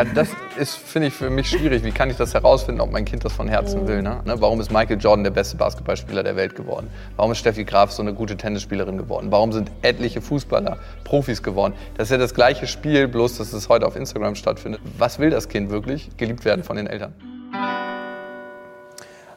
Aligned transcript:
Ja, 0.00 0.06
das 0.14 0.30
ist, 0.56 0.76
finde 0.76 1.08
ich, 1.08 1.14
für 1.14 1.28
mich 1.28 1.50
schwierig. 1.50 1.84
Wie 1.84 1.90
kann 1.90 2.08
ich 2.08 2.16
das 2.16 2.32
herausfinden, 2.32 2.80
ob 2.80 2.90
mein 2.90 3.04
Kind 3.04 3.22
das 3.22 3.34
von 3.34 3.48
Herzen 3.48 3.86
will? 3.86 4.00
Ne? 4.00 4.22
Ne, 4.24 4.40
Warum 4.40 4.58
ist 4.58 4.72
Michael 4.72 4.98
Jordan 4.98 5.24
der 5.24 5.30
beste 5.30 5.58
Basketballspieler 5.58 6.22
der 6.22 6.36
Welt 6.36 6.54
geworden? 6.54 6.88
Warum 7.16 7.32
ist 7.32 7.38
Steffi 7.38 7.64
Graf 7.64 7.92
so 7.92 8.00
eine 8.00 8.14
gute 8.14 8.34
Tennisspielerin 8.38 8.96
geworden? 8.96 9.26
Warum 9.30 9.52
sind 9.52 9.70
etliche 9.82 10.22
Fußballer 10.22 10.78
Profis 11.04 11.42
geworden? 11.42 11.74
Das 11.98 12.06
ist 12.06 12.12
ja 12.12 12.16
das 12.16 12.32
gleiche 12.32 12.66
Spiel, 12.66 13.08
bloß 13.08 13.36
dass 13.36 13.52
es 13.52 13.68
heute 13.68 13.86
auf 13.86 13.94
Instagram 13.94 14.36
stattfindet. 14.36 14.80
Was 14.96 15.18
will 15.18 15.28
das 15.28 15.50
Kind 15.50 15.68
wirklich? 15.68 16.08
Geliebt 16.16 16.46
werden 16.46 16.64
von 16.64 16.78
den 16.78 16.86
Eltern. 16.86 17.12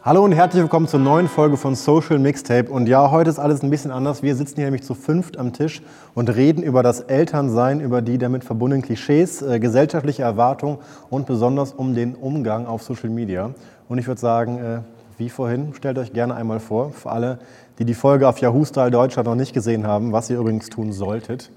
Hallo 0.05 0.21
und 0.21 0.33
herzlich 0.33 0.61
willkommen 0.61 0.89
zur 0.89 0.99
neuen 0.99 1.29
Folge 1.29 1.55
von 1.55 1.75
Social 1.75 2.19
Mixtape. 2.19 2.69
Und 2.69 2.87
ja, 2.87 3.09
heute 3.09 3.29
ist 3.29 3.39
alles 3.39 3.63
ein 3.63 3.69
bisschen 3.69 3.89
anders. 3.89 4.21
Wir 4.21 4.35
sitzen 4.35 4.55
hier 4.55 4.65
nämlich 4.65 4.83
zu 4.83 4.95
fünft 4.95 5.37
am 5.37 5.53
Tisch 5.53 5.81
und 6.13 6.27
reden 6.27 6.61
über 6.61 6.83
das 6.83 6.99
Elternsein, 6.99 7.79
über 7.79 8.01
die 8.01 8.17
damit 8.17 8.43
verbundenen 8.43 8.81
Klischees, 8.83 9.41
äh, 9.41 9.61
gesellschaftliche 9.61 10.23
Erwartungen 10.23 10.79
und 11.09 11.25
besonders 11.25 11.71
um 11.71 11.95
den 11.95 12.15
Umgang 12.15 12.65
auf 12.65 12.83
Social 12.83 13.09
Media. 13.09 13.51
Und 13.87 13.97
ich 13.97 14.05
würde 14.05 14.19
sagen, 14.19 14.57
äh, 14.57 14.81
wie 15.17 15.29
vorhin, 15.29 15.73
stellt 15.73 15.97
euch 15.97 16.11
gerne 16.11 16.35
einmal 16.35 16.59
vor, 16.59 16.91
für 16.91 17.09
alle, 17.09 17.39
die 17.79 17.85
die 17.85 17.93
Folge 17.93 18.27
auf 18.27 18.39
Yahoo 18.39 18.65
Style 18.65 18.91
Deutschland 18.91 19.25
noch 19.25 19.35
nicht 19.35 19.53
gesehen 19.53 19.87
haben, 19.87 20.11
was 20.11 20.29
ihr 20.29 20.37
übrigens 20.37 20.67
tun 20.67 20.91
solltet, 20.91 21.49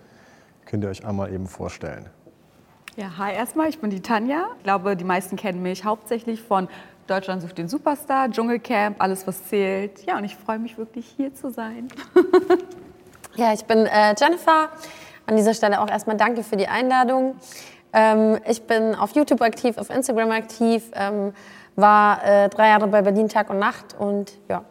könnt 0.67 0.85
ihr 0.85 0.91
euch 0.91 1.05
einmal 1.05 1.33
eben 1.33 1.49
vorstellen. 1.49 2.07
Ja, 2.97 3.19
hi 3.19 3.35
erstmal, 3.35 3.69
ich 3.69 3.81
bin 3.81 3.91
die 3.91 4.01
Tanja. 4.01 4.47
Ich 4.59 4.63
glaube, 4.63 4.97
die 4.97 5.05
meisten 5.05 5.35
kennen 5.35 5.63
mich 5.63 5.85
hauptsächlich 5.85 6.41
von 6.41 6.69
Deutschland 7.07 7.43
sucht 7.43 7.59
den 7.59 7.69
Superstar, 7.69 8.31
Dschungelcamp, 8.31 8.97
alles 9.01 9.27
was 9.27 9.45
zählt. 9.45 10.05
Ja, 10.07 10.19
und 10.19 10.25
ich 10.25 10.37
freue 10.37 10.59
mich 10.59 10.77
wirklich 10.79 11.07
hier 11.17 11.35
zu 11.35 11.51
sein. 11.51 11.89
Ja, 13.37 13.53
ich 13.53 13.67
bin 13.67 13.85
äh, 13.85 14.15
Jennifer. 14.19 14.71
An 15.27 15.37
dieser 15.37 15.53
Stelle 15.53 15.81
auch 15.81 15.91
erstmal 15.91 16.17
danke 16.17 16.43
für 16.43 16.57
die 16.57 16.69
Einladung. 16.69 17.37
Ähm, 17.93 18.39
ich 18.49 18.63
bin 18.63 18.95
auf 18.95 19.15
YouTube 19.15 19.43
aktiv, 19.43 19.77
auf 19.77 19.91
Instagram 19.91 20.31
aktiv, 20.31 20.85
ähm, 20.95 21.35
war 21.75 22.25
äh, 22.25 22.49
drei 22.49 22.69
Jahre 22.69 22.87
bei 22.87 23.03
Berlin 23.03 23.29
Tag 23.29 23.51
und 23.51 23.59
Nacht 23.59 23.95
und 23.99 24.39
ja, 24.49 24.65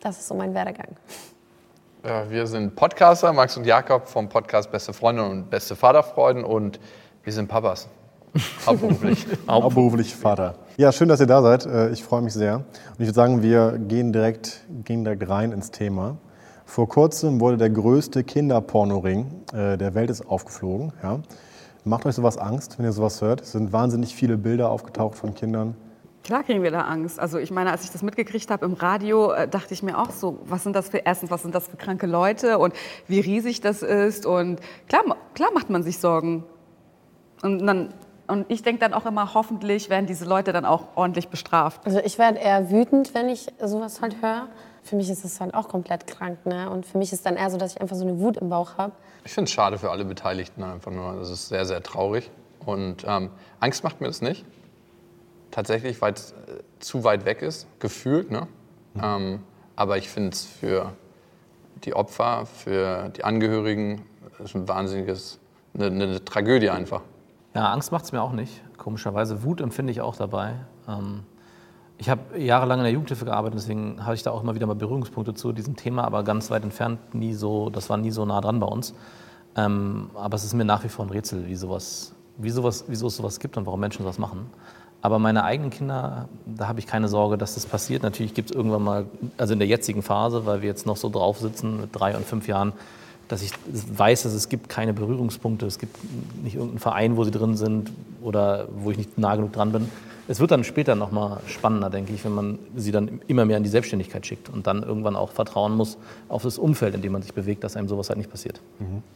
das 0.00 0.18
ist 0.18 0.28
so 0.28 0.34
mein 0.34 0.52
Werdegang. 0.52 0.96
Ja, 2.04 2.28
wir 2.28 2.46
sind 2.46 2.76
Podcaster, 2.76 3.32
Max 3.32 3.56
und 3.56 3.64
Jakob 3.64 4.08
vom 4.08 4.28
Podcast 4.28 4.70
Beste 4.70 4.92
Freunde 4.92 5.24
und 5.24 5.48
Beste 5.48 5.74
Vaterfreuden 5.74 6.44
und 6.44 6.80
wir 7.22 7.32
sind 7.32 7.48
Papas. 7.48 7.88
Hauptberuflich. 8.66 9.26
Hauptberuflich 9.48 10.14
Vater. 10.14 10.54
Ja, 10.76 10.90
schön, 10.92 11.08
dass 11.08 11.20
ihr 11.20 11.26
da 11.26 11.42
seid. 11.42 11.66
Äh, 11.66 11.90
Ich 11.90 12.02
freue 12.02 12.22
mich 12.22 12.32
sehr. 12.32 12.56
Und 12.56 12.64
ich 12.98 13.06
würde 13.06 13.14
sagen, 13.14 13.42
wir 13.42 13.78
gehen 13.78 14.12
direkt, 14.12 14.64
gehen 14.84 15.04
direkt 15.04 15.28
rein 15.28 15.52
ins 15.52 15.70
Thema. 15.70 16.16
Vor 16.66 16.88
kurzem 16.88 17.40
wurde 17.40 17.56
der 17.58 17.70
größte 17.70 18.24
Kinderpornoring 18.24 19.26
äh, 19.52 19.76
der 19.76 19.94
Welt 19.94 20.10
ist 20.10 20.26
aufgeflogen. 20.26 20.92
Ja. 21.02 21.20
Macht 21.84 22.06
euch 22.06 22.14
sowas 22.14 22.38
Angst, 22.38 22.78
wenn 22.78 22.86
ihr 22.86 22.92
sowas 22.92 23.20
hört? 23.20 23.42
Es 23.42 23.52
sind 23.52 23.72
wahnsinnig 23.72 24.14
viele 24.14 24.36
Bilder 24.38 24.70
aufgetaucht 24.70 25.16
von 25.16 25.34
Kindern. 25.34 25.76
Klar 26.24 26.42
kriegen 26.42 26.62
wir 26.62 26.70
da 26.70 26.80
Angst. 26.80 27.20
Also 27.20 27.38
ich 27.38 27.50
meine, 27.50 27.70
als 27.70 27.84
ich 27.84 27.90
das 27.90 28.02
mitgekriegt 28.02 28.50
habe 28.50 28.64
im 28.64 28.72
Radio, 28.72 29.30
äh, 29.32 29.46
dachte 29.46 29.74
ich 29.74 29.82
mir 29.82 29.98
auch 29.98 30.10
so, 30.10 30.38
was 30.46 30.62
sind 30.62 30.74
das 30.74 30.88
für 30.88 30.98
erstens, 30.98 31.30
was 31.30 31.42
sind 31.42 31.54
das 31.54 31.68
für 31.68 31.76
kranke 31.76 32.06
Leute 32.06 32.58
und 32.58 32.72
wie 33.06 33.20
riesig 33.20 33.60
das 33.60 33.82
ist 33.82 34.24
und 34.24 34.58
klar, 34.88 35.02
klar 35.34 35.50
macht 35.54 35.68
man 35.68 35.82
sich 35.82 35.98
Sorgen. 35.98 36.44
Und 37.42 37.66
dann 37.66 37.92
und 38.26 38.46
ich 38.50 38.62
denke 38.62 38.80
dann 38.80 38.94
auch 38.94 39.06
immer, 39.06 39.34
hoffentlich 39.34 39.90
werden 39.90 40.06
diese 40.06 40.24
Leute 40.24 40.52
dann 40.52 40.64
auch 40.64 40.88
ordentlich 40.94 41.28
bestraft. 41.28 41.80
Also 41.84 42.00
ich 42.00 42.18
werde 42.18 42.38
eher 42.38 42.70
wütend, 42.70 43.14
wenn 43.14 43.28
ich 43.28 43.48
sowas 43.62 44.00
halt 44.00 44.16
höre. 44.22 44.48
Für 44.82 44.96
mich 44.96 45.10
ist 45.10 45.24
es 45.24 45.40
halt 45.40 45.54
auch 45.54 45.68
komplett 45.68 46.06
krank. 46.06 46.44
Ne? 46.46 46.70
Und 46.70 46.86
für 46.86 46.98
mich 46.98 47.12
ist 47.12 47.26
dann 47.26 47.36
eher 47.36 47.50
so, 47.50 47.56
dass 47.56 47.74
ich 47.74 47.80
einfach 47.80 47.96
so 47.96 48.04
eine 48.04 48.18
Wut 48.18 48.36
im 48.36 48.48
Bauch 48.48 48.76
habe. 48.78 48.92
Ich 49.24 49.32
finde 49.32 49.48
es 49.48 49.52
schade 49.52 49.78
für 49.78 49.90
alle 49.90 50.04
Beteiligten 50.04 50.62
einfach 50.62 50.90
nur. 50.90 51.14
Das 51.16 51.30
ist 51.30 51.48
sehr, 51.48 51.64
sehr 51.66 51.82
traurig. 51.82 52.30
Und 52.64 53.04
ähm, 53.06 53.30
Angst 53.60 53.84
macht 53.84 54.00
mir 54.00 54.06
das 54.06 54.22
nicht. 54.22 54.44
Tatsächlich, 55.50 56.00
weil 56.00 56.14
es 56.14 56.32
äh, 56.32 56.62
zu 56.80 57.04
weit 57.04 57.24
weg 57.24 57.42
ist, 57.42 57.66
gefühlt. 57.78 58.30
Ne? 58.30 58.46
Ähm, 59.02 59.42
aber 59.76 59.98
ich 59.98 60.08
finde 60.08 60.30
es 60.30 60.44
für 60.44 60.92
die 61.84 61.94
Opfer, 61.94 62.46
für 62.46 63.10
die 63.10 63.24
Angehörigen, 63.24 64.06
ist 64.42 64.54
ein 64.54 64.66
wahnsinniges, 64.66 65.38
eine, 65.74 65.86
eine 65.86 66.24
Tragödie 66.24 66.70
einfach. 66.70 67.02
Ja, 67.54 67.72
Angst 67.72 67.92
macht 67.92 68.04
es 68.04 68.12
mir 68.12 68.20
auch 68.20 68.32
nicht. 68.32 68.62
Komischerweise. 68.76 69.44
Wut 69.44 69.60
empfinde 69.60 69.92
ich 69.92 70.00
auch 70.00 70.16
dabei. 70.16 70.54
Ähm, 70.88 71.22
ich 71.98 72.08
habe 72.08 72.38
jahrelang 72.38 72.80
in 72.80 72.84
der 72.84 72.92
Jugendhilfe 72.92 73.24
gearbeitet, 73.24 73.60
deswegen 73.60 74.04
habe 74.04 74.16
ich 74.16 74.24
da 74.24 74.32
auch 74.32 74.42
immer 74.42 74.56
wieder 74.56 74.66
mal 74.66 74.74
Berührungspunkte 74.74 75.34
zu 75.34 75.52
diesem 75.52 75.76
Thema, 75.76 76.02
aber 76.02 76.24
ganz 76.24 76.50
weit 76.50 76.64
entfernt, 76.64 77.14
nie 77.14 77.34
so, 77.34 77.70
das 77.70 77.88
war 77.88 77.96
nie 77.96 78.10
so 78.10 78.24
nah 78.26 78.40
dran 78.40 78.58
bei 78.58 78.66
uns. 78.66 78.94
Ähm, 79.56 80.10
aber 80.14 80.34
es 80.34 80.42
ist 80.42 80.54
mir 80.54 80.64
nach 80.64 80.82
wie 80.82 80.88
vor 80.88 81.04
ein 81.04 81.10
Rätsel, 81.10 81.46
wie, 81.46 81.54
sowas, 81.54 82.12
wie 82.36 82.50
sowas, 82.50 82.86
wieso 82.88 83.06
es 83.06 83.16
sowas 83.16 83.38
gibt 83.38 83.56
und 83.56 83.66
warum 83.66 83.78
Menschen 83.78 84.02
sowas 84.02 84.18
machen. 84.18 84.50
Aber 85.02 85.20
meine 85.20 85.44
eigenen 85.44 85.70
Kinder, 85.70 86.28
da 86.46 86.66
habe 86.66 86.80
ich 86.80 86.86
keine 86.86 87.06
Sorge, 87.06 87.38
dass 87.38 87.54
das 87.54 87.66
passiert. 87.66 88.02
Natürlich 88.02 88.34
gibt 88.34 88.50
es 88.50 88.56
irgendwann 88.56 88.82
mal, 88.82 89.06
also 89.36 89.52
in 89.52 89.60
der 89.60 89.68
jetzigen 89.68 90.02
Phase, 90.02 90.46
weil 90.46 90.62
wir 90.62 90.68
jetzt 90.68 90.86
noch 90.86 90.96
so 90.96 91.10
drauf 91.10 91.38
sitzen 91.38 91.82
mit 91.82 91.90
drei 91.92 92.16
und 92.16 92.24
fünf 92.24 92.48
Jahren, 92.48 92.72
dass 93.28 93.42
ich 93.42 93.52
weiß, 93.66 94.24
dass 94.24 94.32
es 94.32 94.48
gibt 94.48 94.68
keine 94.68 94.92
Berührungspunkte, 94.92 95.66
es 95.66 95.78
gibt 95.78 95.96
nicht 96.42 96.54
irgendeinen 96.54 96.78
Verein, 96.78 97.16
wo 97.16 97.24
sie 97.24 97.30
drin 97.30 97.56
sind 97.56 97.92
oder 98.22 98.68
wo 98.76 98.90
ich 98.90 98.98
nicht 98.98 99.18
nah 99.18 99.34
genug 99.36 99.52
dran 99.52 99.72
bin. 99.72 99.88
Es 100.26 100.40
wird 100.40 100.50
dann 100.50 100.64
später 100.64 100.94
noch 100.94 101.12
mal 101.12 101.40
spannender, 101.46 101.90
denke 101.90 102.14
ich, 102.14 102.24
wenn 102.24 102.32
man 102.32 102.58
sie 102.74 102.92
dann 102.92 103.20
immer 103.26 103.44
mehr 103.44 103.58
in 103.58 103.62
die 103.62 103.68
Selbstständigkeit 103.68 104.24
schickt 104.26 104.48
und 104.48 104.66
dann 104.66 104.82
irgendwann 104.82 105.16
auch 105.16 105.32
vertrauen 105.32 105.76
muss 105.76 105.98
auf 106.28 106.42
das 106.42 106.56
Umfeld, 106.56 106.94
in 106.94 107.02
dem 107.02 107.12
man 107.12 107.20
sich 107.20 107.34
bewegt, 107.34 107.62
dass 107.62 107.76
einem 107.76 107.88
sowas 107.88 108.08
halt 108.08 108.16
nicht 108.16 108.30
passiert. 108.30 108.60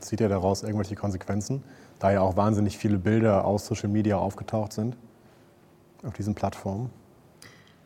Zieht 0.01 0.21
ihr 0.21 0.29
daraus 0.29 0.63
irgendwelche 0.63 0.97
Konsequenzen? 0.97 1.63
Da 1.99 2.13
ja 2.13 2.21
auch 2.21 2.37
wahnsinnig 2.37 2.77
viele 2.77 2.99
Bilder 2.99 3.47
aus 3.47 3.67
Social 3.67 3.89
Media 3.89 4.19
aufgetaucht 4.19 4.73
sind 4.75 4.97
auf 6.07 6.13
diesen 6.13 6.35
Plattformen. 6.35 6.91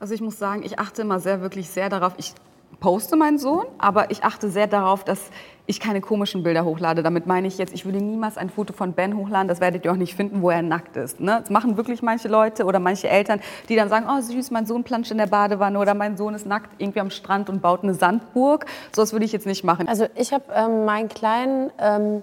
Also 0.01 0.15
ich 0.15 0.21
muss 0.21 0.39
sagen, 0.39 0.63
ich 0.65 0.79
achte 0.79 1.03
immer 1.03 1.21
sehr, 1.21 1.41
wirklich 1.41 1.71
sehr 1.71 1.89
darauf. 1.89 2.15
Ich 2.17 2.35
poste 2.81 3.17
meinen 3.17 3.39
Sohn, 3.39 3.65
aber 3.79 4.11
ich 4.11 4.25
achte 4.25 4.51
sehr 4.51 4.67
darauf, 4.67 5.05
dass 5.05 5.31
ich 5.67 5.81
keine 5.81 6.01
komischen 6.01 6.43
Bilder 6.43 6.65
hochlade. 6.65 7.03
Damit 7.03 7.27
meine 7.27 7.47
ich 7.47 7.59
jetzt, 7.59 7.73
ich 7.73 7.85
würde 7.85 7.99
niemals 7.99 8.37
ein 8.37 8.51
Foto 8.51 8.73
von 8.73 8.93
Ben 8.93 9.17
hochladen, 9.17 9.49
das 9.49 9.61
werdet 9.61 9.85
ihr 9.85 9.93
auch 9.93 9.97
nicht 9.97 10.15
finden, 10.15 10.43
wo 10.43 10.51
er 10.51 10.63
nackt 10.63 10.97
ist. 10.97 11.21
Ne? 11.21 11.39
Das 11.41 11.51
machen 11.51 11.77
wirklich 11.77 12.03
manche 12.03 12.29
Leute 12.29 12.65
oder 12.65 12.79
manche 12.79 13.09
Eltern, 13.09 13.41
die 13.69 13.77
dann 13.77 13.89
sagen, 13.89 14.07
oh 14.09 14.21
süß, 14.21 14.51
mein 14.51 14.67
Sohn 14.67 14.85
planscht 14.85 15.13
in 15.13 15.19
der 15.19 15.27
Badewanne 15.27 15.79
oder 15.79 15.95
mein 15.95 16.17
Sohn 16.17 16.35
ist 16.35 16.47
nackt 16.47 16.71
irgendwie 16.79 17.01
am 17.01 17.11
Strand 17.11 17.49
und 17.49 17.63
baut 17.63 17.83
eine 17.83 17.95
Sandburg. 17.95 18.67
So 18.95 19.03
was 19.03 19.13
würde 19.13 19.25
ich 19.25 19.33
jetzt 19.33 19.47
nicht 19.47 19.65
machen. 19.65 19.89
Also 19.89 20.07
ich 20.17 20.33
habe 20.33 20.45
ähm, 20.55 20.85
meinen 20.85 21.09
Kleinen 21.09 21.71
ähm, 21.79 22.23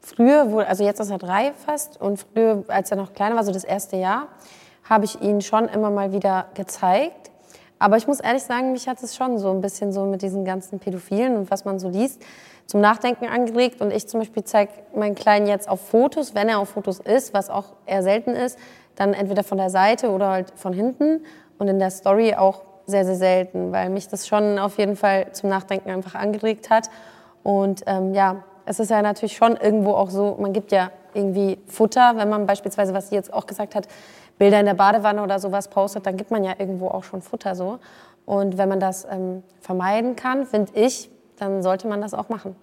früher, 0.00 0.50
wo, 0.50 0.60
also 0.60 0.84
jetzt 0.84 1.00
ist 1.00 1.10
er 1.10 1.18
drei 1.18 1.52
fast, 1.54 2.00
und 2.00 2.24
früher, 2.32 2.64
als 2.68 2.90
er 2.90 2.96
noch 2.96 3.12
kleiner 3.12 3.36
war, 3.36 3.44
so 3.44 3.52
das 3.52 3.64
erste 3.64 3.96
Jahr, 3.96 4.28
habe 4.88 5.04
ich 5.04 5.20
ihn 5.20 5.40
schon 5.40 5.68
immer 5.68 5.90
mal 5.90 6.12
wieder 6.12 6.46
gezeigt. 6.54 7.30
Aber 7.82 7.96
ich 7.96 8.06
muss 8.06 8.20
ehrlich 8.20 8.44
sagen, 8.44 8.70
mich 8.70 8.86
hat 8.86 9.02
es 9.02 9.16
schon 9.16 9.38
so 9.38 9.50
ein 9.50 9.60
bisschen 9.60 9.92
so 9.92 10.04
mit 10.04 10.22
diesen 10.22 10.44
ganzen 10.44 10.78
Pädophilen 10.78 11.36
und 11.36 11.50
was 11.50 11.64
man 11.64 11.80
so 11.80 11.88
liest, 11.88 12.22
zum 12.66 12.80
Nachdenken 12.80 13.26
angeregt. 13.26 13.80
Und 13.80 13.92
ich 13.92 14.06
zum 14.06 14.20
Beispiel 14.20 14.44
zeige 14.44 14.70
meinen 14.94 15.16
Kleinen 15.16 15.48
jetzt 15.48 15.68
auf 15.68 15.80
Fotos, 15.88 16.32
wenn 16.32 16.48
er 16.48 16.60
auf 16.60 16.68
Fotos 16.68 17.00
ist, 17.00 17.34
was 17.34 17.50
auch 17.50 17.72
eher 17.84 18.04
selten 18.04 18.36
ist, 18.36 18.56
dann 18.94 19.14
entweder 19.14 19.42
von 19.42 19.58
der 19.58 19.68
Seite 19.68 20.10
oder 20.10 20.28
halt 20.28 20.52
von 20.54 20.72
hinten. 20.72 21.24
Und 21.58 21.66
in 21.66 21.80
der 21.80 21.90
Story 21.90 22.36
auch 22.36 22.62
sehr, 22.86 23.04
sehr 23.04 23.16
selten, 23.16 23.72
weil 23.72 23.90
mich 23.90 24.06
das 24.06 24.28
schon 24.28 24.60
auf 24.60 24.78
jeden 24.78 24.94
Fall 24.94 25.32
zum 25.32 25.50
Nachdenken 25.50 25.90
einfach 25.90 26.14
angeregt 26.14 26.70
hat. 26.70 26.88
Und 27.42 27.82
ähm, 27.86 28.14
ja, 28.14 28.44
es 28.66 28.80
ist 28.80 28.90
ja 28.90 29.02
natürlich 29.02 29.36
schon 29.36 29.56
irgendwo 29.56 29.92
auch 29.92 30.10
so, 30.10 30.36
man 30.40 30.52
gibt 30.52 30.72
ja 30.72 30.90
irgendwie 31.14 31.58
Futter, 31.66 32.14
wenn 32.16 32.28
man 32.28 32.46
beispielsweise, 32.46 32.94
was 32.94 33.08
sie 33.08 33.14
jetzt 33.14 33.32
auch 33.32 33.46
gesagt 33.46 33.74
hat, 33.74 33.88
Bilder 34.38 34.60
in 34.60 34.66
der 34.66 34.74
Badewanne 34.74 35.22
oder 35.22 35.38
sowas 35.38 35.68
postet, 35.68 36.06
dann 36.06 36.16
gibt 36.16 36.30
man 36.30 36.42
ja 36.44 36.54
irgendwo 36.58 36.88
auch 36.88 37.04
schon 37.04 37.22
Futter 37.22 37.54
so. 37.54 37.78
Und 38.24 38.56
wenn 38.58 38.68
man 38.68 38.80
das 38.80 39.06
ähm, 39.10 39.42
vermeiden 39.60 40.16
kann, 40.16 40.46
finde 40.46 40.72
ich, 40.74 41.10
dann 41.36 41.62
sollte 41.62 41.88
man 41.88 42.00
das 42.00 42.14
auch 42.14 42.28
machen. 42.28 42.54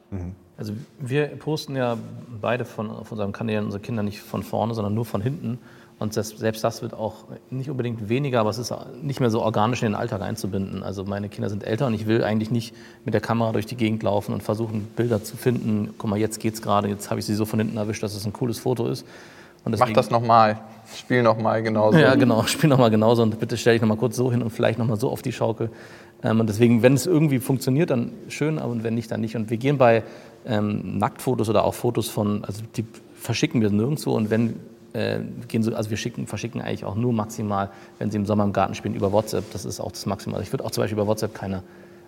Also 0.58 0.74
wir 1.00 1.28
posten 1.28 1.76
ja 1.76 1.98
beide 2.42 2.66
von, 2.66 2.90
auf 2.90 3.12
unserem 3.12 3.32
Kanal 3.32 3.64
unsere 3.64 3.82
Kinder 3.82 4.04
nicht 4.04 4.22
von 4.22 4.44
vorne, 4.44 4.74
sondern 4.74 4.94
nur 4.94 5.06
von 5.06 5.22
hinten. 5.22 5.60
Und 6.00 6.16
das, 6.16 6.30
selbst 6.30 6.64
das 6.64 6.82
wird 6.82 6.94
auch 6.94 7.26
nicht 7.50 7.70
unbedingt 7.70 8.08
weniger, 8.08 8.40
aber 8.40 8.50
es 8.50 8.58
ist 8.58 8.74
nicht 9.02 9.20
mehr 9.20 9.30
so 9.30 9.42
organisch 9.42 9.82
in 9.84 9.90
den 9.90 9.96
Alltag 9.96 10.22
einzubinden. 10.22 10.82
Also 10.82 11.04
meine 11.04 11.28
Kinder 11.28 11.50
sind 11.50 11.66
älter 11.66 11.88
und 11.88 11.94
ich 11.94 12.08
will 12.08 12.24
eigentlich 12.24 12.52
nicht 12.52 12.74
mit 13.04 13.14
der 13.14 13.20
Kamera 13.20 13.52
durch 13.52 13.66
die 13.66 13.76
Gegend 13.76 14.02
laufen 14.02 14.34
und 14.34 14.42
versuchen, 14.42 14.88
Bilder 14.96 15.22
zu 15.22 15.36
finden. 15.36 15.94
Guck 15.98 16.10
mal, 16.10 16.18
jetzt 16.18 16.40
geht's 16.40 16.62
gerade, 16.62 16.88
jetzt 16.88 17.10
habe 17.10 17.20
ich 17.20 17.26
sie 17.26 17.36
so 17.36 17.46
von 17.46 17.60
hinten 17.60 17.76
erwischt, 17.76 18.02
dass 18.02 18.16
es 18.16 18.26
ein 18.26 18.32
cooles 18.32 18.60
Foto 18.60 18.88
ist. 18.88 19.06
Und 19.66 19.78
Mach 19.78 19.92
das 19.92 20.10
nochmal. 20.10 20.62
Spiel 20.96 21.22
nochmal 21.22 21.62
genauso. 21.62 21.98
Ja, 21.98 22.16
genau. 22.16 22.44
Spiel 22.48 22.70
nochmal 22.70 22.92
genauso 22.92 23.22
und 23.22 23.38
bitte 23.38 23.58
stell 23.58 23.74
dich 23.74 23.82
nochmal 23.82 23.98
kurz 23.98 24.16
so 24.16 24.32
hin 24.32 24.42
und 24.42 24.52
vielleicht 24.52 24.80
nochmal 24.80 24.98
so 24.98 25.10
auf 25.10 25.22
die 25.22 25.34
Schaukel. 25.34 25.70
Ähm, 26.24 26.40
und 26.40 26.48
deswegen, 26.48 26.82
wenn 26.82 26.94
es 26.94 27.08
irgendwie 27.08 27.40
funktioniert, 27.40 27.90
dann 27.90 28.14
schön, 28.30 28.58
aber 28.58 28.84
wenn 28.84 28.96
nicht, 28.96 29.12
dann 29.12 29.20
nicht. 29.20 29.36
Und 29.36 29.50
wir 29.50 29.58
gehen 29.58 29.78
bei 29.78 30.04
ähm, 30.46 30.98
Nacktfotos 30.98 31.50
oder 31.50 31.66
auch 31.66 31.74
Fotos 31.74 32.08
von, 32.08 32.46
also 32.46 32.64
die 32.78 32.86
verschicken 33.16 33.62
wir 33.62 33.70
nirgendwo 33.70 34.14
und 34.16 34.30
wenn 34.30 34.56
äh, 34.94 35.20
gehen 35.48 35.64
so, 35.64 35.74
also 35.74 35.90
wir 35.90 35.98
schicken, 35.98 36.28
verschicken 36.28 36.62
eigentlich 36.62 36.86
auch 36.86 36.96
nur 36.96 37.14
maximal, 37.14 37.70
wenn 38.00 38.12
sie 38.12 38.18
im 38.18 38.26
Sommer 38.26 38.44
im 38.44 38.54
Garten 38.54 38.76
spielen, 38.76 38.96
über 38.96 39.12
WhatsApp. 39.12 39.52
Das 39.52 39.66
ist 39.66 39.80
auch 39.80 39.92
das 39.92 40.06
Maximal. 40.06 40.42
Ich 40.42 40.52
würde 40.52 40.66
auch 40.66 40.72
zum 40.72 40.84
Beispiel 40.84 40.98
über 40.98 41.08
WhatsApp 41.08 41.34
keine 41.34 41.64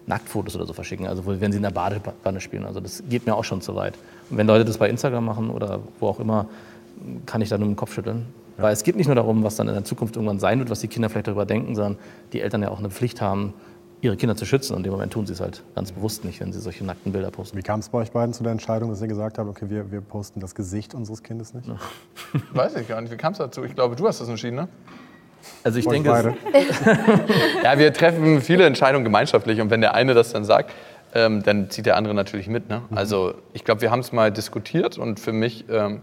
Nacktfotos 0.08 0.56
oder 0.56 0.66
so 0.66 0.74
verschicken, 0.74 1.08
also 1.08 1.24
wenn 1.26 1.52
sie 1.52 1.58
in 1.58 1.64
der 1.64 1.72
Badewanne 1.72 2.42
spielen. 2.42 2.66
Also 2.66 2.80
das 2.80 3.04
geht 3.10 3.26
mir 3.26 3.36
auch 3.36 3.44
schon 3.44 3.62
zu 3.62 3.76
weit. 3.76 3.94
Und 4.30 4.38
wenn 4.38 4.48
Leute 4.48 4.66
das 4.66 4.78
bei 4.78 4.90
Instagram 4.90 5.26
machen 5.26 5.50
oder 5.50 5.80
wo 6.00 6.08
auch 6.08 6.20
immer, 6.20 6.48
kann 7.26 7.42
ich 7.42 7.50
da 7.50 7.58
nur 7.58 7.68
mit 7.68 7.78
dem 7.78 7.80
Kopf 7.80 7.94
schütteln. 7.94 8.26
Ja. 8.58 8.64
Weil 8.64 8.74
es 8.74 8.84
geht 8.84 8.96
nicht 8.96 9.08
nur 9.08 9.16
darum, 9.16 9.44
was 9.44 9.56
dann 9.56 9.68
in 9.68 9.74
der 9.74 9.84
Zukunft 9.84 10.16
irgendwann 10.16 10.40
sein 10.40 10.60
wird, 10.60 10.70
was 10.70 10.80
die 10.80 10.88
Kinder 10.88 11.10
vielleicht 11.10 11.28
darüber 11.28 11.46
denken, 11.46 11.76
sondern 11.76 11.98
die 12.34 12.42
Eltern 12.42 12.64
ja 12.64 12.70
auch 12.70 12.80
eine 12.80 12.90
Pflicht 12.90 13.22
haben, 13.22 13.54
ihre 14.02 14.18
Kinder 14.18 14.36
zu 14.36 14.46
schützen. 14.46 14.74
Und 14.74 14.80
in 14.80 14.84
dem 14.84 14.92
Moment 14.94 15.14
tun 15.14 15.26
sie 15.26 15.34
es 15.34 15.40
halt 15.40 15.64
ganz 15.76 15.92
bewusst 15.92 16.26
nicht, 16.26 16.40
wenn 16.42 16.52
sie 16.52 16.60
solche 16.60 16.84
nackten 16.84 17.12
Bilder 17.12 17.32
posten. 17.32 17.58
Wie 17.58 17.62
kam 17.62 17.80
es 17.80 17.90
bei 17.90 18.00
euch 18.00 18.12
beiden 18.12 18.34
zu 18.34 18.44
der 18.44 18.52
Entscheidung, 18.52 18.90
dass 18.90 19.02
ihr 19.02 19.08
gesagt 19.08 19.38
habt, 19.38 19.50
okay, 19.50 19.70
wir, 19.70 19.92
wir 19.92 20.02
posten 20.02 20.40
das 20.40 20.56
Gesicht 20.56 20.94
unseres 20.94 21.24
Kindes 21.24 21.54
nicht? 21.54 21.68
Weiß 22.54 22.76
ich 22.76 22.88
gar 22.88 23.00
nicht. 23.02 23.12
Wie 23.12 23.18
kam 23.18 23.34
es 23.34 23.38
dazu? 23.38 23.64
Ich 23.64 23.76
glaube, 23.76 23.96
du 23.96 24.08
hast 24.08 24.20
das 24.20 24.28
entschieden, 24.28 24.56
ne? 24.56 24.68
Also 25.64 25.80
ich 25.80 25.88
denke, 25.88 26.10
beide. 26.10 26.36
ja, 27.64 27.78
wir 27.78 27.92
treffen 27.94 28.42
viele 28.42 28.66
Entscheidungen 28.66 29.04
gemeinschaftlich 29.04 29.60
und 29.60 29.72
wenn 29.72 29.82
der 29.82 29.96
eine 29.96 30.14
das 30.14 30.32
dann 30.34 30.46
sagt, 30.46 30.72
ähm, 31.14 31.44
dann 31.44 31.70
zieht 31.70 31.86
der 31.86 31.98
andere 31.98 32.14
natürlich 32.14 32.48
mit. 32.48 32.70
Ne? 32.70 32.82
Mhm. 32.90 32.98
Also 32.98 33.34
ich 33.54 33.64
glaube, 33.64 33.82
wir 33.82 33.92
haben 33.92 34.00
es 34.00 34.12
mal 34.12 34.32
diskutiert 34.32 34.98
und 34.98 35.20
für 35.20 35.34
mich 35.34 35.66
ähm, 35.70 36.02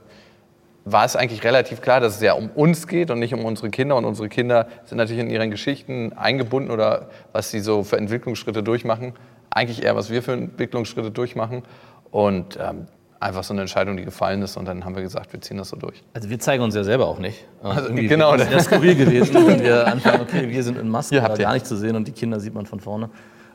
war 0.93 1.05
es 1.05 1.17
eigentlich 1.17 1.45
relativ 1.45 1.81
klar, 1.81 2.01
dass 2.01 2.17
es 2.17 2.23
ja 2.23 2.33
um 2.35 2.51
uns 2.51 2.87
geht 2.87 3.11
und 3.11 3.19
nicht 3.19 3.35
um 3.35 3.45
unsere 3.45 3.71
Kinder. 3.71 3.97
Und 3.97 4.05
unsere 4.05 4.29
Kinder 4.29 4.69
sind 4.85 4.99
natürlich 4.99 5.23
in 5.23 5.31
ihren 5.31 5.51
Geschichten 5.51 6.13
eingebunden 6.15 6.71
oder 6.71 7.11
was 7.33 7.51
sie 7.51 7.61
so 7.61 7.85
für 7.85 7.97
Entwicklungsschritte 7.97 8.63
durchmachen. 8.63 9.15
Eigentlich 9.51 9.83
eher, 9.83 9.97
was 9.97 10.11
wir 10.11 10.23
für 10.23 10.33
Entwicklungsschritte 10.33 11.11
durchmachen. 11.11 11.63
Und 12.11 12.59
ähm, 12.61 12.87
einfach 13.21 13.43
so 13.45 13.53
eine 13.53 13.63
Entscheidung, 13.63 13.97
die 13.97 14.05
gefallen 14.05 14.43
ist. 14.43 14.57
Und 14.57 14.67
dann 14.67 14.85
haben 14.85 14.95
wir 14.95 15.03
gesagt, 15.03 15.33
wir 15.33 15.41
ziehen 15.41 15.57
das 15.57 15.71
so 15.71 15.77
durch. 15.77 16.03
Also 16.15 16.31
wir 16.31 16.39
zeigen 16.39 16.63
uns 16.63 16.75
ja 16.75 16.85
selber 16.85 17.07
auch 17.07 17.19
nicht. 17.19 17.47
Also 17.63 17.93
genau. 17.95 18.37
Das 18.37 18.51
wäre 18.51 18.61
skurril 18.61 18.95
gewesen, 18.95 19.35
wenn 19.47 19.63
wir 19.63 19.87
anfangen, 19.87 20.23
okay, 20.23 20.49
wir 20.49 20.63
sind 20.63 20.79
in 20.79 20.89
Maske, 20.89 21.21
gar 21.21 21.55
nicht 21.55 21.67
zu 21.67 21.77
sehen 21.77 21.97
und 21.97 22.07
die 22.07 22.13
Kinder 22.13 22.41
sieht 22.41 22.55
man 22.55 22.67
von 22.67 22.81
vorne. 22.81 23.11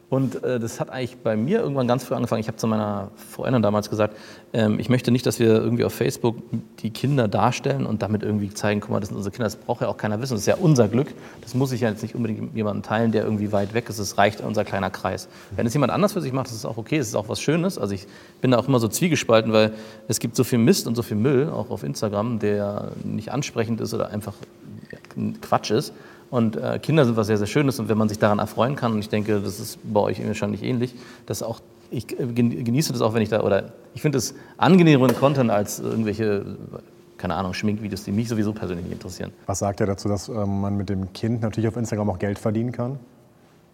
Und 0.10 0.44
äh, 0.44 0.60
das 0.60 0.80
hat 0.80 0.92
eigentlich 0.92 1.18
bei 1.18 1.36
mir 1.36 1.60
irgendwann 1.60 1.88
ganz 1.88 2.04
früh 2.04 2.14
angefangen. 2.14 2.40
Ich 2.40 2.48
habe 2.48 2.58
zu 2.58 2.68
meiner 2.68 3.10
Freundin 3.16 3.64
damals 3.64 3.90
gesagt, 3.90 4.16
ähm, 4.54 4.80
ich 4.80 4.88
möchte 4.88 5.10
nicht, 5.10 5.26
dass 5.26 5.40
wir 5.40 5.48
irgendwie 5.48 5.86
auf 5.86 5.94
Facebook 5.94 6.38
die 6.80 6.92
Kinder 6.92 7.28
darstellen 7.28 7.88
und 7.88 8.04
damit 8.04 8.22
irgendwie 8.22 8.54
zeigen, 8.54 8.80
guck 8.80 8.92
mal, 8.92 9.00
das 9.00 9.10
sind 9.10 9.18
unsere 9.18 9.32
Kinder. 9.32 9.46
Das 9.46 9.56
braucht 9.56 9.82
ja 9.82 9.88
auch 9.88 9.98
keiner 9.98 10.22
wissen. 10.22 10.34
Das 10.34 10.42
ist 10.42 10.48
ja 10.48 10.56
unser 10.56 10.88
Glück. 10.88 11.08
Das 11.42 11.56
muss 11.56 11.72
ich 11.72 11.82
ja 11.82 11.90
jetzt 11.90 12.04
nicht 12.04 12.14
unbedingt 12.14 12.42
mit 12.42 12.56
jemandem 12.56 12.84
teilen, 12.84 13.12
der 13.12 13.24
irgendwie 13.24 13.52
weit 13.52 13.74
weg 13.74 13.90
ist. 13.90 13.98
Es 13.98 14.18
reicht 14.20 14.42
unser 14.42 14.64
kleiner 14.64 14.92
Kreis. 14.92 15.28
Wenn 15.56 15.66
es 15.66 15.74
jemand 15.74 15.92
anders 15.92 16.14
für 16.14 16.22
sich 16.22 16.32
macht, 16.32 16.48
ist 16.48 16.54
es 16.54 16.66
auch 16.66 16.78
okay. 16.78 16.98
Es 16.98 17.08
ist 17.08 17.16
auch 17.16 17.28
was 17.28 17.42
Schönes. 17.42 17.80
Also 17.80 17.96
ich 17.96 18.06
bin 18.40 18.52
da 18.52 18.60
auch 18.60 18.68
immer 18.68 18.80
so 18.80 18.88
zwiegespalten, 18.88 19.52
weil 19.52 19.74
es 20.08 20.20
gibt 20.20 20.36
so 20.36 20.44
viel 20.44 20.60
Mist 20.60 20.86
und 20.86 20.96
so 20.96 21.02
viel 21.02 21.18
Müll, 21.18 21.50
auch 21.50 21.72
auf 21.72 21.84
Instagram, 21.84 22.38
der 22.38 22.92
nicht 23.04 23.32
ansprechend 23.32 23.82
ist 23.82 23.96
oder 23.96 24.10
einfach 24.10 24.36
Quatsch 25.42 25.72
ist. 25.72 25.94
Und 26.34 26.56
äh, 26.56 26.80
Kinder 26.80 27.06
sind 27.06 27.16
was 27.16 27.28
sehr, 27.28 27.38
sehr 27.38 27.46
Schönes 27.46 27.78
und 27.78 27.90
wenn 27.90 27.98
man 28.00 28.10
sich 28.10 28.18
daran 28.18 28.40
erfreuen 28.40 28.76
kann, 28.76 28.92
und 28.94 28.98
ich 28.98 29.10
denke, 29.10 29.40
das 29.40 29.60
ist 29.60 29.78
bei 29.84 30.00
euch 30.00 30.26
wahrscheinlich 30.26 30.64
ähnlich, 30.64 30.96
dass 31.28 31.44
auch 31.44 31.62
ich 31.92 32.20
äh, 32.20 32.26
genieße 32.26 32.92
das 32.92 33.04
auch, 33.04 33.14
wenn 33.14 33.22
ich 33.22 33.30
da, 33.30 33.44
oder 33.44 33.66
ich 33.94 34.02
finde 34.02 34.18
es 34.18 34.34
angenehmeren 34.58 35.16
Content 35.16 35.52
als 35.52 35.80
irgendwelche, 35.80 36.58
keine 37.18 37.36
Ahnung, 37.36 37.54
Schminkvideos, 37.54 38.04
die 38.04 38.12
mich 38.12 38.30
sowieso 38.30 38.52
persönlich 38.52 38.84
nicht 38.84 38.94
interessieren. 38.94 39.32
Was 39.46 39.60
sagt 39.60 39.80
er 39.80 39.86
dazu, 39.86 40.10
dass 40.10 40.28
ähm, 40.28 40.62
man 40.62 40.76
mit 40.76 40.90
dem 40.90 41.14
Kind 41.14 41.44
natürlich 41.44 41.68
auf 41.68 41.78
Instagram 41.78 42.10
auch 42.10 42.18
Geld 42.18 42.40
verdienen 42.40 42.72
kann? 42.72 42.98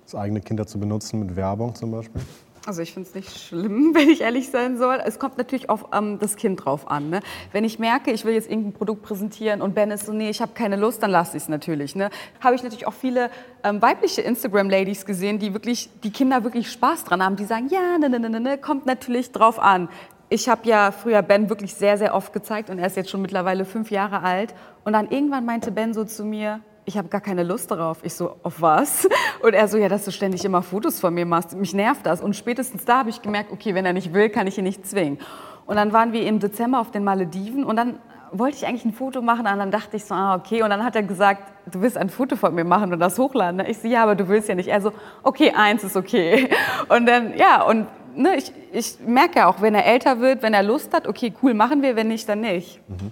Das 0.03 0.15
eigene 0.15 0.41
Kinder 0.41 0.67
zu 0.67 0.81
benutzen 0.81 1.21
mit 1.21 1.37
Werbung 1.37 1.75
zum 1.75 1.91
Beispiel? 1.91 2.21
Also 2.69 2.83
ich 2.83 2.93
finde 2.93 3.09
es 3.09 3.15
nicht 3.15 3.35
schlimm, 3.35 3.91
wenn 3.95 4.09
ich 4.09 4.21
ehrlich 4.21 4.51
sein 4.51 4.77
soll. 4.77 5.01
Es 5.03 5.17
kommt 5.17 5.39
natürlich 5.39 5.71
auf 5.71 5.87
ähm, 5.91 6.19
das 6.19 6.35
Kind 6.35 6.63
drauf 6.63 6.89
an. 6.91 7.09
Ne? 7.09 7.21
Wenn 7.51 7.63
ich 7.63 7.79
merke, 7.79 8.11
ich 8.11 8.25
will 8.25 8.35
jetzt 8.35 8.47
irgendein 8.47 8.73
Produkt 8.73 9.01
präsentieren 9.01 9.63
und 9.63 9.73
Ben 9.73 9.89
ist 9.89 10.05
so, 10.05 10.13
nee, 10.13 10.29
ich 10.29 10.39
habe 10.39 10.51
keine 10.53 10.75
Lust, 10.75 11.01
dann 11.01 11.09
lasse 11.09 11.35
ich 11.35 11.41
es 11.41 11.49
natürlich. 11.49 11.95
Ne? 11.95 12.11
Habe 12.41 12.55
ich 12.55 12.61
natürlich 12.61 12.85
auch 12.85 12.93
viele 12.93 13.31
ähm, 13.63 13.81
weibliche 13.81 14.21
Instagram-Ladies 14.21 15.07
gesehen, 15.07 15.39
die 15.39 15.51
wirklich, 15.53 15.89
die 16.03 16.11
Kinder 16.11 16.43
wirklich 16.43 16.71
Spaß 16.71 17.05
dran 17.05 17.25
haben, 17.25 17.37
die 17.37 17.45
sagen, 17.45 17.69
ja, 17.69 17.97
ne, 17.97 18.07
ne, 18.07 18.19
ne, 18.19 18.29
ne, 18.29 18.39
ne 18.39 18.57
kommt 18.59 18.85
natürlich 18.85 19.31
drauf 19.31 19.57
an. 19.57 19.89
Ich 20.29 20.47
habe 20.47 20.69
ja 20.69 20.91
früher 20.91 21.23
Ben 21.23 21.49
wirklich 21.49 21.73
sehr, 21.73 21.97
sehr 21.97 22.13
oft 22.13 22.33
gezeigt 22.33 22.69
und 22.69 22.77
er 22.77 22.85
ist 22.85 22.95
jetzt 22.95 23.09
schon 23.09 23.23
mittlerweile 23.23 23.65
fünf 23.65 23.89
Jahre 23.89 24.21
alt. 24.21 24.53
Und 24.83 24.93
dann 24.93 25.09
irgendwann 25.09 25.43
meinte 25.43 25.71
Ben 25.71 25.95
so 25.95 26.05
zu 26.05 26.23
mir, 26.23 26.59
ich 26.85 26.97
habe 26.97 27.07
gar 27.07 27.21
keine 27.21 27.43
Lust 27.43 27.71
darauf. 27.71 27.99
Ich 28.03 28.13
so, 28.13 28.35
auf 28.43 28.61
was? 28.61 29.07
Und 29.41 29.53
er 29.53 29.67
so, 29.67 29.77
ja, 29.77 29.89
dass 29.89 30.05
du 30.05 30.11
ständig 30.11 30.43
immer 30.45 30.61
Fotos 30.61 30.99
von 30.99 31.13
mir 31.13 31.25
machst. 31.25 31.55
Mich 31.55 31.73
nervt 31.73 32.05
das. 32.05 32.21
Und 32.21 32.35
spätestens 32.35 32.85
da 32.85 32.99
habe 32.99 33.09
ich 33.09 33.21
gemerkt, 33.21 33.51
okay, 33.51 33.75
wenn 33.75 33.85
er 33.85 33.93
nicht 33.93 34.13
will, 34.13 34.29
kann 34.29 34.47
ich 34.47 34.57
ihn 34.57 34.63
nicht 34.63 34.85
zwingen. 34.87 35.19
Und 35.65 35.75
dann 35.75 35.93
waren 35.93 36.13
wir 36.13 36.25
im 36.25 36.39
Dezember 36.39 36.79
auf 36.79 36.91
den 36.91 37.03
Malediven 37.03 37.63
und 37.63 37.75
dann 37.75 37.99
wollte 38.31 38.57
ich 38.57 38.67
eigentlich 38.67 38.85
ein 38.85 38.93
Foto 38.93 39.21
machen 39.21 39.45
und 39.47 39.57
dann 39.57 39.71
dachte 39.71 39.97
ich 39.97 40.05
so, 40.05 40.13
ah, 40.13 40.35
okay. 40.35 40.63
Und 40.63 40.69
dann 40.69 40.83
hat 40.83 40.95
er 40.95 41.03
gesagt, 41.03 41.43
du 41.71 41.81
willst 41.81 41.97
ein 41.97 42.09
Foto 42.09 42.35
von 42.35 42.53
mir 42.53 42.63
machen 42.63 42.91
und 42.93 42.99
das 42.99 43.17
hochladen. 43.17 43.61
Ich 43.67 43.79
so, 43.79 43.87
ja, 43.87 44.03
aber 44.03 44.15
du 44.15 44.27
willst 44.27 44.49
ja 44.49 44.55
nicht. 44.55 44.67
Er 44.67 44.81
so, 44.81 44.91
okay, 45.23 45.51
eins 45.55 45.83
ist 45.83 45.95
okay. 45.95 46.49
Und 46.89 47.05
dann, 47.05 47.35
ja, 47.37 47.61
und 47.63 47.87
ne, 48.15 48.35
ich, 48.37 48.51
ich 48.71 48.97
merke 49.05 49.39
ja 49.39 49.47
auch, 49.47 49.61
wenn 49.61 49.75
er 49.75 49.85
älter 49.85 50.19
wird, 50.19 50.41
wenn 50.41 50.53
er 50.53 50.63
Lust 50.63 50.93
hat, 50.93 51.07
okay, 51.07 51.33
cool, 51.43 51.53
machen 51.53 51.81
wir, 51.81 51.95
wenn 51.95 52.07
nicht, 52.07 52.27
dann 52.27 52.41
nicht. 52.41 52.81
Mhm. 52.87 53.11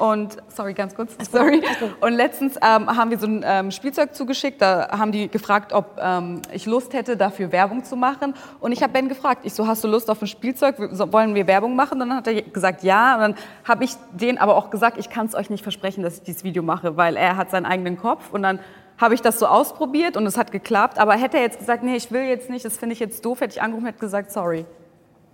Und 0.00 0.38
sorry, 0.48 0.72
ganz 0.72 0.94
kurz. 0.94 1.14
Sorry. 1.30 1.62
Und 2.00 2.14
letztens 2.14 2.56
ähm, 2.56 2.88
haben 2.88 3.10
wir 3.10 3.18
so 3.18 3.26
ein 3.26 3.44
ähm, 3.44 3.70
Spielzeug 3.70 4.14
zugeschickt. 4.14 4.62
Da 4.62 4.88
haben 4.98 5.12
die 5.12 5.28
gefragt, 5.28 5.74
ob 5.74 5.98
ähm, 6.00 6.40
ich 6.54 6.64
Lust 6.64 6.94
hätte, 6.94 7.18
dafür 7.18 7.52
Werbung 7.52 7.84
zu 7.84 7.96
machen. 7.96 8.32
Und 8.60 8.72
ich 8.72 8.82
habe 8.82 8.94
Ben 8.94 9.10
gefragt. 9.10 9.42
Ich 9.44 9.52
so, 9.52 9.66
hast 9.66 9.84
du 9.84 9.88
Lust 9.88 10.08
auf 10.08 10.22
ein 10.22 10.26
Spielzeug? 10.26 10.76
Wollen 10.78 11.34
wir 11.34 11.46
Werbung 11.46 11.76
machen? 11.76 12.00
Und 12.00 12.08
dann 12.08 12.16
hat 12.16 12.26
er 12.26 12.40
gesagt, 12.40 12.82
ja. 12.82 13.16
Und 13.16 13.20
dann 13.20 13.34
habe 13.68 13.84
ich 13.84 13.90
denen 14.12 14.38
aber 14.38 14.56
auch 14.56 14.70
gesagt, 14.70 14.96
ich 14.96 15.10
kann 15.10 15.26
es 15.26 15.34
euch 15.34 15.50
nicht 15.50 15.62
versprechen, 15.62 16.02
dass 16.02 16.14
ich 16.14 16.22
dieses 16.22 16.44
Video 16.44 16.62
mache, 16.62 16.96
weil 16.96 17.16
er 17.16 17.36
hat 17.36 17.50
seinen 17.50 17.66
eigenen 17.66 17.98
Kopf. 17.98 18.32
Und 18.32 18.42
dann 18.42 18.58
habe 18.96 19.12
ich 19.12 19.20
das 19.20 19.38
so 19.38 19.46
ausprobiert 19.46 20.16
und 20.16 20.24
es 20.24 20.38
hat 20.38 20.50
geklappt. 20.50 20.98
Aber 20.98 21.12
hätte 21.12 21.36
er 21.36 21.42
jetzt 21.42 21.58
gesagt, 21.58 21.82
nee, 21.82 21.96
ich 21.96 22.10
will 22.10 22.22
jetzt 22.22 22.48
nicht, 22.48 22.64
das 22.64 22.78
finde 22.78 22.94
ich 22.94 23.00
jetzt 23.00 23.22
doof, 23.26 23.42
hätte 23.42 23.52
ich 23.52 23.60
angerufen 23.60 23.84
und 23.84 23.88
hätte 23.88 24.00
gesagt, 24.00 24.32
sorry. 24.32 24.64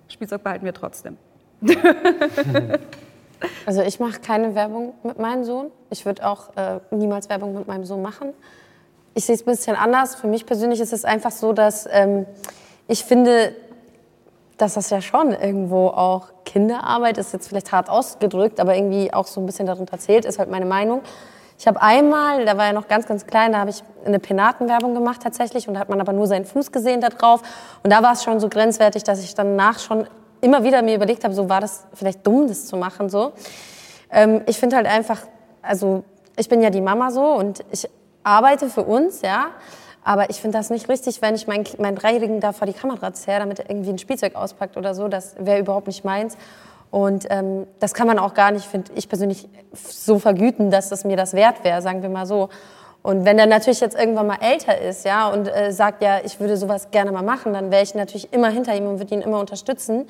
Spielzeug 0.09 0.43
behalten 0.43 0.65
wir 0.65 0.75
trotzdem. 0.75 1.19
Also 3.67 3.83
ich 3.83 4.01
mache 4.01 4.21
keine 4.21 4.55
Werbung 4.55 4.95
mit 5.03 5.19
meinem 5.19 5.45
Sohn. 5.45 5.71
Ich 5.91 6.07
würde 6.07 6.27
auch 6.27 6.57
äh, 6.57 6.81
niemals 6.91 7.29
Werbung 7.29 7.55
mit 7.55 7.67
meinem 7.67 7.85
Sohn 7.85 8.03
machen. 8.03 8.33
Ich 9.15 9.25
sehe 9.25 9.35
es 9.35 9.43
ein 9.43 9.47
bisschen 9.47 9.77
anders. 9.77 10.15
Für 10.15 10.27
mich 10.27 10.47
persönlich 10.47 10.81
ist 10.81 10.93
es 10.93 11.05
einfach 11.05 11.31
so, 11.31 11.53
dass 11.53 11.89
ähm, 11.91 12.27
ich 12.89 13.05
finde, 13.05 13.55
dass 14.57 14.75
das 14.75 14.91
ja 14.91 15.01
schon 15.01 15.33
irgendwo 15.33 15.89
auch 15.89 16.29
Kinderarbeit 16.45 17.19
ist, 17.19 17.33
jetzt 17.33 17.49
vielleicht 17.49 17.73
hart 17.73 17.91
ausgedrückt, 17.91 18.61
aber 18.61 18.75
irgendwie 18.75 19.13
auch 19.13 19.27
so 19.27 19.41
ein 19.41 19.47
bisschen 19.47 19.67
darunter 19.67 19.99
zählt, 19.99 20.25
ist 20.25 20.39
halt 20.39 20.51
meine 20.51 20.67
Meinung. 20.67 21.03
Ich 21.59 21.67
habe 21.67 21.81
einmal, 21.81 22.45
da 22.45 22.57
war 22.59 22.67
er 22.67 22.73
noch 22.73 22.87
ganz, 22.87 23.07
ganz 23.07 23.27
klein, 23.27 23.53
da 23.53 23.59
habe 23.59 23.71
ich 23.71 23.83
eine 24.05 24.19
Penatenwerbung 24.19 24.95
gemacht 24.95 25.23
tatsächlich 25.23 25.69
und 25.69 25.75
da 25.75 25.81
hat 25.81 25.89
man 25.89 26.01
aber 26.01 26.13
nur 26.13 26.27
seinen 26.27 26.45
Fuß 26.45 26.71
gesehen 26.71 27.01
da 27.01 27.09
drauf. 27.09 27.43
Und 27.83 27.93
da 27.93 28.03
war 28.03 28.13
es 28.13 28.23
schon 28.25 28.41
so 28.41 28.49
grenzwertig, 28.49 29.05
dass 29.05 29.23
ich 29.23 29.35
danach 29.35 29.79
schon 29.79 30.07
immer 30.41 30.65
wieder 30.65 30.83
mir 30.83 30.95
überlegt 30.95 31.25
habe, 31.25 31.35
so 31.35 31.49
war 31.49 31.61
das 31.61 31.85
vielleicht 31.95 32.27
dumm, 32.27 32.49
das 32.49 32.67
zu 32.67 32.77
machen. 32.77 33.09
So. 33.09 33.33
Ähm, 34.11 34.43
ich 34.47 34.59
finde 34.59 34.77
halt 34.77 34.87
einfach, 34.87 35.21
also 35.63 36.05
ich 36.37 36.49
bin 36.49 36.63
ja 36.63 36.71
die 36.71 36.81
Mama 36.81 37.11
so 37.11 37.25
und 37.25 37.65
ich 37.71 37.89
arbeite 38.23 38.69
für 38.69 38.83
uns, 38.83 39.23
ja. 39.23 39.49
Aber 40.05 40.31
ich 40.31 40.41
finde 40.41 40.59
das 40.59 40.71
nicht 40.71 40.89
richtig, 40.89 41.21
wenn 41.21 41.35
ich 41.35 41.49
meinen, 41.49 41.65
meinen 41.79 41.97
Dreijährigen 41.97 42.39
da 42.39 42.53
vor 42.53 42.67
die 42.67 42.73
Kamera 42.73 43.13
zerre, 43.13 43.41
damit 43.41 43.59
er 43.59 43.71
irgendwie 43.71 43.91
ein 43.91 43.99
Spielzeug 43.99 44.37
auspackt 44.37 44.77
oder 44.77 44.95
so. 44.95 45.09
Das 45.09 45.35
wäre 45.39 45.59
überhaupt 45.59 45.89
nicht 45.89 46.05
meins. 46.05 46.37
Und 46.93 47.27
ähm, 47.31 47.67
das 47.81 47.93
kann 47.93 48.07
man 48.07 48.19
auch 48.19 48.33
gar 48.33 48.53
nicht, 48.53 48.67
finde 48.67 48.93
ich 48.95 49.09
persönlich, 49.09 49.49
so 49.75 50.21
vergüten, 50.21 50.71
dass 50.71 50.93
es 50.93 51.05
mir 51.05 51.17
das 51.17 51.35
wert 51.35 51.65
wäre, 51.65 51.83
sagen 51.83 52.03
wir 52.03 52.09
mal 52.09 52.27
so. 52.27 52.49
Und 53.07 53.25
wenn 53.25 53.39
er 53.39 53.47
natürlich 53.47 53.79
jetzt 53.79 53.97
irgendwann 53.97 54.27
mal 54.27 54.39
älter 54.41 54.81
ist, 54.81 55.05
ja, 55.05 55.29
und 55.29 55.47
äh, 55.47 55.71
sagt, 55.71 56.03
ja, 56.03 56.19
ich 56.25 56.41
würde 56.41 56.57
sowas 56.57 56.91
gerne 56.91 57.13
mal 57.13 57.23
machen, 57.23 57.53
dann 57.53 57.71
wäre 57.71 57.85
ich 57.85 57.95
natürlich 57.95 58.33
immer 58.33 58.49
hinter 58.49 58.75
ihm 58.75 58.89
und 58.89 58.99
würde 58.99 59.15
ihn 59.15 59.21
immer 59.21 59.39
unterstützen. 59.39 60.09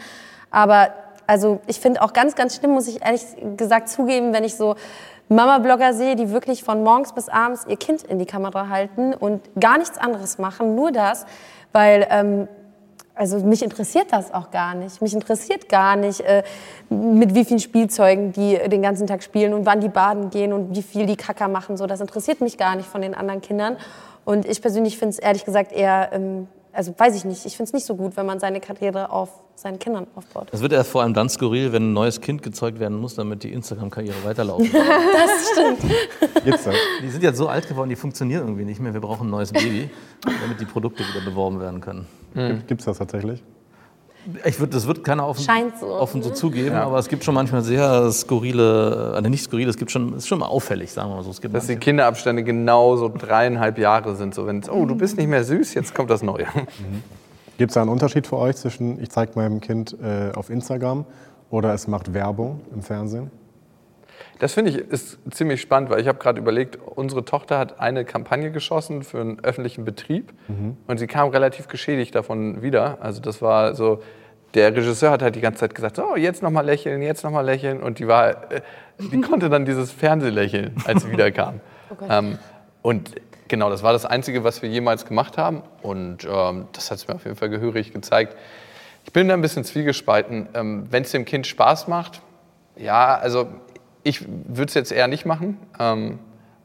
Aber 0.50 0.88
also 1.26 1.60
ich 1.66 1.78
finde 1.78 2.00
auch 2.00 2.14
ganz, 2.14 2.36
ganz 2.36 2.56
schlimm, 2.56 2.70
muss 2.70 2.88
ich 2.88 3.04
ehrlich 3.04 3.20
gesagt 3.58 3.90
zugeben, 3.90 4.32
wenn 4.32 4.44
ich 4.44 4.56
so 4.56 4.76
Mama-Blogger 5.28 5.92
sehe, 5.92 6.16
die 6.16 6.30
wirklich 6.30 6.64
von 6.64 6.82
morgens 6.82 7.12
bis 7.12 7.28
abends 7.28 7.66
ihr 7.68 7.76
Kind 7.76 8.02
in 8.02 8.18
die 8.18 8.24
Kamera 8.24 8.70
halten 8.70 9.12
und 9.12 9.42
gar 9.60 9.76
nichts 9.76 9.98
anderes 9.98 10.38
machen, 10.38 10.74
nur 10.74 10.90
das, 10.90 11.26
weil 11.74 12.06
ähm, 12.08 12.48
also 13.16 13.38
mich 13.38 13.62
interessiert 13.62 14.08
das 14.10 14.32
auch 14.32 14.50
gar 14.50 14.74
nicht. 14.74 15.00
Mich 15.00 15.14
interessiert 15.14 15.68
gar 15.68 15.96
nicht, 15.96 16.20
äh, 16.20 16.42
mit 16.90 17.34
wie 17.34 17.44
vielen 17.44 17.60
Spielzeugen 17.60 18.32
die 18.32 18.58
den 18.68 18.82
ganzen 18.82 19.06
Tag 19.06 19.22
spielen 19.22 19.54
und 19.54 19.66
wann 19.66 19.80
die 19.80 19.88
baden 19.88 20.30
gehen 20.30 20.52
und 20.52 20.76
wie 20.76 20.82
viel 20.82 21.06
die 21.06 21.16
Kacker 21.16 21.48
machen. 21.48 21.76
So, 21.76 21.86
das 21.86 22.00
interessiert 22.00 22.40
mich 22.40 22.58
gar 22.58 22.76
nicht 22.76 22.86
von 22.86 23.00
den 23.00 23.14
anderen 23.14 23.40
Kindern. 23.40 23.76
Und 24.24 24.46
ich 24.46 24.60
persönlich 24.60 24.98
finde 24.98 25.14
es 25.14 25.18
ehrlich 25.18 25.44
gesagt 25.44 25.72
eher, 25.72 26.10
ähm, 26.12 26.46
also 26.72 26.94
weiß 26.96 27.16
ich 27.16 27.24
nicht, 27.24 27.46
ich 27.46 27.56
finde 27.56 27.70
es 27.70 27.72
nicht 27.72 27.86
so 27.86 27.96
gut, 27.96 28.16
wenn 28.16 28.26
man 28.26 28.38
seine 28.38 28.60
Karriere 28.60 29.10
auf 29.10 29.30
seinen 29.54 29.78
Kindern 29.78 30.06
aufbaut. 30.14 30.48
Es 30.52 30.60
wird 30.60 30.72
ja 30.72 30.84
vor 30.84 31.00
allem 31.00 31.14
dann 31.14 31.30
skurril, 31.30 31.72
wenn 31.72 31.90
ein 31.90 31.92
neues 31.94 32.20
Kind 32.20 32.42
gezeugt 32.42 32.78
werden 32.78 33.00
muss, 33.00 33.14
damit 33.14 33.42
die 33.42 33.52
Instagram-Karriere 33.52 34.22
weiterlaufen. 34.24 34.70
Das 34.72 35.50
stimmt. 35.52 35.92
Das? 36.44 36.68
Die 37.02 37.08
sind 37.08 37.22
jetzt 37.22 37.38
so 37.38 37.48
alt 37.48 37.66
geworden, 37.66 37.88
die 37.88 37.96
funktionieren 37.96 38.42
irgendwie 38.42 38.66
nicht 38.66 38.80
mehr. 38.80 38.92
Wir 38.92 39.00
brauchen 39.00 39.28
ein 39.28 39.30
neues 39.30 39.52
Baby, 39.52 39.88
damit 40.22 40.60
die 40.60 40.66
Produkte 40.66 41.02
wieder 41.02 41.24
beworben 41.24 41.58
werden 41.60 41.80
können. 41.80 42.06
Gibt- 42.36 42.68
Gibt's 42.68 42.84
das 42.84 42.98
tatsächlich? 42.98 43.42
Ich 44.44 44.58
würd, 44.58 44.74
das 44.74 44.88
wird 44.88 45.04
keiner 45.04 45.24
offen, 45.28 45.44
so, 45.78 45.86
offen 45.86 46.20
so 46.20 46.30
ne? 46.30 46.34
zugeben, 46.34 46.74
aber 46.74 46.98
es 46.98 47.06
gibt 47.06 47.22
schon 47.22 47.32
manchmal 47.34 47.62
sehr 47.62 48.10
skurrile, 48.10 49.12
also 49.14 49.28
nicht 49.30 49.44
skurrile, 49.44 49.70
es 49.70 49.76
gibt 49.76 49.92
schon, 49.92 50.08
es 50.14 50.24
ist 50.24 50.26
schon 50.28 50.40
mal 50.40 50.46
auffällig, 50.46 50.90
sagen 50.90 51.10
wir 51.10 51.16
mal 51.16 51.22
so. 51.22 51.30
Es 51.30 51.40
gibt 51.40 51.54
Dass 51.54 51.66
die 51.66 51.74
manche- 51.74 51.84
Kinderabstände 51.84 52.42
genau 52.42 52.96
so 52.96 53.08
dreieinhalb 53.08 53.78
Jahre 53.78 54.16
sind. 54.16 54.34
So, 54.34 54.46
wenn 54.48 54.64
oh, 54.68 54.84
du 54.84 54.96
bist 54.96 55.16
nicht 55.16 55.28
mehr 55.28 55.44
süß, 55.44 55.74
jetzt 55.74 55.94
kommt 55.94 56.10
das 56.10 56.24
Neue. 56.24 56.46
Gibt 57.56 57.70
es 57.70 57.74
da 57.74 57.82
einen 57.82 57.90
Unterschied 57.90 58.26
für 58.26 58.36
euch 58.38 58.56
zwischen, 58.56 59.00
ich 59.00 59.10
zeige 59.10 59.32
meinem 59.36 59.60
Kind 59.60 59.96
äh, 60.02 60.32
auf 60.34 60.50
Instagram 60.50 61.04
oder 61.50 61.72
es 61.72 61.86
macht 61.86 62.12
Werbung 62.12 62.62
im 62.74 62.82
Fernsehen? 62.82 63.30
Das 64.38 64.52
finde 64.52 64.70
ich 64.70 64.78
ist 64.78 65.18
ziemlich 65.30 65.60
spannend, 65.60 65.88
weil 65.90 66.00
ich 66.00 66.08
habe 66.08 66.18
gerade 66.18 66.38
überlegt, 66.38 66.76
unsere 66.76 67.24
Tochter 67.24 67.58
hat 67.58 67.80
eine 67.80 68.04
Kampagne 68.04 68.50
geschossen 68.50 69.02
für 69.02 69.20
einen 69.20 69.42
öffentlichen 69.42 69.84
Betrieb 69.84 70.32
und 70.86 70.98
sie 70.98 71.06
kam 71.06 71.30
relativ 71.30 71.68
geschädigt 71.68 72.14
davon 72.14 72.60
wieder. 72.60 72.98
Also 73.00 73.22
das 73.22 73.40
war 73.40 73.74
so, 73.74 74.02
der 74.54 74.74
Regisseur 74.74 75.10
hat 75.10 75.22
halt 75.22 75.36
die 75.36 75.40
ganze 75.40 75.60
Zeit 75.60 75.74
gesagt, 75.74 75.96
so 75.96 76.16
jetzt 76.16 76.42
noch 76.42 76.50
mal 76.50 76.64
lächeln, 76.64 77.00
jetzt 77.02 77.24
noch 77.24 77.30
mal 77.30 77.42
lächeln 77.42 77.82
und 77.82 77.98
die 77.98 78.08
war, 78.08 78.52
äh, 78.52 78.60
die 78.98 79.20
konnte 79.20 79.48
dann 79.48 79.64
dieses 79.64 79.90
Fernsehlächeln, 79.90 80.74
als 80.84 81.02
sie 81.02 81.10
wieder 81.10 81.30
kam. 81.30 81.60
ähm, 82.08 82.38
und 82.82 83.12
genau, 83.48 83.70
das 83.70 83.82
war 83.82 83.92
das 83.92 84.04
Einzige, 84.04 84.44
was 84.44 84.60
wir 84.60 84.68
jemals 84.68 85.06
gemacht 85.06 85.38
haben 85.38 85.62
und 85.82 86.26
ähm, 86.30 86.66
das 86.72 86.90
hat 86.90 86.98
es 86.98 87.08
mir 87.08 87.14
auf 87.14 87.24
jeden 87.24 87.36
Fall 87.36 87.48
gehörig 87.48 87.92
gezeigt. 87.92 88.36
Ich 89.06 89.12
bin 89.12 89.28
da 89.28 89.34
ein 89.34 89.40
bisschen 89.40 89.64
zwiegespalten. 89.64 90.48
Ähm, 90.54 90.88
Wenn 90.90 91.04
es 91.04 91.12
dem 91.12 91.24
Kind 91.24 91.46
Spaß 91.46 91.86
macht, 91.86 92.20
ja, 92.76 93.16
also 93.16 93.48
ich 94.06 94.24
würde 94.28 94.68
es 94.68 94.74
jetzt 94.74 94.92
eher 94.92 95.08
nicht 95.08 95.26
machen, 95.26 95.58
ähm, 95.80 96.20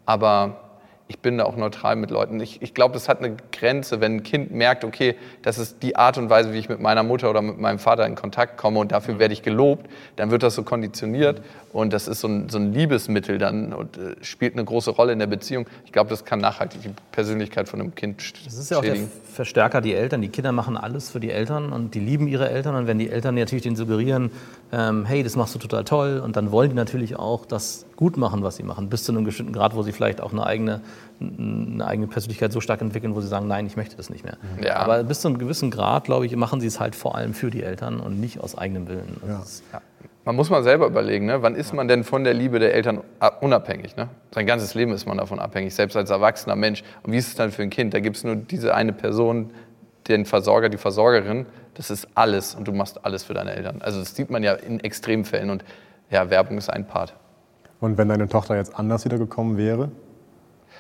aber 0.05 0.70
ich 1.11 1.19
bin 1.19 1.37
da 1.37 1.43
auch 1.43 1.57
neutral 1.57 1.97
mit 1.97 2.09
Leuten. 2.09 2.39
Ich, 2.39 2.61
ich 2.61 2.73
glaube, 2.73 2.93
das 2.93 3.09
hat 3.09 3.19
eine 3.19 3.35
Grenze, 3.51 3.99
wenn 3.99 4.15
ein 4.15 4.23
Kind 4.23 4.51
merkt, 4.51 4.85
okay, 4.85 5.15
das 5.41 5.57
ist 5.57 5.83
die 5.83 5.97
Art 5.97 6.17
und 6.17 6.29
Weise, 6.29 6.53
wie 6.53 6.57
ich 6.57 6.69
mit 6.69 6.79
meiner 6.79 7.03
Mutter 7.03 7.29
oder 7.29 7.41
mit 7.41 7.59
meinem 7.59 7.79
Vater 7.79 8.05
in 8.05 8.15
Kontakt 8.15 8.55
komme 8.57 8.79
und 8.79 8.93
dafür 8.93 9.19
werde 9.19 9.33
ich 9.33 9.43
gelobt, 9.43 9.87
dann 10.15 10.31
wird 10.31 10.41
das 10.41 10.55
so 10.55 10.63
konditioniert 10.63 11.41
und 11.73 11.91
das 11.91 12.07
ist 12.07 12.21
so 12.21 12.29
ein, 12.29 12.47
so 12.47 12.57
ein 12.59 12.71
Liebesmittel 12.73 13.37
dann 13.37 13.73
und 13.73 13.97
äh, 13.97 14.15
spielt 14.21 14.53
eine 14.53 14.63
große 14.63 14.91
Rolle 14.91 15.11
in 15.11 15.19
der 15.19 15.27
Beziehung. 15.27 15.67
Ich 15.85 15.91
glaube, 15.91 16.09
das 16.09 16.23
kann 16.23 16.39
nachhaltig 16.39 16.81
die 16.81 16.91
Persönlichkeit 17.11 17.67
von 17.67 17.81
einem 17.81 17.93
Kind 17.93 18.21
sch- 18.21 18.45
Das 18.45 18.53
ist 18.57 18.71
ja 18.71 18.77
auch 18.77 18.81
der 18.81 18.91
schädigen. 18.95 19.11
Verstärker, 19.33 19.81
die 19.81 19.93
Eltern. 19.93 20.21
Die 20.21 20.29
Kinder 20.29 20.53
machen 20.53 20.77
alles 20.77 21.09
für 21.09 21.19
die 21.19 21.31
Eltern 21.31 21.73
und 21.73 21.93
die 21.93 21.99
lieben 21.99 22.27
ihre 22.27 22.49
Eltern. 22.49 22.75
Und 22.75 22.87
wenn 22.87 22.99
die 22.99 23.09
Eltern 23.09 23.35
natürlich 23.35 23.63
denen 23.63 23.75
suggerieren, 23.75 24.31
ähm, 24.71 25.05
hey, 25.05 25.23
das 25.23 25.35
machst 25.35 25.55
du 25.55 25.59
total 25.59 25.83
toll, 25.83 26.21
und 26.23 26.35
dann 26.37 26.51
wollen 26.51 26.69
die 26.69 26.75
natürlich 26.75 27.17
auch 27.17 27.45
das 27.45 27.85
gut 28.01 28.17
machen, 28.17 28.41
was 28.41 28.55
sie 28.55 28.63
machen, 28.63 28.89
bis 28.89 29.03
zu 29.03 29.11
einem 29.11 29.25
bestimmten 29.25 29.53
Grad, 29.53 29.75
wo 29.75 29.83
sie 29.83 29.91
vielleicht 29.91 30.21
auch 30.21 30.31
eine 30.31 30.43
eigene, 30.43 30.81
eine 31.19 31.85
eigene 31.85 32.07
Persönlichkeit 32.07 32.51
so 32.51 32.59
stark 32.59 32.81
entwickeln, 32.81 33.13
wo 33.13 33.21
sie 33.21 33.27
sagen, 33.27 33.47
nein, 33.47 33.67
ich 33.67 33.77
möchte 33.77 33.95
das 33.95 34.09
nicht 34.09 34.23
mehr. 34.23 34.37
Ja. 34.59 34.77
Aber 34.77 35.03
bis 35.03 35.21
zu 35.21 35.27
einem 35.27 35.37
gewissen 35.37 35.69
Grad, 35.69 36.05
glaube 36.05 36.25
ich, 36.25 36.35
machen 36.35 36.59
sie 36.59 36.65
es 36.65 36.79
halt 36.79 36.95
vor 36.95 37.13
allem 37.15 37.35
für 37.35 37.51
die 37.51 37.61
Eltern 37.61 37.99
und 37.99 38.19
nicht 38.19 38.39
aus 38.39 38.57
eigenem 38.57 38.87
Willen. 38.87 39.17
Das 39.27 39.43
ist- 39.51 39.63
Man 40.25 40.35
muss 40.35 40.49
mal 40.49 40.63
selber 40.63 40.87
überlegen, 40.87 41.27
ne? 41.27 41.43
wann 41.43 41.53
ist 41.53 41.75
man 41.75 41.87
denn 41.87 42.03
von 42.03 42.23
der 42.23 42.33
Liebe 42.33 42.57
der 42.57 42.73
Eltern 42.73 43.01
unabhängig? 43.39 43.95
Ne? 43.97 44.07
Sein 44.33 44.47
ganzes 44.47 44.73
Leben 44.73 44.93
ist 44.93 45.05
man 45.05 45.19
davon 45.19 45.37
abhängig, 45.37 45.75
selbst 45.75 45.95
als 45.95 46.09
erwachsener 46.09 46.55
Mensch. 46.55 46.81
Und 47.03 47.13
wie 47.13 47.17
ist 47.17 47.27
es 47.27 47.35
dann 47.35 47.51
für 47.51 47.61
ein 47.61 47.69
Kind? 47.69 47.93
Da 47.93 47.99
gibt 47.99 48.17
es 48.17 48.23
nur 48.23 48.35
diese 48.35 48.73
eine 48.73 48.93
Person, 48.93 49.51
den 50.07 50.25
Versorger, 50.25 50.69
die 50.69 50.77
Versorgerin. 50.77 51.45
Das 51.75 51.91
ist 51.91 52.07
alles 52.15 52.55
und 52.55 52.67
du 52.67 52.71
machst 52.71 53.05
alles 53.05 53.23
für 53.23 53.35
deine 53.35 53.51
Eltern. 53.55 53.77
Also 53.83 53.99
das 53.99 54.15
sieht 54.15 54.31
man 54.31 54.41
ja 54.41 54.53
in 54.53 54.79
Extremfällen 54.79 55.51
und 55.51 55.63
ja, 56.09 56.29
Werbung 56.31 56.57
ist 56.57 56.69
ein 56.69 56.85
Part. 56.87 57.13
Und 57.81 57.97
wenn 57.97 58.07
deine 58.07 58.29
Tochter 58.29 58.55
jetzt 58.55 58.77
anders 58.79 59.03
wiedergekommen 59.03 59.57
wäre? 59.57 59.91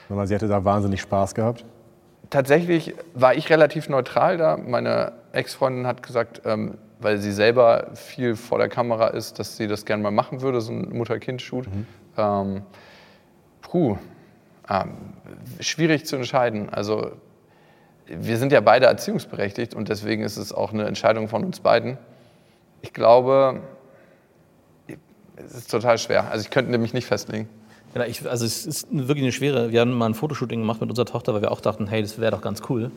Sag 0.07 0.17
mal, 0.17 0.27
Sie 0.27 0.35
hätte 0.35 0.47
da 0.47 0.63
wahnsinnig 0.63 1.01
Spaß 1.01 1.35
gehabt. 1.35 1.65
Tatsächlich 2.29 2.95
war 3.13 3.33
ich 3.35 3.49
relativ 3.49 3.89
neutral 3.89 4.37
da. 4.37 4.55
Meine 4.55 5.11
Ex-Freundin 5.33 5.85
hat 5.85 6.01
gesagt, 6.03 6.43
ähm, 6.45 6.77
weil 6.99 7.17
sie 7.17 7.31
selber 7.31 7.87
viel 7.95 8.35
vor 8.35 8.59
der 8.59 8.69
Kamera 8.69 9.07
ist, 9.07 9.39
dass 9.39 9.57
sie 9.57 9.67
das 9.67 9.85
gerne 9.85 10.03
mal 10.03 10.11
machen 10.11 10.41
würde, 10.41 10.61
so 10.61 10.71
ein 10.71 10.95
Mutter-Kind-Shoot. 10.95 11.67
Ähm, 12.17 12.61
puh, 13.61 13.97
ähm, 14.69 14.91
schwierig 15.59 16.05
zu 16.05 16.15
entscheiden. 16.15 16.69
Also 16.69 17.11
wir 18.05 18.37
sind 18.37 18.51
ja 18.51 18.61
beide 18.61 18.85
erziehungsberechtigt 18.85 19.73
und 19.73 19.89
deswegen 19.89 20.23
ist 20.23 20.37
es 20.37 20.53
auch 20.53 20.73
eine 20.73 20.85
Entscheidung 20.85 21.27
von 21.27 21.43
uns 21.43 21.59
beiden. 21.59 21.97
Ich 22.81 22.93
glaube, 22.93 23.61
es 25.45 25.55
ist 25.55 25.71
total 25.71 25.97
schwer. 25.97 26.29
Also 26.31 26.43
ich 26.43 26.49
könnte 26.49 26.71
nämlich 26.71 26.93
nicht 26.93 27.05
festlegen. 27.05 27.47
Ja, 27.93 28.05
ich, 28.05 28.27
also 28.29 28.45
es 28.45 28.65
ist 28.65 28.87
wirklich 28.91 29.23
eine 29.23 29.31
schwere. 29.31 29.71
Wir 29.71 29.81
haben 29.81 29.93
mal 29.93 30.05
ein 30.05 30.13
Fotoshooting 30.13 30.61
gemacht 30.61 30.79
mit 30.79 30.89
unserer 30.89 31.05
Tochter, 31.05 31.33
weil 31.33 31.41
wir 31.41 31.51
auch 31.51 31.61
dachten, 31.61 31.87
hey, 31.87 32.01
das 32.01 32.19
wäre 32.19 32.31
doch 32.31 32.41
ganz 32.41 32.61
cool. 32.69 32.91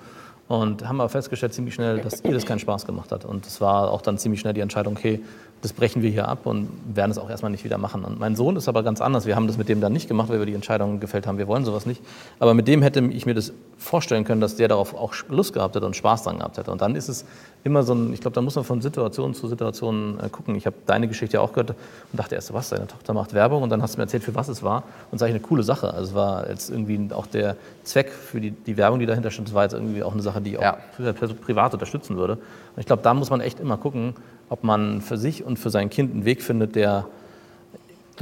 Und 0.47 0.87
haben 0.87 1.01
aber 1.01 1.09
festgestellt 1.09 1.55
ziemlich 1.55 1.75
schnell, 1.75 2.01
dass 2.01 2.23
ihr 2.23 2.33
das 2.33 2.45
keinen 2.45 2.59
Spaß 2.59 2.87
gemacht 2.87 3.11
hat. 3.13 3.25
Und 3.25 3.47
es 3.47 3.61
war 3.61 3.91
auch 3.91 4.03
dann 4.03 4.19
ziemlich 4.19 4.41
schnell 4.41 4.53
die 4.53 4.61
Entscheidung, 4.61 4.95
okay, 4.97 5.21
das 5.65 5.73
brechen 5.73 6.03
wir 6.03 6.11
hier 6.11 6.29
ab 6.29 6.45
und 6.45 6.69
werden 6.95 7.11
es 7.11 7.17
auch 7.19 7.31
erstmal 7.31 7.51
nicht 7.51 7.65
wieder 7.65 7.79
machen. 7.79 8.05
Und 8.05 8.21
mein 8.21 8.37
Sohn 8.37 8.55
ist 8.57 8.69
aber 8.69 8.83
ganz 8.83 9.01
anders. 9.01 9.25
Wir 9.25 9.35
haben 9.35 9.47
das 9.47 9.57
mit 9.57 9.69
dem 9.69 9.81
dann 9.81 9.93
nicht 9.95 10.09
gemacht, 10.09 10.29
weil 10.29 10.39
wir 10.39 10.45
die 10.47 10.55
Entscheidung 10.55 11.01
gefällt 11.01 11.27
haben, 11.27 11.39
wir 11.39 11.49
wollen 11.49 11.65
sowas 11.65 11.87
nicht. 11.87 12.03
Aber 12.39 12.53
mit 12.53 12.69
dem 12.69 12.83
hätte 12.83 13.01
ich 13.01 13.25
mir 13.25 13.35
das 13.35 13.53
vorstellen 13.79 14.25
können, 14.25 14.41
dass 14.43 14.57
der 14.57 14.69
darauf 14.69 14.95
auch 14.95 15.15
Lust 15.31 15.55
gehabt 15.55 15.75
hätte 15.75 15.87
und 15.87 15.97
Spaß 15.97 16.25
dran 16.25 16.39
gehabt 16.39 16.59
hätte. 16.59 16.71
Und 16.71 16.81
dann 16.83 16.95
ist 16.95 17.09
es 17.09 17.25
immer 17.65 17.83
so 17.83 17.95
ein, 17.95 18.13
ich 18.13 18.21
glaube, 18.21 18.35
da 18.35 18.43
muss 18.43 18.55
man 18.57 18.65
von 18.65 18.83
Situation 18.83 19.33
zu 19.33 19.49
Situation 19.49 20.19
äh, 20.23 20.29
gucken. 20.29 20.55
Ich 20.55 20.67
habe 20.67 20.77
deine 20.85 21.09
Geschichte 21.09 21.39
ja 21.39 21.41
auch 21.41 21.53
gehört 21.55 21.71
und 21.71 21.77
dachte 22.13 22.35
erst, 22.35 22.53
was, 22.53 22.69
deine 22.69 22.87
Tochter 22.87 23.15
macht 23.15 23.33
Werbung 23.33 23.63
und 23.63 23.71
dann 23.71 23.81
hast 23.81 23.95
du 23.95 23.99
mir 23.99 24.03
erzählt, 24.05 24.23
für 24.23 24.35
was 24.35 24.49
es 24.49 24.63
war. 24.63 24.83
Und 25.11 25.19
sage 25.19 25.31
ich, 25.31 25.35
eine 25.37 25.43
coole 25.45 25.63
Sache. 25.63 25.95
Also 25.95 26.11
es 26.11 26.15
war 26.15 26.47
jetzt 26.51 26.69
irgendwie 26.69 27.09
auch 27.15 27.27
der 27.27 27.57
Zweck 27.85 28.11
für 28.13 28.41
die, 28.41 28.51
die 28.51 28.77
Werbung, 28.77 28.99
die 28.99 29.07
dahinter 29.07 29.31
stand, 29.31 29.49
das 29.49 29.55
war 29.55 29.63
jetzt 29.63 29.73
irgendwie 29.73 30.03
auch 30.03 30.13
eine 30.13 30.21
Sache, 30.23 30.43
die 30.43 30.51
ich 30.53 30.59
auch 30.59 30.63
Ja. 30.63 30.77
pri- 30.99 31.13
pri- 31.13 31.33
privat 31.35 31.73
unterstützen 31.73 32.17
würde. 32.19 32.35
Und 32.35 32.81
ich 32.81 32.87
glaube, 32.87 33.03
da 33.03 33.15
muss 33.15 33.31
man 33.31 33.41
echt 33.41 33.61
immer 33.61 33.79
gucken, 33.79 34.15
ob 34.55 34.63
man 34.63 35.01
für 35.01 35.19
sich 35.19 35.43
und 35.43 35.59
für 35.59 35.69
sein 35.69 35.91
Kind 35.91 36.13
einen 36.13 36.25
Weg 36.25 36.41
findet, 36.41 36.77
der, 36.77 37.07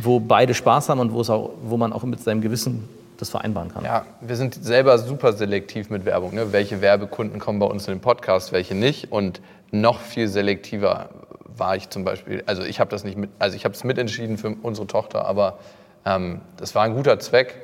wo 0.01 0.19
beide 0.19 0.55
Spaß 0.55 0.89
haben 0.89 0.99
und 0.99 1.13
wo, 1.13 1.21
es 1.21 1.29
auch, 1.29 1.51
wo 1.63 1.77
man 1.77 1.93
auch 1.93 2.05
mit 2.05 2.21
seinem 2.21 2.41
Gewissen 2.41 2.89
das 3.19 3.29
vereinbaren 3.29 3.71
kann. 3.71 3.85
Ja, 3.85 4.07
wir 4.23 4.37
sind 4.37 4.55
selber 4.55 4.97
super 4.97 5.35
selektiv 5.35 5.91
mit 5.91 6.07
Werbung. 6.07 6.35
Ne? 6.35 6.51
Welche 6.51 6.81
Werbekunden 6.81 7.39
kommen 7.39 7.59
bei 7.59 7.67
uns 7.67 7.87
in 7.87 7.97
den 7.97 8.01
Podcast, 8.01 8.51
welche 8.51 8.75
nicht. 8.75 9.13
Und 9.13 9.43
noch 9.73 10.01
viel 10.01 10.27
selektiver 10.27 11.11
war 11.55 11.77
ich 11.77 11.91
zum 11.91 12.03
Beispiel. 12.03 12.43
Also 12.47 12.63
ich 12.63 12.81
habe 12.81 12.89
das 12.89 13.05
nicht 13.05 13.19
mit, 13.19 13.29
also 13.39 13.55
ich 13.55 13.67
habe 13.67 13.75
es 13.75 13.85
mitentschieden 13.85 14.39
für 14.39 14.57
unsere 14.63 14.87
Tochter, 14.87 15.27
aber 15.27 15.59
ähm, 16.07 16.41
das 16.57 16.75
war 16.75 16.85
ein 16.85 16.95
guter 16.95 17.21
Zweck. 17.21 17.61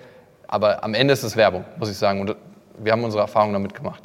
Aber 0.46 0.84
am 0.84 0.92
Ende 0.92 1.14
ist 1.14 1.22
es 1.22 1.38
Werbung, 1.38 1.64
muss 1.78 1.90
ich 1.90 1.96
sagen. 1.96 2.20
Und 2.20 2.37
wir 2.78 2.92
haben 2.92 3.02
unsere 3.02 3.22
Erfahrungen 3.22 3.54
damit 3.54 3.72
gemacht. 3.72 4.02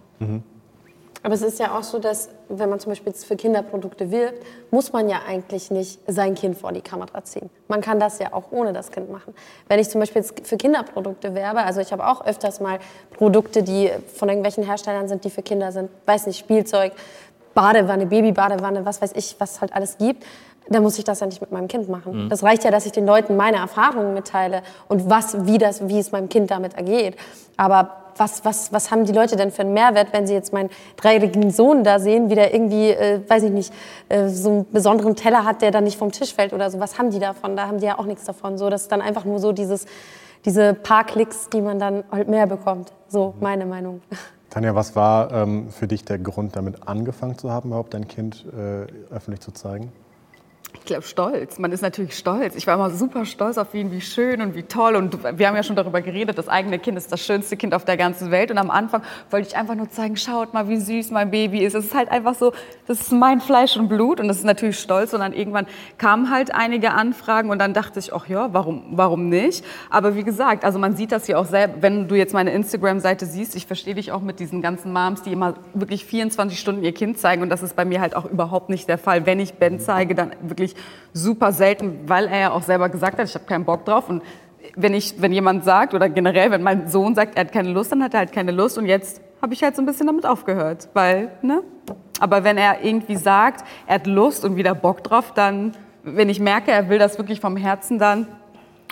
Aber 1.23 1.33
es 1.33 1.41
ist 1.41 1.57
ja 1.57 1.77
auch 1.77 1.83
so, 1.83 1.99
dass 1.99 2.29
wenn 2.49 2.69
man 2.69 2.81
zum 2.81 2.91
Beispiel 2.91 3.13
jetzt 3.13 3.25
für 3.25 3.37
Kinderprodukte 3.37 4.11
wirbt, 4.11 4.45
muss 4.71 4.91
man 4.91 5.07
ja 5.07 5.21
eigentlich 5.25 5.71
nicht 5.71 5.99
sein 6.05 6.35
Kind 6.35 6.57
vor 6.57 6.73
die 6.73 6.81
Kamera 6.81 7.23
ziehen. 7.23 7.49
Man 7.69 7.79
kann 7.79 7.99
das 7.99 8.19
ja 8.19 8.33
auch 8.33 8.51
ohne 8.51 8.73
das 8.73 8.91
Kind 8.91 9.09
machen. 9.09 9.33
Wenn 9.69 9.79
ich 9.79 9.89
zum 9.89 10.01
Beispiel 10.01 10.21
jetzt 10.21 10.45
für 10.45 10.57
Kinderprodukte 10.57 11.33
werbe, 11.33 11.63
also 11.63 11.79
ich 11.79 11.93
habe 11.93 12.05
auch 12.05 12.25
öfters 12.25 12.59
mal 12.59 12.79
Produkte, 13.17 13.63
die 13.63 13.89
von 14.13 14.27
irgendwelchen 14.27 14.65
Herstellern 14.65 15.07
sind, 15.07 15.23
die 15.23 15.29
für 15.29 15.41
Kinder 15.41 15.71
sind, 15.71 15.89
weiß 16.05 16.27
nicht, 16.27 16.37
Spielzeug, 16.37 16.91
Badewanne, 17.53 18.05
Babybadewanne, 18.05 18.85
was 18.85 19.01
weiß 19.01 19.13
ich, 19.15 19.35
was 19.39 19.53
es 19.53 19.61
halt 19.61 19.73
alles 19.73 19.97
gibt, 19.97 20.25
dann 20.69 20.83
muss 20.83 20.97
ich 20.97 21.03
das 21.05 21.21
ja 21.21 21.27
nicht 21.27 21.39
mit 21.39 21.51
meinem 21.51 21.67
Kind 21.67 21.87
machen. 21.87 22.29
Das 22.29 22.43
reicht 22.43 22.63
ja, 22.63 22.71
dass 22.71 22.85
ich 22.85 22.91
den 22.91 23.05
Leuten 23.05 23.37
meine 23.37 23.57
Erfahrungen 23.57 24.13
mitteile 24.13 24.61
und 24.87 25.09
was, 25.09 25.45
wie, 25.45 25.57
das, 25.57 25.87
wie 25.87 25.99
es 25.99 26.11
meinem 26.11 26.29
Kind 26.29 26.51
damit 26.51 26.73
ergeht. 26.75 27.15
Aber 27.57 28.02
was, 28.17 28.45
was, 28.45 28.71
was 28.71 28.91
haben 28.91 29.05
die 29.05 29.13
Leute 29.13 29.35
denn 29.35 29.51
für 29.51 29.61
einen 29.61 29.73
Mehrwert, 29.73 30.09
wenn 30.11 30.27
sie 30.27 30.33
jetzt 30.33 30.53
meinen 30.53 30.69
dreijährigen 30.97 31.51
Sohn 31.51 31.83
da 31.83 31.99
sehen, 31.99 32.29
wie 32.29 32.35
der 32.35 32.53
irgendwie, 32.53 32.89
äh, 32.89 33.21
weiß 33.27 33.43
ich 33.43 33.51
nicht, 33.51 33.73
äh, 34.09 34.29
so 34.29 34.49
einen 34.49 34.71
besonderen 34.71 35.15
Teller 35.15 35.45
hat, 35.45 35.61
der 35.61 35.71
dann 35.71 35.83
nicht 35.83 35.97
vom 35.97 36.11
Tisch 36.11 36.33
fällt 36.33 36.53
oder 36.53 36.69
so. 36.69 36.79
Was 36.79 36.97
haben 36.97 37.09
die 37.09 37.19
davon? 37.19 37.55
Da 37.55 37.67
haben 37.67 37.79
die 37.79 37.85
ja 37.85 37.99
auch 37.99 38.05
nichts 38.05 38.25
davon. 38.25 38.57
So, 38.57 38.69
das 38.69 38.83
ist 38.83 38.91
dann 38.91 39.01
einfach 39.01 39.25
nur 39.25 39.39
so 39.39 39.51
dieses, 39.51 39.85
diese 40.45 40.73
paar 40.73 41.05
Klicks, 41.05 41.49
die 41.49 41.61
man 41.61 41.79
dann 41.79 42.03
halt 42.11 42.27
mehr 42.27 42.47
bekommt. 42.47 42.91
So 43.07 43.33
meine 43.39 43.65
Meinung. 43.65 44.01
Tanja, 44.49 44.75
was 44.75 44.95
war 44.95 45.31
ähm, 45.31 45.69
für 45.71 45.87
dich 45.87 46.05
der 46.05 46.19
Grund, 46.19 46.55
damit 46.55 46.87
angefangen 46.87 47.37
zu 47.37 47.49
haben, 47.49 47.69
überhaupt 47.69 47.95
dein 47.95 48.07
Kind 48.07 48.45
äh, 48.55 48.85
öffentlich 49.13 49.39
zu 49.39 49.51
zeigen? 49.51 49.91
Ich 50.79 50.85
glaube, 50.85 51.03
stolz. 51.03 51.59
Man 51.59 51.71
ist 51.71 51.81
natürlich 51.81 52.17
stolz. 52.17 52.55
Ich 52.55 52.67
war 52.67 52.75
immer 52.75 52.89
super 52.89 53.25
stolz 53.25 53.57
auf 53.57 53.73
ihn, 53.73 53.91
wie 53.91 54.01
schön 54.01 54.41
und 54.41 54.55
wie 54.55 54.63
toll. 54.63 54.95
Und 54.95 55.23
wir 55.37 55.47
haben 55.47 55.55
ja 55.55 55.63
schon 55.63 55.75
darüber 55.75 56.01
geredet, 56.01 56.37
das 56.37 56.49
eigene 56.49 56.77
Kind 56.79 56.97
ist 56.97 57.11
das 57.11 57.21
schönste 57.21 57.55
Kind 57.55 57.73
auf 57.73 57.85
der 57.85 57.95
ganzen 57.95 58.31
Welt. 58.31 58.51
Und 58.51 58.57
am 58.57 58.69
Anfang 58.69 59.01
wollte 59.29 59.47
ich 59.47 59.55
einfach 59.55 59.75
nur 59.75 59.89
zeigen, 59.89 60.17
schaut 60.17 60.53
mal, 60.53 60.67
wie 60.67 60.77
süß 60.77 61.11
mein 61.11 61.31
Baby 61.31 61.59
ist. 61.63 61.73
Es 61.73 61.85
ist 61.85 61.95
halt 61.95 62.09
einfach 62.09 62.35
so, 62.35 62.51
das 62.87 62.99
ist 62.99 63.11
mein 63.11 63.39
Fleisch 63.39 63.77
und 63.77 63.87
Blut. 63.87 64.19
Und 64.19 64.27
das 64.27 64.37
ist 64.37 64.43
natürlich 64.43 64.79
stolz. 64.79 65.13
Und 65.13 65.21
dann 65.21 65.33
irgendwann 65.33 65.67
kamen 65.97 66.29
halt 66.29 66.53
einige 66.53 66.91
Anfragen. 66.91 67.49
Und 67.49 67.59
dann 67.59 67.73
dachte 67.73 67.99
ich, 67.99 68.13
ach 68.13 68.27
ja, 68.27 68.53
warum, 68.53 68.83
warum 68.91 69.29
nicht? 69.29 69.63
Aber 69.89 70.15
wie 70.15 70.23
gesagt, 70.23 70.65
also 70.65 70.79
man 70.79 70.97
sieht 70.97 71.11
das 71.11 71.27
ja 71.27 71.37
auch 71.37 71.45
selber. 71.45 71.75
Wenn 71.81 72.07
du 72.09 72.15
jetzt 72.15 72.33
meine 72.33 72.51
Instagram-Seite 72.51 73.25
siehst, 73.25 73.55
ich 73.55 73.67
verstehe 73.67 73.95
dich 73.95 74.11
auch 74.11 74.21
mit 74.21 74.39
diesen 74.39 74.61
ganzen 74.61 74.91
Moms, 74.91 75.21
die 75.21 75.31
immer 75.31 75.53
wirklich 75.73 76.03
24 76.03 76.59
Stunden 76.59 76.83
ihr 76.83 76.93
Kind 76.93 77.19
zeigen. 77.19 77.41
Und 77.41 77.49
das 77.49 77.63
ist 77.63 77.75
bei 77.75 77.85
mir 77.85 78.01
halt 78.01 78.17
auch 78.17 78.25
überhaupt 78.25 78.69
nicht 78.69 78.89
der 78.89 78.97
Fall. 78.97 79.25
Wenn 79.25 79.39
ich 79.39 79.53
Ben 79.53 79.79
zeige, 79.79 80.13
dann 80.13 80.31
wirklich 80.41 80.62
super 81.13 81.51
selten, 81.51 82.07
weil 82.07 82.27
er 82.27 82.39
ja 82.39 82.51
auch 82.51 82.63
selber 82.63 82.89
gesagt 82.89 83.19
hat, 83.19 83.27
ich 83.27 83.35
habe 83.35 83.45
keinen 83.45 83.65
Bock 83.65 83.85
drauf. 83.85 84.09
Und 84.09 84.23
wenn, 84.75 84.93
ich, 84.93 85.21
wenn 85.21 85.31
jemand 85.31 85.63
sagt, 85.63 85.93
oder 85.93 86.09
generell, 86.09 86.51
wenn 86.51 86.63
mein 86.63 86.87
Sohn 86.87 87.15
sagt, 87.15 87.35
er 87.35 87.45
hat 87.45 87.51
keine 87.51 87.69
Lust, 87.71 87.91
dann 87.91 88.03
hat 88.03 88.13
er 88.13 88.21
halt 88.21 88.31
keine 88.31 88.51
Lust. 88.51 88.77
Und 88.77 88.85
jetzt 88.85 89.21
habe 89.41 89.53
ich 89.53 89.63
halt 89.63 89.75
so 89.75 89.81
ein 89.81 89.85
bisschen 89.85 90.07
damit 90.07 90.25
aufgehört. 90.25 90.89
Weil, 90.93 91.31
ne? 91.41 91.63
Aber 92.19 92.43
wenn 92.43 92.57
er 92.57 92.83
irgendwie 92.83 93.15
sagt, 93.15 93.65
er 93.87 93.95
hat 93.95 94.07
Lust 94.07 94.45
und 94.45 94.55
wieder 94.55 94.73
Bock 94.75 95.03
drauf, 95.03 95.33
dann, 95.33 95.73
wenn 96.03 96.29
ich 96.29 96.39
merke, 96.39 96.71
er 96.71 96.89
will 96.89 96.99
das 96.99 97.17
wirklich 97.17 97.39
vom 97.39 97.57
Herzen, 97.57 97.99
dann 97.99 98.27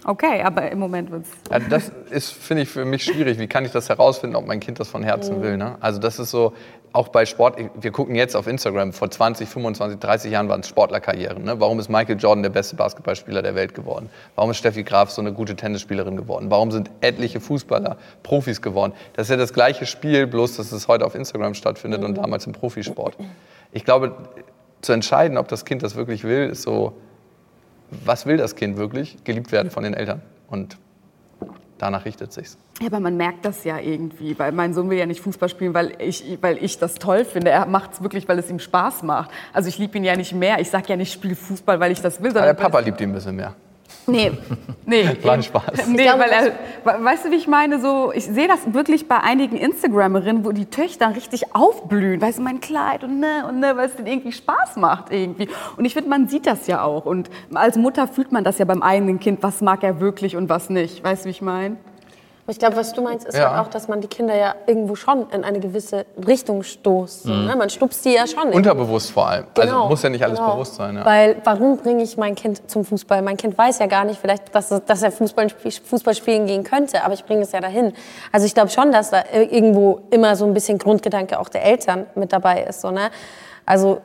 okay. 0.05 0.41
Aber 0.41 0.71
im 0.71 0.79
Moment 0.79 1.11
wird 1.11 1.23
es. 1.23 1.51
Ja, 1.51 1.59
das 1.59 1.91
ist, 2.09 2.31
finde 2.33 2.63
ich, 2.63 2.69
für 2.69 2.85
mich 2.85 3.03
schwierig. 3.03 3.39
Wie 3.39 3.47
kann 3.47 3.65
ich 3.65 3.71
das 3.71 3.89
herausfinden, 3.89 4.35
ob 4.35 4.47
mein 4.47 4.59
Kind 4.59 4.79
das 4.79 4.89
von 4.89 5.03
Herzen 5.03 5.41
will? 5.41 5.57
Ne? 5.57 5.77
Also 5.79 5.99
das 5.99 6.19
ist 6.19 6.31
so, 6.31 6.53
auch 6.93 7.07
bei 7.07 7.25
Sport, 7.25 7.57
wir 7.73 7.91
gucken 7.91 8.15
jetzt 8.15 8.35
auf 8.35 8.47
Instagram, 8.47 8.91
vor 8.91 9.09
20, 9.09 9.47
25, 9.47 9.99
30 9.99 10.31
Jahren 10.31 10.49
waren 10.49 10.59
es 10.59 10.67
Sportlerkarrieren. 10.67 11.43
Ne? 11.43 11.59
Warum 11.59 11.79
ist 11.79 11.89
Michael 11.89 12.17
Jordan 12.19 12.43
der 12.43 12.49
beste 12.49 12.75
Basketballspieler 12.75 13.41
der 13.41 13.55
Welt 13.55 13.73
geworden? 13.73 14.09
Warum 14.35 14.51
ist 14.51 14.57
Steffi 14.57 14.83
Graf 14.83 15.09
so 15.09 15.21
eine 15.21 15.31
gute 15.31 15.55
Tennisspielerin 15.55 16.17
geworden? 16.17 16.47
Warum 16.49 16.71
sind 16.71 16.89
etliche 16.99 17.39
Fußballer 17.39 17.97
Profis 18.23 18.61
geworden? 18.61 18.93
Das 19.13 19.27
ist 19.27 19.31
ja 19.31 19.37
das 19.37 19.53
gleiche 19.53 19.85
Spiel, 19.85 20.27
bloß 20.27 20.57
dass 20.57 20.71
es 20.71 20.87
heute 20.87 21.05
auf 21.05 21.15
Instagram 21.15 21.53
stattfindet 21.53 22.03
und 22.03 22.15
damals 22.15 22.45
im 22.45 22.51
Profisport. 22.51 23.15
Ich 23.71 23.85
glaube, 23.85 24.13
zu 24.81 24.91
entscheiden, 24.91 25.37
ob 25.37 25.47
das 25.47 25.63
Kind 25.63 25.83
das 25.83 25.95
wirklich 25.95 26.23
will, 26.25 26.49
ist 26.49 26.63
so, 26.63 26.93
was 28.05 28.25
will 28.25 28.37
das 28.37 28.55
Kind 28.55 28.77
wirklich? 28.77 29.23
Geliebt 29.23 29.51
werden 29.51 29.69
von 29.69 29.83
den 29.83 29.93
Eltern. 29.93 30.21
Und 30.49 30.77
danach 31.77 32.05
richtet 32.05 32.31
sich's. 32.33 32.57
Ja, 32.79 32.87
aber 32.87 32.99
man 32.99 33.17
merkt 33.17 33.45
das 33.45 33.63
ja 33.63 33.77
irgendwie, 33.79 34.37
weil 34.39 34.51
mein 34.51 34.73
Sohn 34.73 34.89
will 34.89 34.97
ja 34.97 35.05
nicht 35.05 35.21
Fußball 35.21 35.49
spielen, 35.49 35.73
weil 35.73 35.93
ich, 35.99 36.37
weil 36.41 36.63
ich 36.63 36.79
das 36.79 36.95
toll 36.95 37.25
finde. 37.25 37.51
Er 37.51 37.65
macht 37.65 37.93
es 37.93 38.01
wirklich, 38.01 38.27
weil 38.27 38.39
es 38.39 38.49
ihm 38.49 38.59
Spaß 38.59 39.03
macht. 39.03 39.31
Also 39.53 39.69
ich 39.69 39.77
liebe 39.77 39.97
ihn 39.97 40.03
ja 40.03 40.15
nicht 40.15 40.33
mehr. 40.33 40.59
Ich 40.59 40.69
sage 40.69 40.87
ja 40.89 40.95
nicht, 40.95 41.11
spiel 41.11 41.35
Fußball, 41.35 41.79
weil 41.79 41.91
ich 41.91 42.01
das 42.01 42.21
will. 42.21 42.31
Aber 42.31 42.45
der 42.45 42.53
Papa 42.53 42.79
liebt 42.79 42.99
ihn 43.01 43.09
ein 43.09 43.13
bisschen 43.13 43.35
mehr. 43.35 43.55
Nee, 44.07 44.31
nee. 44.85 45.09
War 45.23 45.33
ein 45.33 45.43
Spaß. 45.43 45.87
Nee, 45.87 46.07
weil 46.17 46.29
er, 46.29 47.03
weißt 47.03 47.25
du, 47.25 47.31
wie 47.31 47.35
ich 47.35 47.47
meine? 47.47 47.79
So, 47.79 48.11
ich 48.13 48.25
sehe 48.25 48.47
das 48.47 48.73
wirklich 48.73 49.07
bei 49.07 49.19
einigen 49.19 49.55
Instagramerinnen, 49.55 50.45
wo 50.45 50.51
die 50.51 50.65
Töchter 50.65 51.15
richtig 51.15 51.55
aufblühen. 51.55 52.21
Weißt 52.21 52.39
du, 52.39 52.43
mein 52.43 52.59
Kleid 52.59 53.03
und 53.03 53.19
ne, 53.19 53.45
und 53.47 53.59
ne, 53.59 53.75
weil 53.77 53.87
es 53.87 53.95
denen 53.95 54.07
irgendwie 54.07 54.31
Spaß 54.31 54.77
macht 54.77 55.11
irgendwie. 55.11 55.47
Und 55.77 55.85
ich 55.85 55.93
finde, 55.93 56.09
man 56.09 56.27
sieht 56.27 56.47
das 56.47 56.67
ja 56.67 56.83
auch. 56.83 57.05
Und 57.05 57.29
als 57.53 57.77
Mutter 57.77 58.07
fühlt 58.07 58.31
man 58.31 58.43
das 58.43 58.57
ja 58.57 58.65
beim 58.65 58.81
eigenen 58.81 59.19
Kind, 59.19 59.43
was 59.43 59.61
mag 59.61 59.83
er 59.83 59.99
wirklich 59.99 60.35
und 60.35 60.49
was 60.49 60.69
nicht. 60.69 61.03
Weißt 61.03 61.23
du, 61.23 61.27
wie 61.27 61.31
ich 61.31 61.41
meine? 61.41 61.77
Aber 62.43 62.51
ich 62.51 62.59
glaube, 62.59 62.75
was 62.75 62.91
du 62.93 63.01
meinst, 63.01 63.27
ist 63.27 63.37
Ja. 63.37 63.51
halt 63.55 63.65
auch, 63.67 63.69
dass 63.69 63.87
man 63.87 64.01
die 64.01 64.07
Kinder 64.07 64.35
ja 64.35 64.55
irgendwo 64.65 64.95
schon 64.95 65.29
in 65.29 65.43
eine 65.43 65.59
gewisse 65.59 66.05
Richtung 66.27 66.63
stoßt. 66.63 67.23
so, 67.23 67.29
Ne? 67.31 67.55
Man 67.55 67.69
stupst 67.69 68.03
die 68.03 68.13
ja 68.13 68.25
schon. 68.25 68.49
Unterbewusst 68.49 69.11
vor 69.11 69.27
allem. 69.27 69.45
Also 69.55 69.69
Genau, 69.69 69.87
muss 69.89 70.01
ja 70.01 70.09
nicht 70.09 70.23
alles 70.23 70.39
genau. 70.39 70.53
bewusst 70.53 70.75
sein. 70.75 70.95
Ja. 70.95 71.05
Weil 71.05 71.37
warum 71.43 71.77
bringe 71.77 72.01
ich 72.03 72.17
mein 72.17 72.33
Kind 72.35 72.69
zum 72.69 72.83
Fußball? 72.83 73.21
Mein 73.21 73.37
Kind 73.37 73.57
weiß 73.57 73.77
ja 73.79 73.85
gar 73.85 74.05
nicht 74.05 74.19
vielleicht, 74.19 74.53
dass, 74.55 74.71
es- 74.71 74.83
dass 74.85 75.03
er 75.03 75.11
Fußball, 75.11 75.47
Fußball 75.49 76.15
spielen 76.15 76.47
gehen 76.47 76.63
könnte, 76.63 77.03
aber 77.03 77.13
ich 77.13 77.23
bringe 77.25 77.41
es 77.43 77.51
ja 77.51 77.59
dahin. 77.61 77.93
Also 78.31 78.45
ich 78.47 78.53
glaube 78.55 78.69
schon, 78.69 78.91
dass 78.91 79.11
da 79.11 79.23
irgendwo 79.31 80.01
immer 80.09 80.35
so 80.35 80.45
ein 80.45 80.53
bisschen 80.53 80.77
Grundgedanke 80.79 81.39
auch 81.39 81.49
der 81.49 81.63
Eltern 81.63 82.07
mit 82.15 82.33
dabei 82.33 82.63
ist. 82.63 82.81
So, 82.81 82.89
ne? 82.91 83.11
Also 83.65 84.01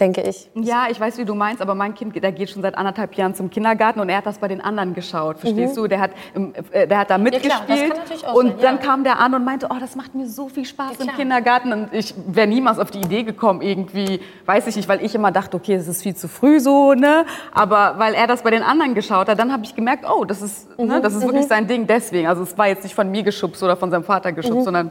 denke 0.00 0.22
ich. 0.22 0.50
Ja, 0.54 0.86
ich 0.90 0.98
weiß, 0.98 1.18
wie 1.18 1.24
du 1.24 1.34
meinst, 1.34 1.60
aber 1.62 1.74
mein 1.74 1.94
Kind, 1.94 2.14
der 2.22 2.32
geht 2.32 2.50
schon 2.50 2.62
seit 2.62 2.76
anderthalb 2.76 3.14
Jahren 3.14 3.34
zum 3.34 3.50
Kindergarten 3.50 4.00
und 4.00 4.08
er 4.08 4.16
hat 4.18 4.26
das 4.26 4.38
bei 4.38 4.48
den 4.48 4.60
anderen 4.60 4.94
geschaut, 4.94 5.38
verstehst 5.38 5.76
du? 5.76 5.86
Der 5.86 6.00
hat, 6.00 6.10
im- 6.34 6.52
äh, 6.72 6.86
der 6.86 6.98
hat 6.98 7.10
da 7.10 7.18
Mhm. 7.18 7.26
klar, 7.26 7.40
das 7.40 7.50
mitgespielt 7.68 7.90
kann 7.90 7.98
natürlich 7.98 8.26
auch 8.26 8.34
und 8.34 8.46
sein, 8.48 8.58
dann 8.60 8.76
ja. 8.76 8.82
kam 8.82 9.04
der 9.04 9.18
an 9.20 9.34
und 9.34 9.44
meinte, 9.44 9.68
oh, 9.70 9.76
das 9.78 9.94
macht 9.96 10.14
mir 10.14 10.26
so 10.26 10.48
viel 10.48 10.64
Spaß 10.64 10.92
Ja, 10.94 10.96
im 11.00 11.04
klar. 11.04 11.16
Kindergarten 11.16 11.72
und 11.72 11.88
ich 11.92 12.14
wäre 12.26 12.46
niemals 12.46 12.78
auf 12.78 12.90
die 12.90 12.98
Idee 13.00 13.22
gekommen, 13.22 13.60
irgendwie, 13.62 14.20
weiß 14.46 14.66
ich 14.66 14.76
nicht, 14.76 14.88
weil 14.88 15.04
ich 15.04 15.14
immer 15.14 15.30
dachte, 15.32 15.56
okay, 15.56 15.74
es 15.74 15.86
ist 15.88 16.02
viel 16.02 16.16
zu 16.16 16.28
früh 16.28 16.58
so, 16.60 16.94
ne? 16.94 17.24
Aber 17.52 17.94
weil 17.98 18.14
er 18.14 18.26
das 18.26 18.42
bei 18.42 18.50
den 18.50 18.62
anderen 18.62 18.94
geschaut 18.94 19.28
hat, 19.28 19.38
dann 19.38 19.52
habe 19.52 19.64
ich 19.64 19.74
gemerkt, 19.74 20.04
oh, 20.10 20.24
das 20.24 20.40
ist, 20.42 20.68
Mhm, 20.78 20.86
ne, 20.86 21.00
das 21.00 21.14
ist 21.14 21.22
wirklich 21.26 21.46
sein 21.46 21.66
Ding, 21.66 21.86
deswegen. 21.86 22.26
Also 22.26 22.42
es 22.42 22.56
war 22.56 22.66
jetzt 22.68 22.82
nicht 22.84 22.94
von 22.94 23.10
mir 23.10 23.22
geschubst 23.22 23.62
oder 23.62 23.76
von 23.76 23.90
seinem 23.90 24.04
Vater 24.04 24.32
geschubst, 24.32 24.60
Mhm. 24.60 24.64
sondern 24.64 24.90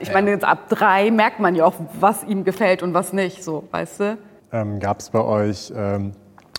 ich 0.00 0.12
meine, 0.12 0.30
jetzt 0.30 0.44
ab 0.44 0.68
drei 0.68 1.10
merkt 1.10 1.40
man 1.40 1.54
ja 1.54 1.64
auch, 1.64 1.74
was 1.98 2.24
ihm 2.24 2.44
gefällt 2.44 2.82
und 2.82 2.94
was 2.94 3.12
nicht, 3.12 3.42
so, 3.42 3.64
weißt 3.70 4.00
du? 4.00 4.18
Ähm, 4.52 4.80
gab 4.80 5.00
es 5.00 5.10
bei 5.10 5.20
euch 5.20 5.72
ähm, 5.74 6.12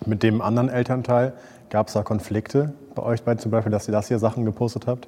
mit 0.06 0.24
dem 0.24 0.42
anderen 0.42 0.70
Elternteil, 0.70 1.34
gab 1.70 1.88
es 1.88 1.94
da 1.94 2.04
Konflikte 2.04 2.74
bei 2.96 3.04
euch 3.04 3.24
beiden 3.24 3.40
zum 3.40 3.52
Beispiel, 3.52 3.72
dass 3.72 3.88
ihr 3.88 3.92
das 3.92 4.08
hier 4.08 4.20
Sachen 4.20 4.46
gepostet 4.46 4.88
habt? 4.88 5.08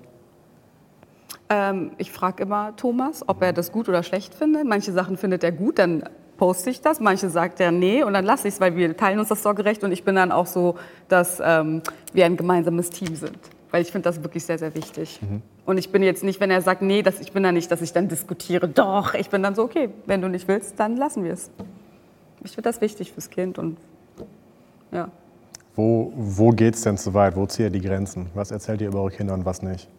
Ähm, 1.49 1.91
ich 1.97 2.12
frage 2.12 2.43
immer 2.43 2.75
Thomas, 2.75 3.28
ob 3.28 3.41
er 3.41 3.54
das 3.54 3.71
gut 3.71 3.88
oder 3.88 4.01
schlecht 4.01 4.34
findet. 4.34 4.65
Manche 4.65 4.91
Sachen 4.91 5.17
findet 5.17 5.43
er 5.43 5.51
gut, 5.51 5.78
dann 5.78 6.04
poste 6.38 6.69
ich 6.69 6.82
das. 6.82 6.99
Manche 6.99 7.30
sagt 7.30 7.60
er 7.60 7.71
nee 7.71 8.04
und 8.04 8.13
dann 8.13 8.25
lasse 8.25 8.47
ich 8.47 8.56
es, 8.56 8.62
weil 8.62 8.75
wir 8.75 8.97
teilen 8.97 9.19
uns 9.19 9.30
das 9.30 9.43
sorgerecht 9.43 9.84
und 9.84 9.91
ich 9.91 10.04
bin 10.04 10.15
dann 10.15 10.32
auch 10.32 10.47
so, 10.47 10.75
dass 11.08 11.41
ähm, 11.43 11.82
wir 12.13 12.25
ein 12.25 12.38
gemeinsames 12.38 12.89
Team 12.89 13.15
sind. 13.15 13.38
Weil 13.71 13.82
ich 13.82 13.91
finde 13.91 14.10
das 14.10 14.23
wirklich 14.23 14.45
sehr, 14.45 14.58
sehr 14.58 14.73
wichtig. 14.73 15.19
Und 15.65 15.78
ich 15.78 15.91
bin 15.91 16.04
jetzt 16.04 16.23
nicht, 16.23 16.39
wenn 16.39 16.51
er 16.51 16.62
sagt, 16.62 16.82
nee, 16.82 17.01
dass 17.01 17.19
ich 17.19 17.32
bin 17.32 17.43
da 17.43 17.51
nicht, 17.51 17.71
dass 17.71 17.82
ich 17.82 17.91
dann 17.91 18.08
diskutiere. 18.08 18.67
Doch, 18.67 19.15
ich 19.15 19.30
bin 19.30 19.41
dann 19.41 19.56
so, 19.56 19.63
okay, 19.63 19.89
wenn 20.06 20.21
du 20.21 20.30
nicht 20.30 20.47
willst, 20.47 20.80
dann 20.80 20.95
lassen 20.95 21.23
wir 21.23 21.34
es. 21.34 21.49
Ich 22.43 22.51
finde 22.51 22.69
das 22.69 22.82
wichtig 22.82 23.12
fürs 23.12 23.30
Kind 23.30 23.58
und 23.58 23.78
ja. 24.91 25.10
Wo, 25.75 26.13
wo 26.15 26.51
geht 26.51 26.75
es 26.75 26.82
denn 26.82 26.97
zu 26.97 27.13
weit? 27.13 27.36
Wo 27.36 27.45
zieht 27.47 27.65
ihr 27.65 27.69
die 27.69 27.82
Grenzen? 27.82 28.30
Was 28.34 28.51
erzählt 28.51 28.82
ihr 28.82 28.88
über 28.88 29.01
eure 29.01 29.12
Kinder 29.12 29.34
und 29.34 29.45
was 29.45 29.62
nicht? 29.62 29.89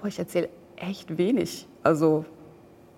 Boah, 0.00 0.08
ich 0.08 0.18
erzähle 0.18 0.48
echt 0.76 1.18
wenig. 1.18 1.68
Also, 1.82 2.24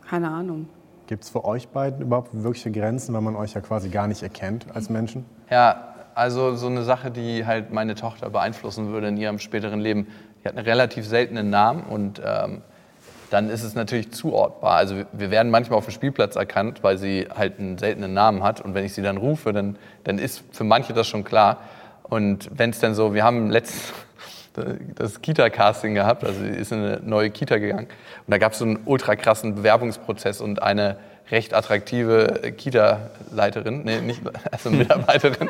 keine 0.09 0.31
Ahnung. 0.31 0.69
Gibt 1.07 1.25
es 1.25 1.31
für 1.31 1.45
euch 1.45 1.69
beiden 1.69 2.03
überhaupt 2.03 2.31
wirkliche 2.33 2.71
Grenzen, 2.71 3.13
weil 3.13 3.21
man 3.21 3.35
euch 3.35 3.55
ja 3.55 3.61
quasi 3.61 3.89
gar 3.89 4.07
nicht 4.07 4.23
erkennt 4.23 4.67
als 4.73 4.89
Menschen? 4.89 5.25
Ja, 5.51 5.95
also 6.15 6.55
so 6.55 6.69
eine 6.69 6.85
Sache, 6.85 7.11
die 7.11 7.45
halt 7.45 7.73
meine 7.73 7.95
Tochter 7.95 8.31
beeinflussen 8.31 8.89
würde 8.89 9.09
in 9.09 9.17
ihrem 9.17 9.39
späteren 9.39 9.81
Leben. 9.81 10.07
Die 10.42 10.48
hat 10.48 10.57
einen 10.57 10.66
relativ 10.66 11.07
seltenen 11.07 11.50
Namen 11.50 11.83
und 11.85 12.20
ähm, 12.24 12.62
dann 13.31 13.48
ist 13.48 13.62
es 13.62 13.74
natürlich 13.74 14.11
zuortbar. 14.12 14.76
Also 14.76 14.96
wir- 15.12 15.31
werden 15.31 15.50
manchmal 15.50 15.79
auf 15.79 15.85
dem 15.85 15.92
Spielplatz 15.92 16.37
erkannt, 16.37 16.83
weil 16.83 16.98
sie 16.98 17.29
halt 17.35 17.59
einen 17.59 17.79
seltenen 17.79 18.12
Namen 18.12 18.42
hat. 18.42 18.61
Und 18.61 18.74
wenn 18.74 18.85
ich 18.85 18.94
sie 18.94 19.03
dann 19.03 19.16
rufe, 19.16 19.53
dann, 19.53 19.76
dann 20.05 20.18
ist 20.18 20.42
für 20.53 20.64
manche 20.64 20.92
das 20.92 21.07
schon 21.07 21.22
klar. 21.24 21.59
Und 22.03 22.50
wenn 22.53 22.70
es 22.70 22.81
dann 22.81 22.94
so, 22.94 23.14
wir 23.14 23.22
haben 23.22 23.50
letztens 23.50 23.92
das 24.96 25.22
Kita-Casting 25.22 25.94
gehabt, 25.94 26.24
also 26.24 26.40
sie 26.40 26.48
ist 26.48 26.72
in 26.72 26.79
eine 26.79 27.00
neue 27.05 27.31
Kita 27.31 27.59
gegangen. 27.59 27.87
Und 27.87 28.31
da 28.33 28.38
gab 28.38 28.53
es 28.53 28.59
so 28.59 28.64
einen 28.64 28.81
ultra 28.85 29.14
krassen 29.14 29.55
Bewerbungsprozess 29.55 30.40
und 30.40 30.61
eine 30.62 30.96
recht 31.31 31.55
attraktive 31.55 32.53
Kita-Leiterin, 32.57 33.83
nee, 33.85 34.01
nicht, 34.01 34.21
also 34.51 34.71
Mitarbeiterin. 34.71 35.49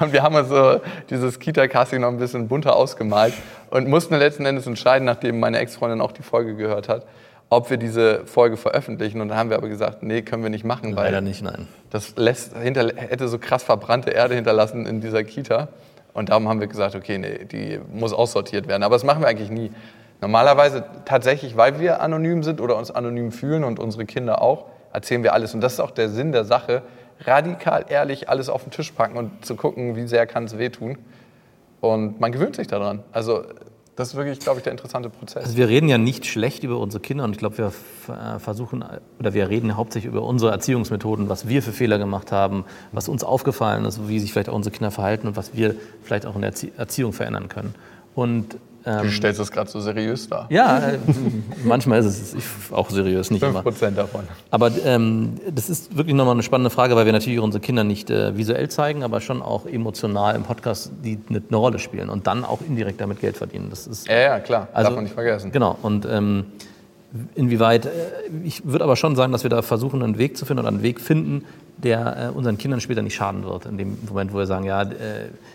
Und 0.00 0.12
wir 0.12 0.22
haben 0.22 0.34
uns 0.34 0.48
so 0.48 0.80
dieses 1.10 1.38
Kita-Casting 1.38 2.00
noch 2.00 2.08
ein 2.08 2.18
bisschen 2.18 2.48
bunter 2.48 2.76
ausgemalt 2.76 3.34
und 3.70 3.88
mussten 3.88 4.14
letzten 4.16 4.44
Endes 4.46 4.66
entscheiden, 4.66 5.04
nachdem 5.04 5.40
meine 5.40 5.58
Ex-Freundin 5.58 6.00
auch 6.00 6.12
die 6.12 6.22
Folge 6.22 6.56
gehört 6.56 6.88
hat, 6.88 7.06
ob 7.50 7.70
wir 7.70 7.76
diese 7.76 8.26
Folge 8.26 8.56
veröffentlichen. 8.56 9.20
Und 9.20 9.28
dann 9.28 9.38
haben 9.38 9.50
wir 9.50 9.56
aber 9.56 9.68
gesagt, 9.68 10.02
nee, 10.02 10.22
können 10.22 10.42
wir 10.42 10.50
nicht 10.50 10.64
machen, 10.64 10.96
weil 10.96 11.04
Leider 11.06 11.20
nicht, 11.20 11.42
nein. 11.42 11.68
das 11.90 12.14
lässt, 12.16 12.56
hinter, 12.56 12.90
hätte 12.96 13.28
so 13.28 13.38
krass 13.38 13.62
verbrannte 13.62 14.10
Erde 14.10 14.34
hinterlassen 14.34 14.86
in 14.86 15.00
dieser 15.00 15.24
Kita. 15.24 15.68
Und 16.12 16.30
darum 16.30 16.48
haben 16.48 16.60
wir 16.60 16.68
gesagt, 16.68 16.94
okay, 16.94 17.18
nee, 17.18 17.44
die 17.44 17.80
muss 17.92 18.12
aussortiert 18.12 18.68
werden. 18.68 18.82
Aber 18.82 18.94
das 18.94 19.04
machen 19.04 19.20
wir 19.20 19.28
eigentlich 19.28 19.50
nie. 19.50 19.72
Normalerweise 20.20 20.84
tatsächlich, 21.04 21.56
weil 21.56 21.80
wir 21.80 22.00
anonym 22.00 22.42
sind 22.42 22.60
oder 22.60 22.76
uns 22.76 22.90
anonym 22.90 23.30
fühlen 23.30 23.64
und 23.64 23.78
unsere 23.78 24.06
Kinder 24.06 24.40
auch, 24.40 24.66
erzählen 24.94 25.22
wir 25.22 25.34
alles. 25.34 25.52
Und 25.54 25.60
das 25.60 25.74
ist 25.74 25.80
auch 25.80 25.90
der 25.90 26.08
Sinn 26.08 26.32
der 26.32 26.44
Sache, 26.44 26.82
radikal 27.26 27.84
ehrlich 27.88 28.28
alles 28.28 28.48
auf 28.48 28.62
den 28.64 28.70
Tisch 28.70 28.90
packen 28.92 29.16
und 29.18 29.44
zu 29.44 29.56
gucken, 29.56 29.96
wie 29.96 30.06
sehr 30.06 30.26
kann 30.26 30.44
es 30.44 30.56
wehtun. 30.56 30.96
Und 31.80 32.18
man 32.20 32.32
gewöhnt 32.32 32.56
sich 32.56 32.66
daran. 32.66 33.02
Also 33.12 33.44
das 33.96 34.08
ist 34.08 34.14
wirklich, 34.16 34.40
glaube 34.40 34.58
ich, 34.58 34.64
der 34.64 34.72
interessante 34.72 35.08
Prozess. 35.10 35.44
Also 35.44 35.56
wir 35.56 35.68
reden 35.68 35.88
ja 35.88 35.98
nicht 35.98 36.26
schlecht 36.26 36.64
über 36.64 36.78
unsere 36.78 37.00
Kinder 37.00 37.22
und 37.24 37.32
ich 37.32 37.38
glaube, 37.38 37.58
wir 37.58 37.66
äh, 38.08 38.38
versuchen 38.40 38.84
oder 39.20 39.34
wir 39.34 39.48
reden 39.48 39.76
hauptsächlich 39.76 40.10
über 40.10 40.22
unsere 40.22 40.50
Erziehungsmethoden, 40.50 41.28
was 41.28 41.46
wir 41.46 41.62
für 41.62 41.72
Fehler 41.72 41.98
gemacht 41.98 42.32
haben, 42.32 42.64
was 42.90 43.08
uns 43.08 43.22
aufgefallen 43.22 43.84
ist, 43.84 44.08
wie 44.08 44.18
sich 44.18 44.32
vielleicht 44.32 44.48
auch 44.48 44.54
unsere 44.54 44.74
Kinder 44.74 44.90
verhalten 44.90 45.28
und 45.28 45.36
was 45.36 45.54
wir 45.54 45.76
vielleicht 46.02 46.26
auch 46.26 46.34
in 46.34 46.40
der 46.40 46.50
Erzie- 46.50 46.72
Erziehung 46.76 47.12
verändern 47.12 47.48
können. 47.48 47.74
Und 48.16 48.56
du 48.84 49.10
stellst 49.10 49.40
das 49.40 49.50
gerade 49.50 49.70
so 49.70 49.80
seriös 49.80 50.28
dar. 50.28 50.46
Ja, 50.50 50.78
äh, 50.90 50.98
manchmal 51.64 52.00
ist 52.00 52.34
es 52.34 52.36
auch 52.72 52.90
seriös, 52.90 53.30
nicht 53.30 53.42
immer. 53.42 53.60
5% 53.62 53.90
davon. 53.92 54.24
Aber 54.50 54.70
ähm, 54.84 55.34
das 55.50 55.70
ist 55.70 55.96
wirklich 55.96 56.14
nochmal 56.14 56.34
eine 56.34 56.42
spannende 56.42 56.70
Frage, 56.70 56.94
weil 56.96 57.06
wir 57.06 57.12
natürlich 57.12 57.38
unsere 57.38 57.62
Kinder 57.62 57.82
nicht 57.84 58.10
äh, 58.10 58.36
visuell 58.36 58.68
zeigen, 58.68 59.02
aber 59.02 59.20
schon 59.20 59.40
auch 59.42 59.66
emotional 59.66 60.34
im 60.36 60.42
Podcast, 60.42 60.92
die 61.02 61.18
eine, 61.28 61.42
eine 61.48 61.56
Rolle 61.56 61.78
spielen 61.78 62.10
und 62.10 62.26
dann 62.26 62.44
auch 62.44 62.60
indirekt 62.60 63.00
damit 63.00 63.20
Geld 63.20 63.36
verdienen. 63.36 63.68
Das 63.70 63.86
ist, 63.86 64.06
Ja, 64.06 64.18
ja, 64.18 64.40
klar. 64.40 64.68
Also- 64.72 64.88
Darf 64.88 64.94
man 64.96 65.04
nicht 65.04 65.14
vergessen. 65.14 65.50
Genau. 65.50 65.78
Und 65.82 66.06
ähm, 66.10 66.44
inwieweit, 67.34 67.86
äh, 67.86 67.90
ich 68.44 68.64
würde 68.66 68.84
aber 68.84 68.96
schon 68.96 69.16
sagen, 69.16 69.32
dass 69.32 69.42
wir 69.44 69.50
da 69.50 69.62
versuchen, 69.62 70.02
einen 70.02 70.18
Weg 70.18 70.36
zu 70.36 70.44
finden 70.44 70.60
oder 70.60 70.68
einen 70.68 70.82
Weg 70.82 71.00
finden, 71.00 71.44
der 71.78 72.30
äh, 72.32 72.36
unseren 72.36 72.58
Kindern 72.58 72.80
später 72.80 73.02
nicht 73.02 73.14
schaden 73.14 73.44
wird. 73.44 73.66
In 73.66 73.78
dem 73.78 73.96
Moment, 74.08 74.32
wo 74.32 74.38
wir 74.38 74.46
sagen, 74.46 74.64
ja, 74.64 74.82
äh, 74.82 74.86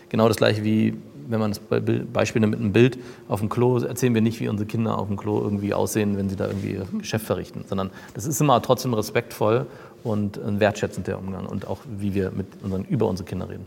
genau 0.08 0.28
das 0.28 0.36
gleiche 0.36 0.64
wie, 0.64 0.96
wenn 1.30 1.40
man 1.40 1.52
das 1.52 1.60
Beispiel 2.12 2.40
nimmt 2.40 2.52
mit 2.52 2.60
einem 2.60 2.72
Bild 2.72 2.98
auf 3.28 3.40
dem 3.40 3.48
Klo, 3.48 3.78
erzählen 3.78 4.14
wir 4.14 4.20
nicht, 4.20 4.40
wie 4.40 4.48
unsere 4.48 4.66
Kinder 4.66 4.98
auf 4.98 5.08
dem 5.08 5.16
Klo 5.16 5.40
irgendwie 5.40 5.74
aussehen, 5.74 6.16
wenn 6.16 6.28
sie 6.28 6.36
da 6.36 6.46
irgendwie 6.46 6.72
ihr 6.72 6.86
Geschäft 6.98 7.26
verrichten, 7.26 7.64
sondern 7.68 7.90
das 8.14 8.26
ist 8.26 8.40
immer 8.40 8.60
trotzdem 8.62 8.94
respektvoll 8.94 9.66
und 10.02 10.38
ein 10.38 10.60
wertschätzend 10.60 11.06
der 11.06 11.18
Umgang 11.18 11.46
und 11.46 11.66
auch, 11.66 11.78
wie 11.98 12.14
wir 12.14 12.30
mit 12.30 12.46
unseren, 12.62 12.84
über 12.84 13.06
unsere 13.06 13.28
Kinder 13.28 13.48
reden. 13.48 13.66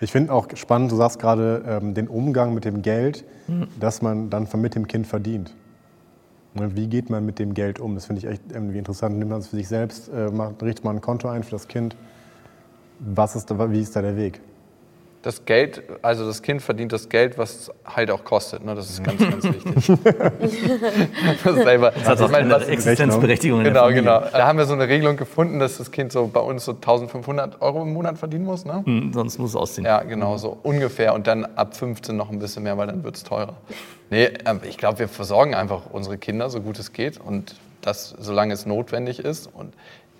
Ich 0.00 0.12
finde 0.12 0.32
auch 0.32 0.46
spannend, 0.54 0.92
du 0.92 0.96
sagst 0.96 1.18
gerade 1.18 1.64
ähm, 1.66 1.94
den 1.94 2.08
Umgang 2.08 2.54
mit 2.54 2.64
dem 2.64 2.82
Geld, 2.82 3.24
das 3.80 4.02
man 4.02 4.30
dann 4.30 4.48
mit 4.56 4.74
dem 4.74 4.86
Kind 4.86 5.06
verdient. 5.06 5.52
Und 6.54 6.76
wie 6.76 6.86
geht 6.86 7.08
man 7.08 7.24
mit 7.24 7.38
dem 7.38 7.54
Geld 7.54 7.80
um? 7.80 7.94
Das 7.94 8.06
finde 8.06 8.20
ich 8.20 8.26
echt 8.26 8.42
irgendwie 8.52 8.78
interessant. 8.78 9.18
Nimmt 9.18 9.30
man 9.30 9.40
es 9.40 9.48
für 9.48 9.56
sich 9.56 9.68
selbst, 9.68 10.08
äh, 10.08 10.30
macht, 10.30 10.62
richtet 10.62 10.84
man 10.84 10.96
ein 10.96 11.00
Konto 11.00 11.28
ein 11.28 11.42
für 11.42 11.52
das 11.52 11.66
Kind. 11.66 11.96
Was 13.00 13.34
ist 13.34 13.50
da, 13.50 13.70
wie 13.70 13.80
ist 13.80 13.96
da 13.96 14.02
der 14.02 14.16
Weg? 14.16 14.40
Das 15.22 15.44
Geld, 15.44 15.82
also 16.02 16.26
das 16.26 16.42
Kind 16.42 16.62
verdient 16.62 16.92
das 16.92 17.08
Geld, 17.08 17.38
was 17.38 17.54
es 17.54 17.70
halt 17.86 18.10
auch 18.10 18.24
kostet. 18.24 18.64
Ne? 18.64 18.74
Das 18.74 18.90
ist 18.90 19.04
ganz, 19.04 19.18
ganz 19.30 19.44
wichtig. 19.44 19.74
das 21.44 21.56
ist 21.56 21.62
selber, 21.62 21.92
Das 21.92 22.08
hat 22.08 22.20
auch 22.20 22.30
meine, 22.30 22.50
was- 22.50 22.66
Existenzberechtigung 22.66 23.62
Genau, 23.62 23.88
genau. 23.90 24.20
Da 24.32 24.46
haben 24.46 24.58
wir 24.58 24.66
so 24.66 24.72
eine 24.74 24.88
Regelung 24.88 25.16
gefunden, 25.16 25.58
dass 25.60 25.78
das 25.78 25.90
Kind 25.92 26.10
so 26.12 26.26
bei 26.26 26.40
uns 26.40 26.64
so 26.64 26.72
1500 26.72 27.62
Euro 27.62 27.82
im 27.82 27.92
Monat 27.92 28.18
verdienen 28.18 28.44
muss. 28.44 28.64
Ne? 28.64 28.82
Hm, 28.84 29.12
Sonst 29.12 29.38
muss 29.38 29.50
es 29.50 29.56
ausziehen. 29.56 29.84
Ja, 29.84 30.02
genau, 30.02 30.36
so 30.38 30.58
ungefähr. 30.62 31.14
Und 31.14 31.26
dann 31.26 31.44
ab 31.56 31.76
15 31.76 32.16
noch 32.16 32.30
ein 32.30 32.38
bisschen 32.38 32.64
mehr, 32.64 32.76
weil 32.76 32.88
dann 32.88 33.04
wird 33.04 33.16
es 33.16 33.22
teurer. 33.22 33.54
Nee, 34.10 34.30
ähm, 34.44 34.60
ich 34.68 34.76
glaube, 34.76 34.98
wir 34.98 35.08
versorgen 35.08 35.54
einfach 35.54 35.82
unsere 35.92 36.18
Kinder 36.18 36.50
so 36.50 36.60
gut 36.60 36.78
es 36.78 36.92
geht 36.92 37.20
und 37.20 37.54
das, 37.80 38.14
solange 38.18 38.54
es 38.54 38.66
notwendig 38.66 39.20
ist. 39.20 39.48
Und 39.52 39.72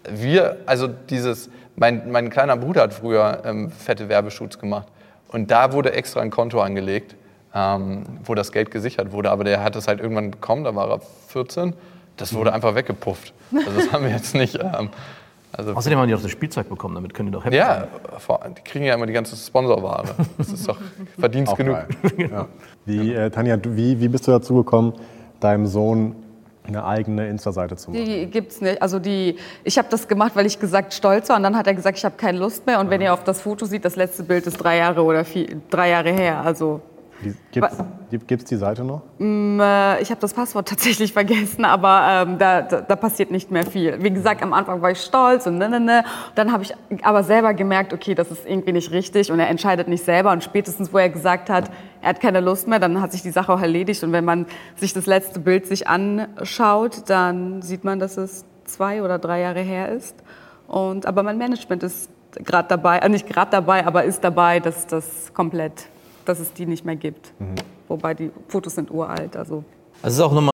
wir, 0.09 0.59
also 0.67 0.89
dieses, 0.89 1.51
mein, 1.77 2.11
mein 2.11 2.31
kleiner 2.31 2.57
Bruder 2.57 2.83
hat 2.83 2.95
früher 2.95 3.43
ähm, 3.45 3.71
fette 3.71 4.09
Werbeshoots 4.09 4.59
gemacht. 4.59 4.89
Und 5.29 5.51
da 5.51 5.73
wurde 5.73 5.93
extra 5.93 6.21
ein 6.21 6.31
Konto 6.31 6.61
angelegt, 6.61 7.15
ähm, 7.55 8.05
wo 8.25 8.35
das 8.35 8.53
Geld 8.53 8.71
gesichert 8.71 9.13
wurde. 9.13 9.31
Aber 9.31 9.45
der 9.45 9.63
hat 9.63 9.77
es 9.77 9.89
halt 9.89 10.01
irgendwann 10.01 10.31
bekommen, 10.31 10.65
da 10.65 10.75
war 10.75 10.91
er 10.91 11.01
14. 11.29 11.75
Das 12.17 12.35
wurde 12.35 12.53
einfach 12.53 12.75
weggepufft. 12.75 13.33
Also 13.55 13.71
das 13.71 13.93
haben 13.93 14.05
wir 14.05 14.11
jetzt 14.11 14.35
nicht. 14.35 14.57
Ähm, 14.57 14.91
also 15.53 15.73
Außerdem 15.75 15.99
haben 15.99 16.09
die 16.09 16.15
auch 16.15 16.23
das 16.23 16.31
Spielzeug 16.31 16.69
bekommen, 16.69 16.95
damit 16.95 17.15
können 17.15 17.29
die 17.29 17.33
doch 17.33 17.45
happy 17.45 17.57
ja, 17.57 17.87
sein. 18.27 18.55
die 18.57 18.63
kriegen 18.63 18.85
ja 18.85 18.95
immer 18.95 19.07
die 19.07 19.13
ganze 19.13 19.37
Sponsorware. 19.37 20.15
Das 20.39 20.49
ist 20.49 20.69
doch 20.69 20.79
Verdienst 21.19 21.53
Auch 21.53 21.57
genug. 21.57 21.77
geil. 21.77 22.29
Ja. 22.31 22.49
Wie, 22.85 23.15
äh, 23.15 23.31
Tanja, 23.31 23.59
wie, 23.63 24.01
wie 24.01 24.09
bist 24.09 24.27
du 24.27 24.31
dazu 24.33 24.57
gekommen, 24.57 24.95
deinem 25.41 25.67
Sohn 25.67 26.17
eine 26.65 26.85
eigene 26.85 27.29
Insta-Seite 27.29 27.77
zu 27.77 27.91
machen? 27.91 28.05
Die 28.05 28.27
gibt's 28.27 28.61
nicht. 28.61 28.81
Also 28.81 28.99
die, 28.99 29.37
ich 29.65 29.79
habe 29.79 29.89
das 29.91 30.07
gemacht, 30.07 30.37
weil 30.37 30.47
ich 30.47 30.59
gesagt 30.61 30.95
stolz 30.95 31.29
war 31.29 31.37
und 31.37 31.43
dann 31.43 31.57
hat 31.57 31.67
er 31.67 31.75
gesagt, 31.75 31.99
ich 31.99 32.05
habe 32.05 32.17
keine 32.17 32.39
Lust 32.39 32.67
mehr. 32.67 32.81
Und 32.81 32.91
wenn 32.91 33.01
ihr 33.01 33.13
auf 33.13 33.25
das 33.25 33.41
Foto 33.41 33.67
seht, 33.67 33.85
das 33.85 33.97
letzte 33.97 34.23
Bild 34.23 34.47
ist 34.47 34.59
drei 34.59 34.77
Jahre 34.77 35.03
oder 35.03 35.25
vier, 35.25 35.61
drei 35.71 35.91
Jahre 35.91 36.13
her. 36.13 36.43
Also 36.45 36.81
Gibt 38.27 38.43
es 38.43 38.49
die 38.49 38.57
Seite 38.57 38.85
noch? 38.85 39.03
äh, 39.61 40.03
ich 40.03 40.11
habe 40.11 40.21
das 40.21 40.35
Passwort 40.35 40.69
tatsächlich 40.71 41.13
vergessen, 41.13 41.65
aber 41.65 42.07
ähm, 42.09 42.39
da, 42.39 42.63
da, 42.63 42.81
da 42.81 42.97
passiert 42.97 43.31
nicht 43.31 43.51
mehr 43.51 43.65
viel. 43.65 44.03
Wie 44.03 44.11
gesagt, 44.11 44.43
am 44.43 44.53
Anfang 44.53 44.83
war 44.83 44.91
ich 44.91 45.01
stolz 45.01 45.47
und 45.47 45.59
ne, 45.59 45.69
ne, 45.69 45.81
ne. 45.81 46.05
Dann 46.35 46.53
habe 46.53 46.65
ich 46.65 46.75
aber 47.03 47.23
selber 47.23 47.55
gemerkt, 47.55 47.93
okay, 47.93 48.15
das 48.15 48.31
ist 48.31 48.47
irgendwie 48.47 48.73
nicht 48.73 48.91
richtig 48.91 49.31
und 49.31 49.41
er 49.41 49.49
entscheidet 49.49 49.89
nicht 49.89 50.05
selber. 50.05 50.33
Und 50.33 50.45
spätestens, 50.45 50.93
wo 50.93 50.99
er 50.99 51.09
gesagt 51.09 51.51
hat, 51.51 51.71
er 52.01 52.11
hat 52.11 52.21
keine 52.21 52.41
Lust 52.41 52.69
mehr, 52.69 52.79
dann 52.79 53.01
hat 53.01 53.13
sich 53.13 53.23
die 53.23 53.31
Sache 53.31 53.53
auch 53.53 53.61
erledigt. 53.61 54.03
Und 54.03 54.13
wenn 54.13 54.25
man 54.25 54.47
sich 54.77 54.93
das 54.93 55.07
letzte 55.07 55.41
Bild 55.41 55.67
sich 55.67 55.89
anschaut, 55.89 57.09
dann 57.09 57.63
sieht 57.63 57.85
man, 57.85 57.99
dass 57.99 58.17
es 58.17 58.45
zwei 58.65 59.03
oder 59.03 59.19
drei 59.19 59.41
Jahre 59.41 59.61
her 59.61 59.91
ist. 59.91 60.17
Und, 60.67 61.07
aber 61.07 61.23
mein 61.23 61.39
Management 61.39 61.83
ist 61.83 62.11
gerade 62.37 62.69
dabei, 62.69 62.99
äh, 62.99 63.09
nicht 63.09 63.27
gerade 63.27 63.51
dabei, 63.51 63.87
aber 63.87 64.05
ist 64.05 64.23
dabei, 64.25 64.61
dass 64.61 64.87
das 64.87 65.33
komplett, 65.35 65.87
dass 66.25 66.41
es 66.41 66.53
die 66.53 66.67
nicht 66.67 66.85
mehr 66.85 66.97
gibt. 66.97 67.33
Mhm. 67.39 67.55
Wobei 67.89 68.15
die 68.15 68.31
Fotos 68.49 68.75
sind 68.75 68.91
uralt, 68.91 69.37
also 69.37 69.65
Also 70.03 70.09
es 70.09 70.15
ist 70.15 70.21
auch 70.21 70.33
nochmal 70.33 70.53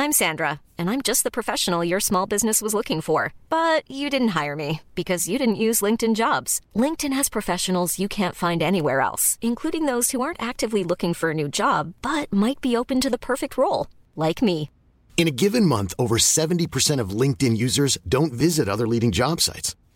I'm 0.00 0.12
Sandra, 0.12 0.60
and 0.78 0.88
I'm 0.88 1.02
just 1.02 1.24
the 1.24 1.30
professional 1.30 1.84
your 1.84 1.98
small 2.00 2.24
business 2.24 2.62
was 2.62 2.72
looking 2.72 3.00
for. 3.00 3.32
But 3.50 3.82
you 3.90 4.08
didn't 4.08 4.28
hire 4.40 4.54
me 4.54 4.80
because 4.94 5.28
you 5.28 5.38
didn't 5.38 5.64
use 5.66 5.80
LinkedIn 5.82 6.14
jobs. 6.14 6.60
LinkedIn 6.74 7.12
has 7.12 7.28
professionals 7.28 7.98
you 7.98 8.06
can't 8.08 8.36
find 8.36 8.62
anywhere 8.62 9.00
else, 9.00 9.38
including 9.40 9.86
those 9.86 10.12
who 10.12 10.20
aren't 10.20 10.40
actively 10.40 10.84
looking 10.84 11.14
for 11.14 11.30
a 11.30 11.34
new 11.34 11.48
job 11.48 11.94
but 12.00 12.32
might 12.32 12.60
be 12.60 12.76
open 12.76 13.00
to 13.00 13.10
the 13.10 13.18
perfect 13.18 13.58
role, 13.58 13.88
like 14.14 14.40
me. 14.40 14.70
In 15.16 15.26
a 15.26 15.32
given 15.32 15.66
month, 15.66 15.94
over 15.98 16.16
70% 16.16 17.00
of 17.00 17.10
LinkedIn 17.10 17.56
users 17.56 17.98
don't 18.08 18.32
visit 18.32 18.68
other 18.68 18.86
leading 18.86 19.10
job 19.10 19.40
sites. 19.40 19.74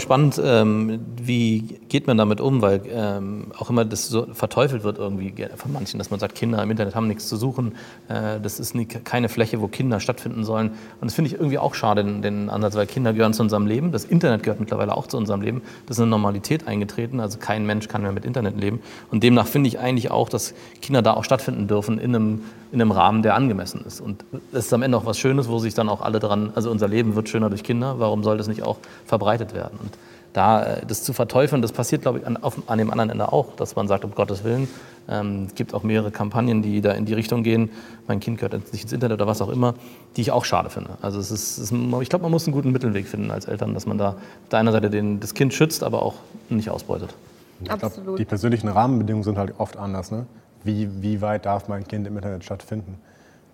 Spannend, 0.00 0.40
ähm, 0.42 1.00
wie 1.16 1.78
geht 1.88 2.06
man 2.06 2.16
damit 2.16 2.40
um, 2.40 2.62
weil 2.62 2.82
ähm, 2.88 3.46
auch 3.58 3.70
immer 3.70 3.84
das 3.84 4.08
so 4.08 4.26
verteufelt 4.32 4.84
wird 4.84 4.98
irgendwie 4.98 5.34
von 5.56 5.72
manchen, 5.72 5.98
dass 5.98 6.10
man 6.10 6.20
sagt, 6.20 6.34
Kinder 6.34 6.62
im 6.62 6.70
Internet 6.70 6.94
haben 6.94 7.06
nichts 7.06 7.28
zu 7.28 7.36
suchen, 7.36 7.72
äh, 8.08 8.40
das 8.40 8.60
ist 8.60 8.74
nie, 8.74 8.86
keine 8.86 9.28
Fläche, 9.28 9.60
wo 9.60 9.68
Kinder 9.68 10.00
stattfinden 10.00 10.44
sollen. 10.44 10.70
Und 11.00 11.06
das 11.06 11.14
finde 11.14 11.30
ich 11.30 11.34
irgendwie 11.34 11.58
auch 11.58 11.74
schade, 11.74 12.04
den, 12.04 12.22
den 12.22 12.50
Ansatz, 12.50 12.74
weil 12.74 12.86
Kinder 12.86 13.12
gehören 13.12 13.34
zu 13.34 13.42
unserem 13.42 13.66
Leben, 13.66 13.92
das 13.92 14.04
Internet 14.04 14.42
gehört 14.42 14.60
mittlerweile 14.60 14.96
auch 14.96 15.06
zu 15.06 15.16
unserem 15.16 15.40
Leben, 15.40 15.62
das 15.86 15.96
ist 15.96 16.02
eine 16.02 16.10
Normalität 16.10 16.66
eingetreten, 16.66 17.20
also 17.20 17.38
kein 17.38 17.66
Mensch 17.66 17.88
kann 17.88 18.02
mehr 18.02 18.12
mit 18.12 18.24
Internet 18.24 18.58
leben. 18.58 18.80
Und 19.10 19.22
demnach 19.22 19.46
finde 19.46 19.68
ich 19.68 19.78
eigentlich 19.78 20.10
auch, 20.10 20.28
dass 20.28 20.54
Kinder 20.82 21.02
da 21.02 21.14
auch 21.14 21.24
stattfinden 21.24 21.68
dürfen 21.68 21.98
in 21.98 22.14
einem, 22.14 22.42
in 22.72 22.80
einem 22.80 22.90
Rahmen, 22.90 23.22
der 23.22 23.34
angemessen 23.34 23.84
ist. 23.86 24.00
Und 24.00 24.24
das 24.52 24.66
ist 24.66 24.72
am 24.72 24.82
Ende 24.82 24.98
auch 24.98 25.06
was 25.06 25.18
Schönes, 25.18 25.48
wo 25.48 25.58
sich 25.58 25.74
dann 25.74 25.88
auch 25.88 26.00
alle 26.00 26.20
dran, 26.20 26.52
also 26.54 26.70
unser 26.70 26.88
Leben 26.88 27.14
wird 27.14 27.28
schöner 27.28 27.48
durch 27.48 27.62
Kinder, 27.62 27.98
warum 27.98 28.24
soll 28.24 28.36
das 28.36 28.48
nicht 28.48 28.62
auch 28.62 28.78
verbreitet 29.06 29.54
werden? 29.54 29.78
Und 29.84 29.98
da 30.32 30.64
äh, 30.64 30.86
das 30.86 31.02
zu 31.02 31.12
verteufeln, 31.12 31.62
das 31.62 31.72
passiert, 31.72 32.02
glaube 32.02 32.18
ich, 32.18 32.26
an, 32.26 32.36
auf, 32.36 32.56
an 32.66 32.78
dem 32.78 32.90
anderen 32.90 33.10
Ende 33.10 33.32
auch, 33.32 33.54
dass 33.56 33.76
man 33.76 33.88
sagt, 33.88 34.04
um 34.04 34.14
Gottes 34.14 34.44
Willen. 34.44 34.68
Ähm, 35.08 35.44
es 35.46 35.54
gibt 35.54 35.74
auch 35.74 35.82
mehrere 35.82 36.10
Kampagnen, 36.10 36.62
die 36.62 36.80
da 36.80 36.92
in 36.92 37.04
die 37.04 37.14
Richtung 37.14 37.42
gehen. 37.42 37.70
Mein 38.06 38.20
Kind 38.20 38.38
gehört 38.38 38.54
jetzt 38.54 38.72
nicht 38.72 38.84
ins 38.84 38.92
Internet 38.92 39.20
oder 39.20 39.26
was 39.26 39.42
auch 39.42 39.50
immer, 39.50 39.74
die 40.16 40.22
ich 40.22 40.32
auch 40.32 40.44
schade 40.44 40.70
finde. 40.70 40.90
Also 41.02 41.20
es 41.20 41.30
ist, 41.30 41.58
es 41.58 41.70
ist, 41.70 42.00
ich 42.00 42.08
glaube, 42.08 42.22
man 42.22 42.30
muss 42.30 42.46
einen 42.46 42.54
guten 42.54 42.72
Mittelweg 42.72 43.06
finden 43.06 43.30
als 43.30 43.44
Eltern, 43.46 43.74
dass 43.74 43.86
man 43.86 43.98
da 43.98 44.10
auf 44.10 44.48
der 44.50 44.58
einen 44.58 44.72
Seite 44.72 44.90
den, 44.90 45.20
das 45.20 45.34
Kind 45.34 45.54
schützt, 45.54 45.82
aber 45.82 46.02
auch 46.02 46.14
nicht 46.48 46.70
ausbeutet. 46.70 47.14
Ich 47.60 47.68
glaube, 47.68 48.16
die 48.18 48.24
persönlichen 48.24 48.68
Rahmenbedingungen 48.68 49.24
sind 49.24 49.38
halt 49.38 49.54
oft 49.58 49.76
anders. 49.76 50.10
Ne? 50.10 50.26
Wie, 50.64 50.88
wie 51.02 51.20
weit 51.20 51.46
darf 51.46 51.68
mein 51.68 51.86
Kind 51.86 52.06
im 52.06 52.16
Internet 52.16 52.44
stattfinden? 52.44 52.98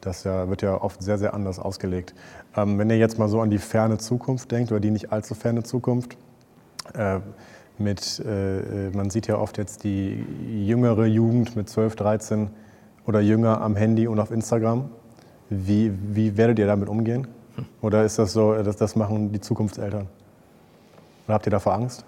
Das 0.01 0.25
ja, 0.25 0.49
wird 0.49 0.63
ja 0.63 0.81
oft 0.81 1.03
sehr, 1.03 1.19
sehr 1.19 1.35
anders 1.35 1.59
ausgelegt. 1.59 2.15
Ähm, 2.57 2.79
wenn 2.79 2.89
ihr 2.91 2.99
jetzt 2.99 3.19
mal 3.19 3.29
so 3.29 3.41
an 3.41 3.51
die 3.51 3.59
ferne 3.59 3.99
Zukunft 3.99 4.51
denkt, 4.51 4.73
oder 4.73 4.81
die 4.81 4.91
nicht 4.91 5.13
allzu 5.13 5.35
ferne 5.35 5.63
Zukunft, 5.63 6.17
äh, 6.95 7.21
mit, 7.79 8.21
äh, 8.21 8.89
äh, 8.89 8.91
man 8.95 9.11
sieht 9.11 9.27
ja 9.27 9.39
oft 9.39 9.59
jetzt 9.59 9.85
die 9.85 10.25
jüngere 10.67 11.07
Jugend 11.07 11.57
mit 11.57 11.69
12, 11.69 11.97
13 11.97 12.51
oder 13.07 13.21
jünger 13.21 13.61
am 13.61 13.77
Handy 13.77 14.07
und 14.07 14.21
auf 14.21 14.31
Instagram. 14.31 14.91
Wie, 15.49 15.93
wie 16.15 16.37
werdet 16.37 16.59
ihr 16.59 16.67
damit 16.67 16.89
umgehen? 16.89 17.27
Oder 17.81 18.05
ist 18.05 18.19
das 18.19 18.33
so, 18.33 18.55
dass 18.55 18.77
das 18.77 18.97
machen 18.97 19.33
die 19.33 19.41
Zukunftseltern? 19.41 20.07
Oder 21.27 21.35
habt 21.35 21.47
ihr 21.47 21.51
davor 21.51 21.75
Angst? 21.75 22.05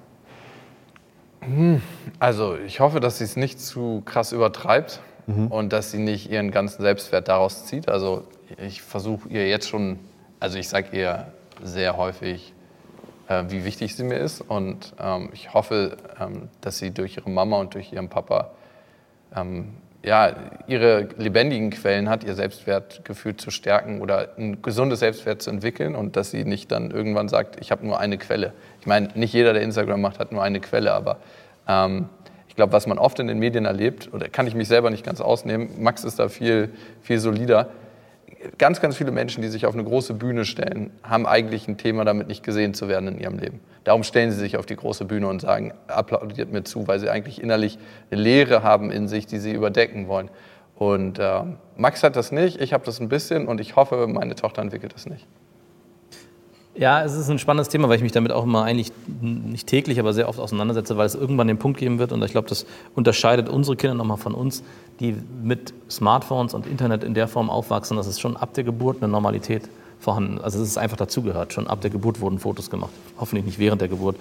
Also 2.21 2.57
ich 2.57 2.81
hoffe, 2.81 3.01
dass 3.01 3.19
sie 3.19 3.25
es 3.25 3.37
nicht 3.37 3.61
zu 3.61 4.03
krass 4.05 4.33
übertreibt 4.33 5.01
und 5.27 5.73
dass 5.73 5.91
sie 5.91 5.99
nicht 5.99 6.31
ihren 6.31 6.51
ganzen 6.51 6.83
Selbstwert 6.83 7.29
daraus 7.29 7.67
zieht. 7.67 7.89
Also 7.89 8.25
ich 8.59 8.83
versuche 8.83 9.29
ihr 9.29 9.49
jetzt 9.49 9.69
schon, 9.69 9.99
also 10.41 10.59
ich 10.59 10.69
sage 10.69 10.97
ihr 10.97 11.27
sehr 11.63 11.97
häufig, 11.97 12.53
äh, 13.29 13.45
wie 13.49 13.65
wichtig 13.65 13.95
sie 13.95 14.05
mir 14.05 14.19
ist 14.19 14.41
und 14.41 14.95
ähm, 15.01 15.31
ich 15.33 15.55
hoffe, 15.55 15.97
ähm, 16.21 16.49
dass 16.61 16.79
sie 16.79 16.91
durch 16.91 17.17
ihre 17.17 17.31
Mama 17.31 17.59
und 17.61 17.75
durch 17.75 17.93
ihren 17.93 18.09
Papa 18.09 18.51
ähm, 19.35 19.75
ja, 20.05 20.33
ihre 20.67 21.09
lebendigen 21.17 21.71
Quellen 21.71 22.09
hat, 22.09 22.25
ihr 22.25 22.35
Selbstwertgefühl 22.35 23.37
zu 23.37 23.51
stärken 23.51 24.01
oder 24.01 24.31
ein 24.37 24.61
gesundes 24.61 24.99
Selbstwert 24.99 25.43
zu 25.43 25.51
entwickeln 25.51 25.95
und 25.95 26.17
dass 26.17 26.33
sie 26.33 26.45
nicht 26.45 26.73
dann 26.73 26.91
irgendwann 26.91 27.29
sagt, 27.29 27.61
ich 27.61 27.71
habe 27.71 27.87
nur 27.87 28.01
eine 28.01 28.19
Quelle. 28.19 28.53
Ich 28.81 28.87
meine, 28.87 29.11
nicht 29.15 29.33
jeder, 29.33 29.53
der 29.53 29.63
Instagram 29.63 30.01
macht, 30.01 30.19
hat 30.19 30.33
nur 30.33 30.43
eine 30.43 30.59
Quelle, 30.59 30.93
aber 30.93 31.19
ähm, 31.69 32.09
ich 32.53 32.57
glaube, 32.57 32.75
was 32.75 32.87
man 32.87 32.99
oft 32.99 33.19
in 33.19 33.29
den 33.29 33.39
Medien 33.39 33.65
erlebt, 33.65 34.11
oder 34.13 34.29
kann 34.29 34.47
ich 34.47 34.55
mich 34.55 34.69
selber 34.69 34.91
nicht 34.91 35.07
ganz 35.07 35.23
ausnehmen, 35.23 35.71
Max 35.79 36.05
ist 36.05 36.19
da 36.19 36.29
viel, 36.29 36.69
viel 37.01 37.19
solider. 37.19 37.71
Ganz, 38.59 38.83
ganz 38.83 38.95
viele 38.95 39.11
Menschen, 39.11 39.41
die 39.41 39.49
sich 39.49 39.65
auf 39.65 39.73
eine 39.73 39.85
große 39.85 40.13
Bühne 40.13 40.45
stellen, 40.45 40.91
haben 41.03 41.27
eigentlich 41.27 41.67
ein 41.67 41.79
Thema 41.79 42.05
damit, 42.05 42.29
nicht 42.29 42.43
gesehen 42.43 42.75
zu 42.75 42.89
werden 42.89 43.09
in 43.09 43.19
ihrem 43.19 43.39
Leben. 43.39 43.61
Darum 43.85 44.03
stellen 44.03 44.33
sie 44.33 44.37
sich 44.37 44.59
auf 44.59 44.67
die 44.67 44.77
große 44.77 45.07
Bühne 45.07 45.29
und 45.29 45.41
sagen, 45.41 45.73
applaudiert 45.87 46.53
mir 46.53 46.63
zu, 46.63 46.87
weil 46.87 47.01
sie 47.01 47.09
eigentlich 47.09 47.43
innerlich 47.43 47.79
eine 48.11 48.21
Leere 48.21 48.63
haben 48.63 48.91
in 48.91 49.09
sich, 49.09 49.25
die 49.25 49.39
sie 49.39 49.53
überdecken 49.53 50.07
wollen. 50.07 50.29
Und 50.75 51.19
äh, 51.19 51.45
Max 51.79 52.03
hat 52.03 52.17
das 52.17 52.33
nicht, 52.33 52.61
ich 52.61 52.75
habe 52.75 52.85
das 52.85 53.01
ein 53.01 53.09
bisschen 53.09 53.49
und 53.49 53.63
ich 53.63 53.77
hoffe, 53.77 54.07
meine 54.09 54.35
Tochter 54.35 54.61
entwickelt 54.61 54.93
das 54.93 55.07
nicht. 55.07 55.27
Ja, 56.75 57.05
es 57.05 57.15
ist 57.15 57.29
ein 57.29 57.39
spannendes 57.39 57.69
Thema, 57.69 57.91
weil 57.91 57.97
ich 57.97 58.03
mich 58.03 58.13
damit 58.13 58.33
auch 58.33 58.45
immer 58.45 58.65
eigentlich 58.65 58.93
nicht 59.21 59.67
täglich, 59.67 60.01
aber 60.01 60.15
sehr 60.15 60.29
oft 60.29 60.39
auseinandersetze, 60.39 60.97
weil 60.97 61.05
es 61.05 61.15
irgendwann 61.15 61.47
den 61.47 61.59
Punkt 61.59 61.79
geben 61.79 61.99
wird. 61.99 62.13
Und 62.13 62.23
ich 62.25 62.33
glaube, 62.33 62.49
das 62.49 62.65
unterscheidet 62.95 63.51
unsere 63.51 63.77
Kinder 63.77 63.95
nochmal 63.95 64.17
von 64.17 64.33
uns, 64.33 64.63
die 64.99 65.15
mit 65.43 65.75
Smartphones 65.91 66.55
und 66.55 66.67
Internet 66.67 67.05
in 67.05 67.13
der 67.13 67.29
Form 67.29 67.51
aufwachsen, 67.51 67.99
dass 67.99 68.07
es 68.07 68.19
schon 68.19 68.39
ab 68.39 68.55
der 68.55 68.65
Geburt 68.65 69.03
eine 69.03 69.13
Normalität 69.13 69.69
vorhanden. 70.03 70.41
Also 70.41 70.61
es 70.61 70.69
ist 70.69 70.79
einfach 70.79 70.97
dazugehört. 70.97 71.53
Schon 71.53 71.69
ab 71.69 71.81
der 71.81 71.91
Geburt 71.91 72.21
wurden 72.21 72.41
Fotos 72.41 72.71
gemacht. 72.71 72.91
Hoffentlich 73.21 73.47
nicht 73.47 73.59
während 73.61 73.81
der 73.81 73.89
Geburt. 73.89 74.17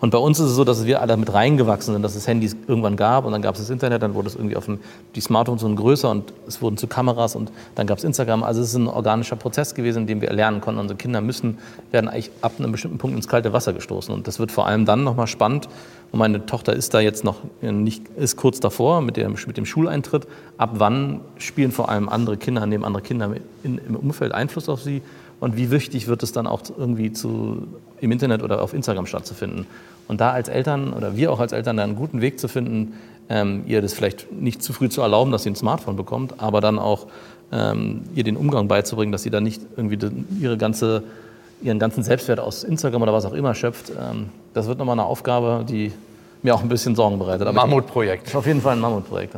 Und 0.00 0.10
bei 0.10 0.18
uns 0.18 0.40
ist 0.40 0.46
es 0.46 0.56
so, 0.56 0.64
dass 0.64 0.86
wir 0.86 1.02
alle 1.02 1.16
mit 1.18 1.32
reingewachsen 1.32 1.92
sind, 1.92 2.02
dass 2.02 2.14
es 2.14 2.26
Handys 2.26 2.56
irgendwann 2.66 2.96
gab 2.96 3.26
und 3.26 3.32
dann 3.32 3.42
gab 3.42 3.54
es 3.54 3.60
das 3.60 3.68
Internet, 3.68 4.02
dann 4.02 4.14
wurde 4.14 4.28
es 4.28 4.34
irgendwie 4.34 4.56
auf 4.56 4.64
dem, 4.64 4.80
die 5.14 5.20
Smartphones 5.20 5.62
wurden 5.62 5.76
größer 5.76 6.10
und 6.10 6.32
es 6.46 6.62
wurden 6.62 6.78
zu 6.78 6.86
Kameras 6.86 7.36
und 7.36 7.52
dann 7.74 7.86
gab 7.86 7.98
es 7.98 8.04
Instagram. 8.04 8.42
Also 8.42 8.62
es 8.62 8.68
ist 8.68 8.76
ein 8.76 8.88
organischer 8.88 9.36
Prozess 9.36 9.74
gewesen, 9.74 10.02
in 10.02 10.06
dem 10.06 10.20
wir 10.22 10.32
lernen 10.32 10.62
konnten. 10.62 10.80
Unsere 10.80 10.96
Kinder 10.96 11.20
müssen, 11.20 11.58
werden 11.90 12.08
eigentlich 12.08 12.30
ab 12.40 12.52
einem 12.58 12.72
bestimmten 12.72 12.96
Punkt 12.96 13.14
ins 13.14 13.28
kalte 13.28 13.52
Wasser 13.52 13.74
gestoßen. 13.74 14.14
Und 14.14 14.26
das 14.26 14.38
wird 14.38 14.50
vor 14.50 14.66
allem 14.66 14.86
dann 14.86 15.04
nochmal 15.04 15.26
spannend. 15.26 15.68
Und 16.12 16.18
meine 16.20 16.46
Tochter 16.46 16.72
ist 16.72 16.94
da 16.94 17.00
jetzt 17.00 17.24
noch 17.24 17.36
nicht, 17.60 18.08
ist 18.16 18.36
kurz 18.36 18.60
davor 18.60 19.02
mit 19.02 19.16
dem, 19.16 19.36
mit 19.46 19.56
dem 19.56 19.66
Schuleintritt. 19.66 20.26
Ab 20.56 20.70
wann 20.74 21.20
spielen 21.36 21.72
vor 21.72 21.88
allem 21.88 22.08
andere 22.08 22.36
Kinder, 22.36 22.66
dem 22.66 22.84
andere 22.84 23.02
Kinder 23.02 23.30
in, 23.62 23.78
im 23.78 23.96
Umfeld 23.96 24.32
Einfluss 24.32 24.68
auf 24.68 24.80
sie? 24.80 25.02
Und 25.40 25.56
wie 25.56 25.70
wichtig 25.70 26.08
wird 26.08 26.22
es 26.22 26.32
dann 26.32 26.46
auch 26.46 26.62
irgendwie 26.76 27.12
zu, 27.12 27.66
im 28.00 28.12
Internet 28.12 28.42
oder 28.42 28.62
auf 28.62 28.72
Instagram 28.72 29.06
stattzufinden. 29.06 29.66
Und 30.08 30.20
da 30.20 30.30
als 30.30 30.48
Eltern 30.48 30.92
oder 30.92 31.16
wir 31.16 31.32
auch 31.32 31.40
als 31.40 31.52
Eltern 31.52 31.76
da 31.76 31.84
einen 31.84 31.96
guten 31.96 32.20
Weg 32.20 32.38
zu 32.38 32.48
finden, 32.48 32.94
ähm, 33.28 33.64
ihr 33.66 33.82
das 33.82 33.92
vielleicht 33.92 34.32
nicht 34.32 34.62
zu 34.62 34.72
früh 34.72 34.88
zu 34.88 35.02
erlauben, 35.02 35.32
dass 35.32 35.42
sie 35.42 35.50
ein 35.50 35.56
Smartphone 35.56 35.96
bekommt, 35.96 36.34
aber 36.38 36.60
dann 36.60 36.78
auch 36.78 37.06
ähm, 37.52 38.02
ihr 38.14 38.24
den 38.24 38.36
Umgang 38.36 38.68
beizubringen, 38.68 39.12
dass 39.12 39.22
sie 39.22 39.30
dann 39.30 39.44
nicht 39.44 39.62
irgendwie 39.76 39.98
ihre 40.40 40.56
ganze, 40.56 41.02
ihren 41.62 41.78
ganzen 41.78 42.02
Selbstwert 42.02 42.40
aus 42.40 42.64
Instagram 42.64 43.02
oder 43.02 43.12
was 43.12 43.24
auch 43.24 43.34
immer 43.34 43.54
schöpft. 43.54 43.90
Ähm, 43.90 44.30
das 44.54 44.68
wird 44.68 44.78
nochmal 44.78 44.94
eine 44.94 45.04
Aufgabe, 45.04 45.64
die 45.68 45.92
mir 46.42 46.54
auch 46.54 46.62
ein 46.62 46.68
bisschen 46.68 46.94
Sorgen 46.94 47.18
bereitet. 47.18 47.46
Aber 47.46 47.66
Mammutprojekt. 47.66 48.34
Auf 48.34 48.46
jeden 48.46 48.60
Fall 48.60 48.76
ein 48.76 48.80
Mammutprojekt. 48.80 49.34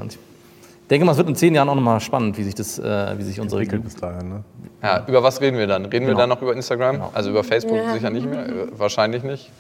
Ich 0.89 0.91
denke 0.91 1.05
mal, 1.05 1.13
es 1.13 1.19
wird 1.19 1.29
in 1.29 1.37
zehn 1.37 1.55
Jahren 1.55 1.69
auch 1.69 1.75
nochmal 1.75 2.01
spannend, 2.01 2.39
wie 2.39 2.45
sich, 2.45 2.55
das, 2.55 2.79
äh, 2.79 3.19
wie 3.19 3.23
sich 3.23 3.39
unsere 3.41 3.61
Entwickelt 3.61 3.85
bis 3.85 3.95
dahin, 3.97 4.31
ne? 4.31 4.45
Ja, 4.83 5.05
über 5.07 5.23
was 5.23 5.39
reden 5.43 5.59
wir 5.59 5.67
dann? 5.67 5.85
Reden 5.85 6.07
wir 6.07 6.15
Genau. 6.15 6.21
dann 6.21 6.31
noch 6.31 6.41
über 6.41 6.55
Instagram? 6.55 6.93
Genau. 6.97 7.11
Also 7.13 7.29
über 7.29 7.45
Facebook 7.45 7.77
Ja. 7.77 7.93
sicher 7.93 8.09
nicht 8.09 8.25
mehr, 8.25 8.47
wahrscheinlich 8.79 9.23
nicht. 9.23 9.51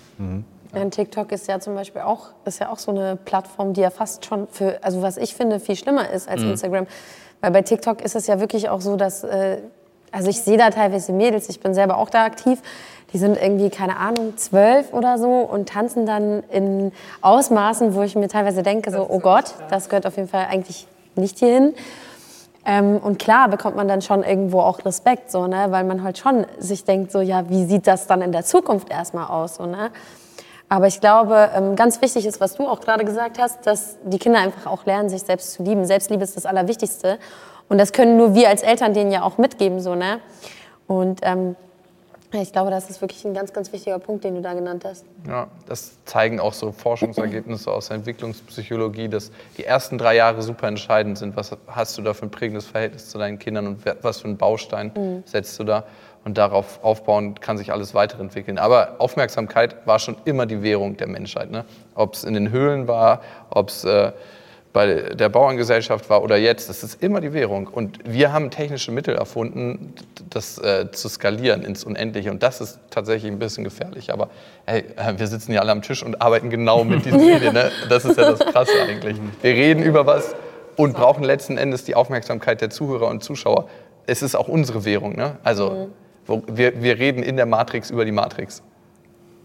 Ja, 0.74 0.80
und 0.80 0.90
TikTok 0.94 1.30
ist 1.32 1.46
ja 1.46 1.60
zum 1.60 1.74
Beispiel 1.74 2.00
auch, 2.00 2.28
ist 2.46 2.60
ja 2.60 2.70
auch 2.72 2.78
so 2.78 2.92
eine 2.92 3.16
Plattform, 3.22 3.74
die 3.74 3.82
ja 3.82 3.90
fast 3.90 4.24
schon 4.24 4.48
für, 4.50 4.82
also 4.82 5.02
was 5.02 5.18
ich 5.18 5.34
finde, 5.34 5.60
viel 5.60 5.76
schlimmer 5.76 6.08
ist 6.10 6.30
als 6.30 6.42
Instagram. 6.42 6.86
Weil 7.42 7.50
bei 7.50 7.60
TikTok 7.60 8.00
ist 8.00 8.16
es 8.16 8.26
ja 8.26 8.40
wirklich 8.40 8.70
auch 8.70 8.80
so, 8.80 8.96
dass, 8.96 9.22
äh, 9.22 9.58
also 10.10 10.30
ich 10.30 10.40
sehe 10.40 10.56
da 10.56 10.70
teilweise 10.70 11.12
Mädels, 11.12 11.50
ich 11.50 11.60
bin 11.60 11.74
selber 11.74 11.98
auch 11.98 12.08
da 12.08 12.24
aktiv, 12.24 12.58
die 13.12 13.18
sind 13.18 13.36
irgendwie, 13.36 13.68
keine 13.68 13.98
Ahnung, 13.98 14.38
zwölf 14.38 14.94
oder 14.94 15.18
so 15.18 15.28
und 15.40 15.68
tanzen 15.68 16.06
dann 16.06 16.42
in 16.50 16.90
Ausmaßen, 17.20 17.94
wo 17.94 18.00
ich 18.00 18.16
mir 18.16 18.28
teilweise 18.28 18.62
denke, 18.62 18.90
so, 18.90 19.04
oh 19.10 19.18
Gott, 19.18 19.52
das 19.68 19.90
gehört 19.90 20.06
auf 20.06 20.16
jeden 20.16 20.28
Fall 20.28 20.46
eigentlich 20.50 20.86
nicht 21.18 21.38
hierhin. 21.38 21.74
Ähm, 22.64 22.98
und 22.98 23.18
klar 23.18 23.48
bekommt 23.48 23.76
man 23.76 23.88
dann 23.88 24.02
schon 24.02 24.22
irgendwo 24.22 24.60
auch 24.60 24.84
Respekt, 24.84 25.30
so, 25.30 25.46
ne? 25.46 25.66
weil 25.70 25.84
man 25.84 26.02
halt 26.02 26.18
schon 26.18 26.46
sich 26.58 26.84
denkt, 26.84 27.12
so, 27.12 27.20
ja, 27.20 27.48
wie 27.48 27.64
sieht 27.64 27.86
das 27.86 28.06
dann 28.06 28.20
in 28.20 28.32
der 28.32 28.44
Zukunft 28.44 28.90
erstmal 28.90 29.26
aus? 29.26 29.56
So, 29.56 29.66
ne? 29.66 29.90
Aber 30.68 30.86
ich 30.86 31.00
glaube, 31.00 31.50
ähm, 31.54 31.76
ganz 31.76 32.02
wichtig 32.02 32.26
ist, 32.26 32.40
was 32.40 32.56
du 32.56 32.66
auch 32.66 32.80
gerade 32.80 33.04
gesagt 33.04 33.38
hast, 33.38 33.66
dass 33.66 33.96
die 34.04 34.18
Kinder 34.18 34.40
einfach 34.40 34.70
auch 34.70 34.84
lernen, 34.84 35.08
sich 35.08 35.22
selbst 35.22 35.52
zu 35.52 35.62
lieben. 35.62 35.86
Selbstliebe 35.86 36.22
ist 36.22 36.36
das 36.36 36.44
Allerwichtigste. 36.44 37.18
Und 37.70 37.78
das 37.78 37.92
können 37.92 38.18
nur 38.18 38.34
wir 38.34 38.48
als 38.50 38.62
Eltern 38.62 38.92
denen 38.92 39.10
ja 39.10 39.22
auch 39.22 39.38
mitgeben. 39.38 39.80
So, 39.80 39.94
ne? 39.94 40.20
Und 40.86 41.20
ähm, 41.22 41.56
ich 42.32 42.52
glaube, 42.52 42.70
das 42.70 42.90
ist 42.90 43.00
wirklich 43.00 43.24
ein 43.24 43.32
ganz, 43.32 43.52
ganz 43.52 43.72
wichtiger 43.72 43.98
Punkt, 43.98 44.24
den 44.24 44.34
du 44.34 44.42
da 44.42 44.52
genannt 44.52 44.84
hast. 44.84 45.06
Ja, 45.26 45.48
das 45.66 46.04
zeigen 46.04 46.40
auch 46.40 46.52
so 46.52 46.72
Forschungsergebnisse 46.72 47.72
aus 47.72 47.88
der 47.88 47.96
Entwicklungspsychologie, 47.96 49.08
dass 49.08 49.30
die 49.56 49.64
ersten 49.64 49.96
drei 49.96 50.16
Jahre 50.16 50.42
super 50.42 50.68
entscheidend 50.68 51.16
sind. 51.16 51.36
Was 51.36 51.56
hast 51.66 51.96
du 51.96 52.02
da 52.02 52.12
für 52.12 52.26
ein 52.26 52.30
prägendes 52.30 52.66
Verhältnis 52.66 53.08
zu 53.08 53.18
deinen 53.18 53.38
Kindern 53.38 53.66
und 53.66 53.84
was 54.02 54.20
für 54.20 54.28
einen 54.28 54.36
Baustein 54.36 55.22
setzt 55.24 55.58
du 55.58 55.64
da? 55.64 55.84
Und 56.24 56.36
darauf 56.36 56.84
aufbauen 56.84 57.40
kann 57.40 57.56
sich 57.56 57.72
alles 57.72 57.94
weiterentwickeln. 57.94 58.58
Aber 58.58 58.96
Aufmerksamkeit 58.98 59.86
war 59.86 59.98
schon 59.98 60.16
immer 60.26 60.44
die 60.44 60.62
Währung 60.62 60.96
der 60.98 61.06
Menschheit. 61.06 61.50
Ne? 61.50 61.64
Ob 61.94 62.14
es 62.14 62.24
in 62.24 62.34
den 62.34 62.50
Höhlen 62.50 62.86
war, 62.86 63.22
ob 63.48 63.70
es 63.70 63.84
äh, 63.84 64.12
bei 64.72 65.14
der 65.14 65.28
Bauerngesellschaft 65.28 66.10
war 66.10 66.22
oder 66.22 66.36
jetzt, 66.36 66.68
das 66.68 66.82
ist 66.82 67.02
immer 67.02 67.20
die 67.20 67.32
Währung. 67.32 67.66
Und 67.66 67.98
wir 68.04 68.32
haben 68.32 68.50
technische 68.50 68.92
Mittel 68.92 69.14
erfunden, 69.14 69.94
das 70.30 70.58
äh, 70.58 70.90
zu 70.92 71.08
skalieren 71.08 71.62
ins 71.62 71.84
Unendliche. 71.84 72.30
Und 72.30 72.42
das 72.42 72.60
ist 72.60 72.78
tatsächlich 72.90 73.32
ein 73.32 73.38
bisschen 73.38 73.64
gefährlich. 73.64 74.12
Aber 74.12 74.28
hey, 74.66 74.84
äh, 74.96 75.18
wir 75.18 75.26
sitzen 75.26 75.52
hier 75.52 75.62
alle 75.62 75.72
am 75.72 75.82
Tisch 75.82 76.02
und 76.02 76.20
arbeiten 76.20 76.50
genau 76.50 76.84
mit 76.84 77.04
diesen 77.04 77.18
Medien. 77.26 77.54
Ne? 77.54 77.70
Das 77.88 78.04
ist 78.04 78.18
ja 78.18 78.30
das 78.30 78.40
Krasse 78.40 78.72
eigentlich. 78.86 79.16
Wir 79.40 79.52
reden 79.52 79.82
über 79.82 80.06
was 80.06 80.34
und 80.76 80.94
brauchen 80.94 81.24
letzten 81.24 81.56
Endes 81.56 81.84
die 81.84 81.94
Aufmerksamkeit 81.94 82.60
der 82.60 82.70
Zuhörer 82.70 83.08
und 83.08 83.24
Zuschauer. 83.24 83.68
Es 84.06 84.22
ist 84.22 84.34
auch 84.34 84.48
unsere 84.48 84.84
Währung. 84.84 85.16
Ne? 85.16 85.38
Also 85.44 85.88
wo, 86.26 86.42
wir, 86.46 86.82
wir 86.82 86.98
reden 86.98 87.22
in 87.22 87.36
der 87.36 87.46
Matrix 87.46 87.90
über 87.90 88.04
die 88.04 88.12
Matrix. 88.12 88.62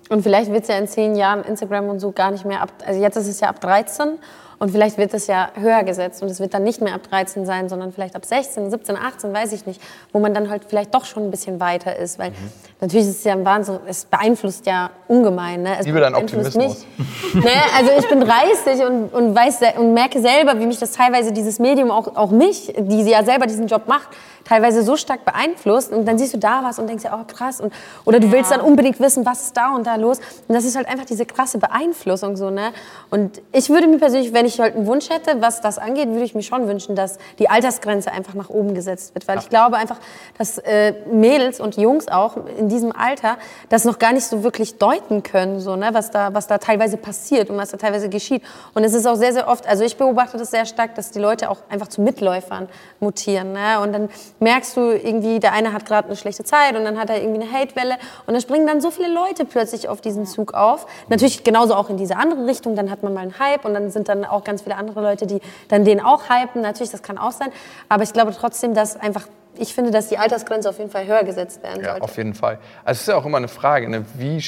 Und 0.10 0.22
vielleicht 0.22 0.52
wird 0.52 0.64
es 0.64 0.68
ja 0.68 0.78
in 0.78 0.88
zehn 0.88 1.16
Jahren 1.16 1.44
Instagram 1.44 1.88
und 1.88 2.00
so 2.00 2.12
gar 2.12 2.30
nicht 2.30 2.46
mehr 2.46 2.62
ab. 2.62 2.72
Also 2.86 3.02
jetzt 3.02 3.16
ist 3.16 3.28
es 3.28 3.40
ja 3.40 3.50
ab 3.50 3.62
13 3.62 4.20
und 4.64 4.72
vielleicht 4.72 4.98
wird 4.98 5.14
es 5.14 5.28
ja 5.28 5.50
höher 5.56 5.84
gesetzt 5.84 6.24
und 6.24 6.32
es 6.32 6.40
wird 6.40 6.54
dann 6.54 6.64
nicht 6.64 6.80
mehr 6.80 6.94
ab 6.94 7.02
13 7.10 7.46
sein, 7.46 7.68
sondern 7.68 7.92
vielleicht 7.92 8.16
ab 8.16 8.24
16, 8.24 8.72
17, 8.72 8.96
18, 8.96 9.34
weiß 9.34 9.52
ich 9.52 9.66
nicht, 9.66 9.82
wo 10.14 10.20
man 10.20 10.34
dann 10.34 10.50
halt 10.50 10.64
vielleicht 10.66 10.96
doch 10.96 11.04
schon 11.04 11.24
ein 11.24 11.32
bisschen 11.32 11.60
weiter 11.60 11.98
ist. 11.98 12.18
Weil 12.18 12.32
natürlich 12.80 13.08
ist 13.08 13.18
es 13.18 13.24
ja 13.26 13.34
ein 13.34 13.44
Wahnsinn, 13.44 13.80
es 13.88 14.06
beeinflusst 14.06 14.66
ja 14.66 14.92
ungemein. 15.10 15.64
Ne? 15.64 15.76
Es 15.80 15.86
Liebe 15.86 16.00
deinen 16.00 16.14
beeinflusst 16.14 16.56
Optimismus. 16.56 16.86
mich. 17.34 17.44
ne? 17.44 17.52
Also 17.78 17.92
ich 18.00 18.08
bin 18.08 18.22
30 18.22 18.86
und, 18.86 19.14
und, 19.14 19.36
weiß, 19.36 19.60
und 19.78 19.94
merke 19.94 20.22
selber, 20.22 20.58
wie 20.58 20.66
mich 20.66 20.80
das 20.80 20.94
teilweise, 20.94 21.34
dieses 21.34 21.60
Medium, 21.60 21.92
auch, 21.92 22.16
auch 22.16 22.32
mich, 22.32 22.74
die 22.78 23.02
ja 23.02 23.22
selber 23.26 23.48
diesen 23.48 23.68
Job 23.68 23.90
macht, 23.90 24.08
teilweise 24.44 24.84
so 24.84 24.98
stark 24.98 25.26
beeinflusst 25.26 25.92
und 25.92 26.06
dann 26.06 26.18
siehst 26.18 26.34
du 26.34 26.38
da 26.38 26.64
was 26.64 26.80
und 26.80 26.88
denkst 26.88 27.04
ja, 27.06 27.18
oh 27.20 27.26
krass 27.26 27.62
und 27.62 27.74
oder 28.06 28.20
du 28.20 28.32
willst 28.32 28.52
dann 28.52 28.62
unbedingt 28.62 29.00
wissen, 29.00 29.26
was 29.26 29.44
ist 29.44 29.58
da 29.58 29.74
und 29.76 29.88
da 29.88 29.96
los 29.96 30.20
und 30.48 30.56
das 30.56 30.66
ist 30.66 30.76
halt 30.76 30.88
einfach 30.88 31.06
diese 31.06 31.26
krasse 31.26 31.58
Beeinflussung 31.58 32.36
so, 32.36 32.50
ne? 32.50 32.72
Und 33.10 33.42
ich 33.52 33.70
würde 33.70 33.88
mir 33.88 33.98
persönlich, 33.98 34.34
wenn 34.34 34.46
ich 34.46 34.53
halt 34.60 34.76
einen 34.76 34.88
Wunsch 34.88 35.10
hätte, 35.10 35.42
was 35.42 35.62
das 35.62 35.78
angeht, 35.78 36.10
würde 36.10 36.24
ich 36.24 36.36
mir 36.36 36.44
schon 36.44 36.68
wünschen, 36.68 36.96
dass 36.96 37.18
die 37.40 37.50
Altersgrenze 37.50 38.12
einfach 38.12 38.34
nach 38.34 38.50
oben 38.50 38.74
gesetzt 38.74 39.14
wird, 39.16 39.28
weil 39.28 39.40
ich 39.40 39.50
glaube 39.50 39.78
einfach, 39.78 39.98
dass 40.38 40.58
äh, 40.60 40.94
Mädels 41.12 41.60
und 41.60 41.78
Jungs 41.78 42.08
auch 42.08 42.38
in 42.58 42.70
diesem 42.70 42.92
Alter 42.96 43.38
das 43.70 43.86
noch 43.86 44.00
gar 44.00 44.14
nicht 44.14 44.26
so 44.26 44.44
wirklich 44.44 44.78
deuten 44.78 45.24
können, 45.24 45.60
so, 45.60 45.76
ne? 45.76 45.90
was, 45.94 46.12
da, 46.12 46.34
was 46.34 46.48
da 46.48 46.58
teilweise 46.58 46.98
passiert 46.98 47.50
und 47.50 47.58
was 47.58 47.72
da 47.72 47.78
teilweise 47.78 48.10
geschieht. 48.10 48.44
Und 48.74 48.84
es 48.84 48.94
ist 48.94 49.06
auch 49.06 49.16
sehr, 49.16 49.34
sehr 49.34 49.48
oft, 49.48 49.68
also 49.68 49.84
ich 49.84 49.98
beobachte 49.98 50.38
das 50.38 50.52
sehr 50.52 50.66
stark, 50.66 50.96
dass 50.96 51.12
die 51.12 51.20
Leute 51.20 51.50
auch 51.50 51.60
einfach 51.70 51.88
zu 51.88 52.02
Mitläufern 52.02 52.68
mutieren. 53.00 53.54
Ne? 53.54 53.80
Und 53.82 53.94
dann 53.94 54.10
merkst 54.40 54.78
du 54.78 54.92
irgendwie, 54.92 55.40
der 55.40 55.54
eine 55.54 55.74
hat 55.74 55.86
gerade 55.86 56.08
eine 56.08 56.18
schlechte 56.18 56.44
Zeit 56.44 56.76
und 56.76 56.84
dann 56.84 57.00
hat 57.00 57.10
er 57.10 57.22
irgendwie 57.22 57.42
eine 57.42 57.52
Hatewelle 57.52 57.96
und 58.26 58.34
dann 58.34 58.42
springen 58.42 58.68
dann 58.68 58.82
so 58.82 58.92
viele 58.92 59.14
Leute 59.14 59.46
plötzlich 59.46 59.88
auf 59.88 60.02
diesen 60.02 60.26
Zug 60.26 60.54
auf. 60.54 60.86
Natürlich 61.10 61.44
genauso 61.44 61.76
auch 61.76 61.90
in 61.90 61.98
diese 61.98 62.18
andere 62.18 62.46
Richtung, 62.46 62.76
dann 62.76 62.90
hat 62.90 63.04
man 63.04 63.14
mal 63.14 63.22
einen 63.22 63.40
Hype 63.40 63.66
und 63.66 63.74
dann 63.74 63.92
sind 63.92 64.10
dann 64.10 64.26
auch 64.34 64.44
ganz 64.44 64.62
viele 64.64 64.76
andere 64.76 65.02
Leute, 65.02 65.26
die 65.28 65.40
dann 65.70 65.86
den 65.86 66.00
auch 66.02 66.24
hypen. 66.30 66.62
Natürlich, 66.62 66.92
das 66.92 67.04
kann 67.04 67.18
auch 67.18 67.32
sein. 67.32 67.50
Aber 67.90 68.04
ich 68.04 68.14
glaube 68.14 68.34
trotzdem, 68.38 68.74
dass 68.74 68.98
einfach, 68.98 69.28
ich 69.56 69.74
finde, 69.74 69.92
dass 69.92 70.08
die 70.10 70.18
Altersgrenze 70.18 70.70
auf 70.70 70.80
jeden 70.80 70.90
Fall 70.90 71.06
höher 71.08 71.24
gesetzt 71.24 71.62
werden 71.64 71.82
Ja, 71.82 71.92
sollte. 71.92 72.04
auf 72.04 72.18
jeden 72.18 72.34
Fall. 72.34 72.58
Also 72.84 72.98
es 72.98 73.02
ist 73.02 73.08
ja 73.08 73.16
auch 73.16 73.26
immer 73.26 73.38
eine 73.38 73.48
Frage, 73.48 73.88
ne? 73.90 74.06
wie, 74.16 74.44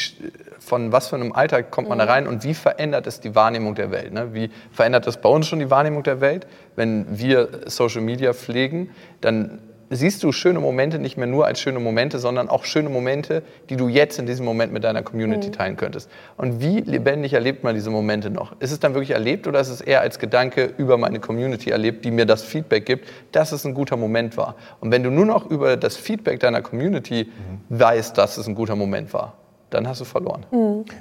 von 0.60 0.92
was 0.92 1.08
für 1.10 1.16
einem 1.16 1.32
Alter 1.32 1.62
kommt 1.64 1.90
man 1.90 2.00
da 2.00 2.06
rein 2.06 2.28
und 2.28 2.44
wie 2.44 2.54
verändert 2.56 3.06
es 3.08 3.20
die 3.20 3.36
Wahrnehmung 3.36 3.76
der 3.76 3.92
Welt? 3.92 4.12
Ne? 4.14 4.34
Wie 4.34 4.50
verändert 4.72 5.06
es 5.08 5.18
bei 5.18 5.30
uns 5.30 5.48
schon 5.48 5.60
die 5.60 5.70
Wahrnehmung 5.70 6.04
der 6.04 6.22
Welt? 6.22 6.48
Wenn 6.76 7.06
wir 7.20 7.62
Social 7.68 8.02
Media 8.02 8.34
pflegen, 8.34 8.90
dann 9.22 9.60
siehst 9.90 10.24
du 10.24 10.32
schöne 10.32 10.60
Momente 10.60 11.00
nicht 11.00 11.18
mehr 11.18 11.28
nur 11.28 11.46
als 11.46 11.60
schöne 11.60 11.80
Momente, 11.80 12.20
sondern 12.20 12.50
auch 12.50 12.66
schöne 12.66 12.90
Momente, 12.90 13.44
die 13.70 13.76
du 13.76 13.88
jetzt 13.88 14.20
in 14.20 14.26
diesem 14.26 14.46
Moment 14.46 14.74
mit 14.74 14.84
deiner 14.84 15.04
Community 15.04 15.52
teilen 15.52 15.78
könntest. 15.78 16.10
Und 16.38 16.62
wie 16.62 16.82
lebendig 16.82 17.34
erlebt 17.34 17.64
man 17.64 17.76
diese 17.76 17.90
Momente 17.90 18.30
noch? 18.30 18.60
Ist 18.60 18.72
es 18.72 18.80
dann 18.80 18.94
wirklich 18.94 19.12
erlebt 19.12 19.48
oder 19.48 19.60
ist 19.60 19.70
es 19.70 19.82
eher 19.82 20.02
als 20.02 20.20
Gedanke 20.20 20.74
über 20.78 20.98
meine 20.98 21.20
Community 21.20 21.70
erlebt, 21.70 22.06
die 22.06 22.12
mir 22.12 22.26
das 22.26 22.44
Feedback 22.44 22.86
gibt, 22.86 23.08
dass 23.32 23.52
es 23.52 23.66
ein 23.66 23.74
guter 23.74 23.98
Moment 23.98 24.38
war? 24.38 24.56
Und 24.80 24.92
wenn 24.92 25.04
du 25.04 25.12
nur 25.12 25.26
noch 25.26 25.50
über 25.50 25.78
das 25.78 25.98
Feedback 25.98 26.40
deiner 26.40 26.62
Community 26.62 27.32
weißt, 27.70 28.18
dass 28.18 28.38
es 28.38 28.48
ein 28.48 28.56
guter 28.56 28.76
Moment 28.76 29.14
war, 29.14 29.34
dann 29.76 29.88
hast 29.88 30.02
du 30.02 30.06
verloren. 30.06 30.46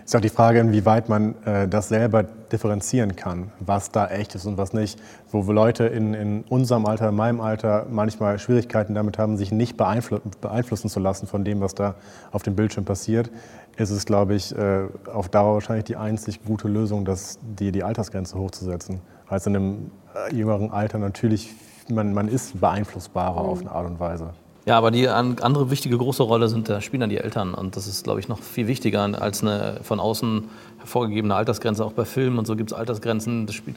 Ist 0.05 0.15
auch 0.15 0.21
die 0.21 0.29
Frage, 0.29 0.61
inwieweit 0.61 1.09
man 1.09 1.35
äh, 1.45 1.69
das 1.69 1.89
selber 1.89 2.23
differenzieren 2.25 3.17
kann, 3.17 3.53
was 3.61 3.91
da 3.91 4.07
echt 4.09 4.35
ist 4.35 4.47
und 4.47 4.59
was 4.59 4.73
nicht. 4.73 5.01
Wo 5.31 5.41
Leute 5.53 5.85
in, 5.85 6.15
in 6.15 6.43
unserem 6.49 6.87
Alter, 6.87 7.09
in 7.09 7.15
meinem 7.15 7.41
Alter 7.41 7.87
manchmal 7.91 8.39
Schwierigkeiten 8.39 8.95
damit 8.95 9.19
haben, 9.19 9.37
sich 9.37 9.53
nicht 9.53 9.77
beeinflu 9.77 10.19
beeinflussen 10.41 10.89
zu 10.89 11.01
lassen 11.01 11.27
von 11.27 11.45
dem, 11.45 11.61
was 11.61 11.75
da 11.75 11.95
auf 12.33 12.43
dem 12.43 12.55
Bildschirm 12.55 12.85
passiert, 12.85 13.31
ist 13.77 13.91
es, 13.91 14.07
glaube 14.07 14.35
ich, 14.35 14.57
äh, 14.57 14.87
auf 15.13 15.29
Dauer 15.29 15.55
wahrscheinlich 15.55 15.85
die 15.85 15.97
einzig 15.97 16.45
gute 16.45 16.69
Lösung, 16.69 17.05
dass 17.05 17.39
die, 17.43 17.73
die 17.73 17.83
Altersgrenze 17.83 18.39
hochzusetzen. 18.39 19.01
Als 19.29 19.47
in 19.47 19.57
einem 19.57 19.91
äh, 20.15 20.35
jüngeren 20.35 20.71
Alter 20.71 20.99
natürlich, 20.99 21.55
man, 21.89 22.13
man 22.13 22.29
ist 22.29 22.61
beeinflussbarer 22.61 23.41
auf 23.41 23.61
eine 23.61 23.73
Art 23.73 23.87
und 23.87 24.01
Weise. 24.01 24.31
Ja, 24.67 24.79
aber 24.79 24.91
die 24.91 25.09
an- 25.09 25.37
andere 25.43 25.71
wichtige 25.71 25.99
große 25.99 26.23
Rolle 26.23 26.49
sind, 26.49 26.71
da 26.71 26.81
spielen 26.81 27.01
dann 27.01 27.11
die 27.11 27.19
Eltern. 27.19 27.53
Und 27.53 27.77
das 27.77 27.87
ist, 27.87 28.05
glaube 28.05 28.21
ich, 28.21 28.29
noch 28.29 28.41
viel 28.41 28.67
wichtiger 28.67 29.03
als 29.21 29.43
eine 29.43 29.81
von 29.83 30.01
außen 30.01 30.45
hervorgegebene 30.79 31.35
Altersgrenze. 31.35 31.85
Auch 31.85 31.93
bei 31.93 32.07
Filmen 32.07 32.39
und 32.39 32.47
so 32.47 32.57
gibt 32.57 32.71
es 32.73 32.77
Altersgrenzen. 32.77 33.45
Das 33.45 33.55
spielt, 33.55 33.77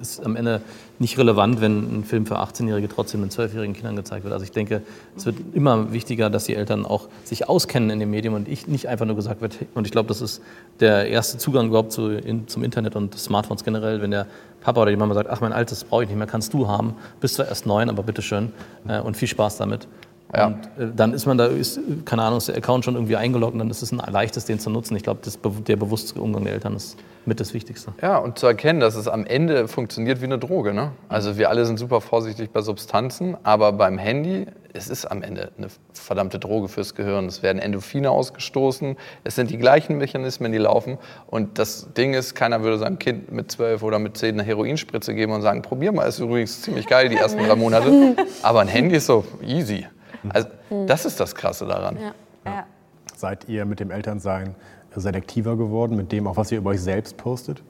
ist, 0.00 0.24
am 0.24 0.34
Ende 0.34 0.62
nicht 0.98 1.16
relevant, 1.16 1.60
wenn 1.60 2.00
ein 2.00 2.04
Film 2.04 2.26
für 2.26 2.38
18-Jährige 2.40 2.88
trotzdem 2.88 3.20
den 3.20 3.30
12-jährigen 3.30 3.74
Kindern 3.74 3.94
gezeigt 3.94 4.24
wird. 4.24 4.32
Also 4.32 4.44
ich 4.44 4.50
denke, 4.50 4.82
es 5.16 5.26
wird 5.26 5.36
immer 5.54 5.92
wichtiger, 5.92 6.28
dass 6.28 6.44
die 6.44 6.56
Eltern 6.56 6.86
auch 6.86 7.08
sich 7.22 7.48
auskennen 7.48 7.90
in 7.90 8.00
dem 8.00 8.10
Medium 8.10 8.34
und 8.34 8.48
ich 8.48 8.66
nicht 8.66 8.88
einfach 8.88 9.06
nur 9.06 9.16
gesagt 9.16 9.40
wird, 9.40 9.56
und 9.74 9.86
ich 9.86 9.92
glaube, 9.92 10.08
das 10.08 10.20
ist 10.20 10.42
der 10.80 11.08
erste 11.08 11.38
Zugang 11.38 11.68
überhaupt 11.68 11.92
zu, 11.92 12.08
in, 12.10 12.48
zum 12.48 12.64
Internet 12.64 12.96
und 12.96 13.16
Smartphones 13.16 13.62
generell, 13.62 14.00
wenn 14.02 14.10
der 14.10 14.26
Papa 14.60 14.82
oder 14.82 14.90
die 14.90 14.96
Mama 14.96 15.14
sagt, 15.14 15.30
ach 15.30 15.40
mein 15.40 15.52
altes 15.52 15.84
brauche 15.84 16.02
ich 16.02 16.08
nicht 16.08 16.18
mehr, 16.18 16.26
kannst 16.26 16.52
du 16.52 16.66
haben, 16.66 16.94
bist 17.20 17.36
zwar 17.36 17.46
erst 17.46 17.66
neun, 17.66 17.88
aber 17.88 18.02
bitteschön 18.02 18.52
äh, 18.88 19.00
und 19.00 19.16
viel 19.16 19.28
Spaß 19.28 19.58
damit. 19.58 19.86
Ja. 20.34 20.46
Und 20.48 20.64
äh, 20.78 20.92
dann 20.94 21.12
ist 21.12 21.26
man 21.26 21.38
da, 21.38 21.46
ist, 21.46 21.78
keine 22.04 22.22
Ahnung, 22.22 22.38
ist 22.38 22.48
der 22.48 22.56
Account 22.56 22.84
schon 22.84 22.94
irgendwie 22.94 23.16
eingeloggt 23.16 23.52
und 23.52 23.60
dann 23.60 23.70
ist 23.70 23.82
es 23.82 23.92
ein 23.92 24.00
leichtes, 24.12 24.44
den 24.44 24.58
zu 24.58 24.70
nutzen. 24.70 24.96
Ich 24.96 25.02
glaube, 25.02 25.20
der 25.22 25.76
bewusste 25.76 26.20
Umgang 26.20 26.44
der 26.44 26.54
Eltern 26.54 26.74
ist 26.74 26.96
mit 27.26 27.40
das 27.40 27.54
Wichtigste. 27.54 27.92
Ja, 28.00 28.18
und 28.18 28.38
zu 28.38 28.46
erkennen, 28.46 28.80
dass 28.80 28.94
es 28.94 29.08
am 29.08 29.26
Ende 29.26 29.68
funktioniert 29.68 30.20
wie 30.20 30.26
eine 30.26 30.38
Droge. 30.38 30.72
Ne? 30.72 30.92
Also 31.08 31.36
wir 31.36 31.50
alle 31.50 31.64
sind 31.66 31.78
super 31.78 32.00
vorsichtig 32.00 32.50
bei 32.50 32.62
Substanzen, 32.62 33.36
aber 33.42 33.72
beim 33.72 33.98
Handy, 33.98 34.46
es 34.72 34.88
ist 34.88 35.06
am 35.06 35.22
Ende 35.22 35.50
eine 35.58 35.68
verdammte 35.92 36.38
Droge 36.38 36.68
fürs 36.68 36.94
Gehirn. 36.94 37.26
Es 37.26 37.42
werden 37.42 37.58
Endorphine 37.58 38.10
ausgestoßen, 38.10 38.96
es 39.24 39.34
sind 39.34 39.50
die 39.50 39.58
gleichen 39.58 39.98
Mechanismen, 39.98 40.52
die 40.52 40.58
laufen. 40.58 40.98
Und 41.26 41.58
das 41.58 41.92
Ding 41.94 42.14
ist, 42.14 42.34
keiner 42.34 42.62
würde 42.62 42.78
seinem 42.78 42.98
Kind 42.98 43.32
mit 43.32 43.50
zwölf 43.50 43.82
oder 43.82 43.98
mit 43.98 44.16
zehn 44.16 44.34
eine 44.34 44.44
Heroinspritze 44.44 45.14
geben 45.14 45.32
und 45.32 45.42
sagen, 45.42 45.62
probier 45.62 45.92
mal, 45.92 46.04
ist 46.04 46.18
übrigens 46.18 46.62
ziemlich 46.62 46.86
geil 46.86 47.08
die 47.08 47.16
ersten 47.16 47.42
drei 47.44 47.56
Monate. 47.56 48.16
Aber 48.42 48.60
ein 48.60 48.68
Handy 48.68 48.96
ist 48.96 49.06
so 49.06 49.24
easy. 49.42 49.86
Also 50.32 50.48
das 50.86 51.04
ist 51.04 51.20
das 51.20 51.34
Krasse 51.34 51.66
daran. 51.66 51.98
Ja. 52.44 52.66
Seid 53.14 53.48
ihr 53.48 53.64
mit 53.64 53.80
dem 53.80 53.90
Elternsein 53.90 54.54
selektiver 54.94 55.56
geworden, 55.56 55.96
mit 55.96 56.12
dem 56.12 56.26
auch, 56.26 56.36
was 56.36 56.52
ihr 56.52 56.58
über 56.58 56.70
euch 56.70 56.80
selbst 56.80 57.16
postet? 57.16 57.62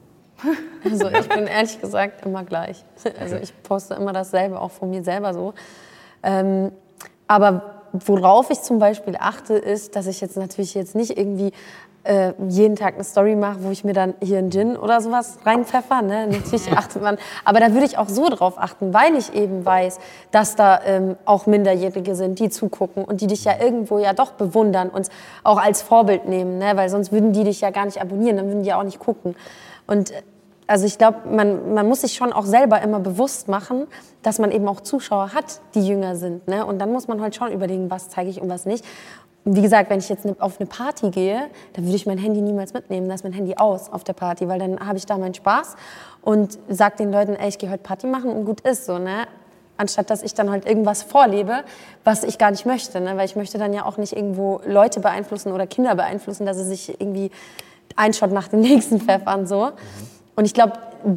Also 0.83 1.09
ich 1.09 1.27
bin 1.27 1.47
ehrlich 1.47 1.81
gesagt 1.81 2.25
immer 2.25 2.43
gleich. 2.45 2.85
Also 3.19 3.35
ich 3.37 3.51
poste 3.63 3.95
immer 3.95 4.13
dasselbe, 4.13 4.61
auch 4.61 4.71
von 4.71 4.89
mir 4.89 5.03
selber 5.03 5.33
so. 5.33 5.53
Ähm, 6.23 6.71
aber 7.27 7.83
worauf 7.91 8.49
ich 8.51 8.61
zum 8.61 8.79
Beispiel 8.79 9.17
achte, 9.19 9.55
ist, 9.55 9.95
dass 9.95 10.07
ich 10.07 10.21
jetzt 10.21 10.37
natürlich 10.37 10.75
jetzt 10.75 10.95
nicht 10.95 11.17
irgendwie 11.17 11.51
äh, 12.07 12.33
jeden 12.47 12.75
Tag 12.75 12.95
eine 12.95 13.03
Story 13.03 13.35
mache, 13.35 13.63
wo 13.63 13.69
ich 13.69 13.83
mir 13.83 13.93
dann 13.93 14.13
hier 14.21 14.37
einen 14.37 14.49
Gin 14.49 14.77
oder 14.77 15.01
sowas 15.01 15.39
reinpfeffer. 15.45 16.01
Ne? 16.01 16.27
Natürlich 16.31 16.71
achtet 16.71 17.01
man. 17.01 17.17
Aber 17.43 17.59
da 17.59 17.73
würde 17.73 17.85
ich 17.85 17.97
auch 17.97 18.07
so 18.07 18.29
drauf 18.29 18.53
achten, 18.57 18.93
weil 18.93 19.15
ich 19.15 19.33
eben 19.33 19.65
weiß, 19.65 19.99
dass 20.31 20.55
da 20.55 20.79
ähm, 20.85 21.17
auch 21.25 21.45
Minderjährige 21.45 22.15
sind, 22.15 22.39
die 22.39 22.49
zugucken 22.49 23.03
und 23.03 23.21
die 23.21 23.27
dich 23.27 23.43
ja 23.43 23.59
irgendwo 23.59 23.99
ja 23.99 24.13
doch 24.13 24.31
bewundern 24.31 24.89
und 24.89 25.09
auch 25.43 25.61
als 25.61 25.81
Vorbild 25.81 26.27
nehmen. 26.27 26.57
Ne? 26.57 26.71
Weil 26.75 26.89
sonst 26.89 27.11
würden 27.11 27.33
die 27.33 27.43
dich 27.43 27.61
ja 27.61 27.71
gar 27.71 27.85
nicht 27.85 28.01
abonnieren, 28.01 28.37
dann 28.37 28.47
würden 28.47 28.63
die 28.63 28.69
ja 28.69 28.79
auch 28.79 28.83
nicht 28.83 28.99
gucken. 28.99 29.35
Und 29.85 30.11
äh, 30.11 30.21
also 30.67 30.85
ich 30.85 30.97
glaube, 30.97 31.19
man, 31.29 31.73
man 31.73 31.87
muss 31.87 32.01
sich 32.01 32.13
schon 32.13 32.33
auch 32.33 32.45
selber 32.45 32.81
immer 32.81 32.99
bewusst 32.99 33.47
machen, 33.47 33.87
dass 34.21 34.37
man 34.37 34.51
eben 34.51 34.67
auch 34.67 34.81
Zuschauer 34.81 35.33
hat, 35.33 35.61
die 35.75 35.87
jünger 35.87 36.15
sind. 36.15 36.47
Ne? 36.47 36.65
Und 36.65 36.79
dann 36.79 36.91
muss 36.91 37.07
man 37.07 37.21
halt 37.21 37.35
schon 37.35 37.51
überlegen, 37.51 37.89
was 37.89 38.09
zeige 38.09 38.29
ich 38.29 38.41
und 38.41 38.49
was 38.49 38.65
nicht. 38.65 38.83
Wie 39.49 39.61
gesagt, 39.61 39.89
wenn 39.89 39.99
ich 39.99 40.09
jetzt 40.09 40.25
ne- 40.25 40.35
auf 40.39 40.59
eine 40.59 40.67
Party 40.67 41.09
gehe, 41.09 41.49
dann 41.73 41.85
würde 41.85 41.95
ich 41.95 42.05
mein 42.05 42.17
Handy 42.17 42.41
niemals 42.41 42.73
mitnehmen. 42.73 43.07
Da 43.07 43.15
ist 43.15 43.23
mein 43.23 43.31
Handy 43.31 43.55
aus 43.55 43.89
auf 43.91 44.03
der 44.03 44.11
Party, 44.13 44.47
weil 44.49 44.59
dann 44.59 44.85
habe 44.85 44.97
ich 44.97 45.05
da 45.05 45.17
meinen 45.17 45.33
Spaß 45.33 45.77
und 46.21 46.59
sage 46.67 46.97
den 46.97 47.13
Leuten, 47.13 47.35
ey, 47.35 47.47
ich 47.47 47.57
gehe 47.57 47.69
heute 47.69 47.81
Party 47.83 48.07
machen 48.07 48.29
und 48.31 48.43
gut 48.43 48.59
ist 48.61 48.85
so. 48.85 48.97
Ne? 48.97 49.25
Anstatt 49.77 50.09
dass 50.09 50.21
ich 50.21 50.33
dann 50.33 50.51
halt 50.51 50.65
irgendwas 50.65 51.01
vorlebe, 51.03 51.63
was 52.03 52.23
ich 52.25 52.37
gar 52.37 52.51
nicht 52.51 52.65
möchte. 52.65 52.99
Ne? 52.99 53.15
Weil 53.15 53.25
ich 53.25 53.37
möchte 53.37 53.57
dann 53.57 53.71
ja 53.73 53.85
auch 53.85 53.97
nicht 53.97 54.13
irgendwo 54.13 54.59
Leute 54.65 54.99
beeinflussen 54.99 55.53
oder 55.53 55.65
Kinder 55.65 55.95
beeinflussen, 55.95 56.45
dass 56.45 56.57
sie 56.57 56.65
sich 56.65 56.99
irgendwie 56.99 57.31
einen 57.95 58.13
Shot 58.13 58.31
nach 58.33 58.49
dem 58.49 58.59
nächsten 58.61 58.99
pfeffern. 58.99 59.47
So. 59.47 59.71
Und 60.35 60.43
ich 60.43 60.53
glaube, 60.53 60.73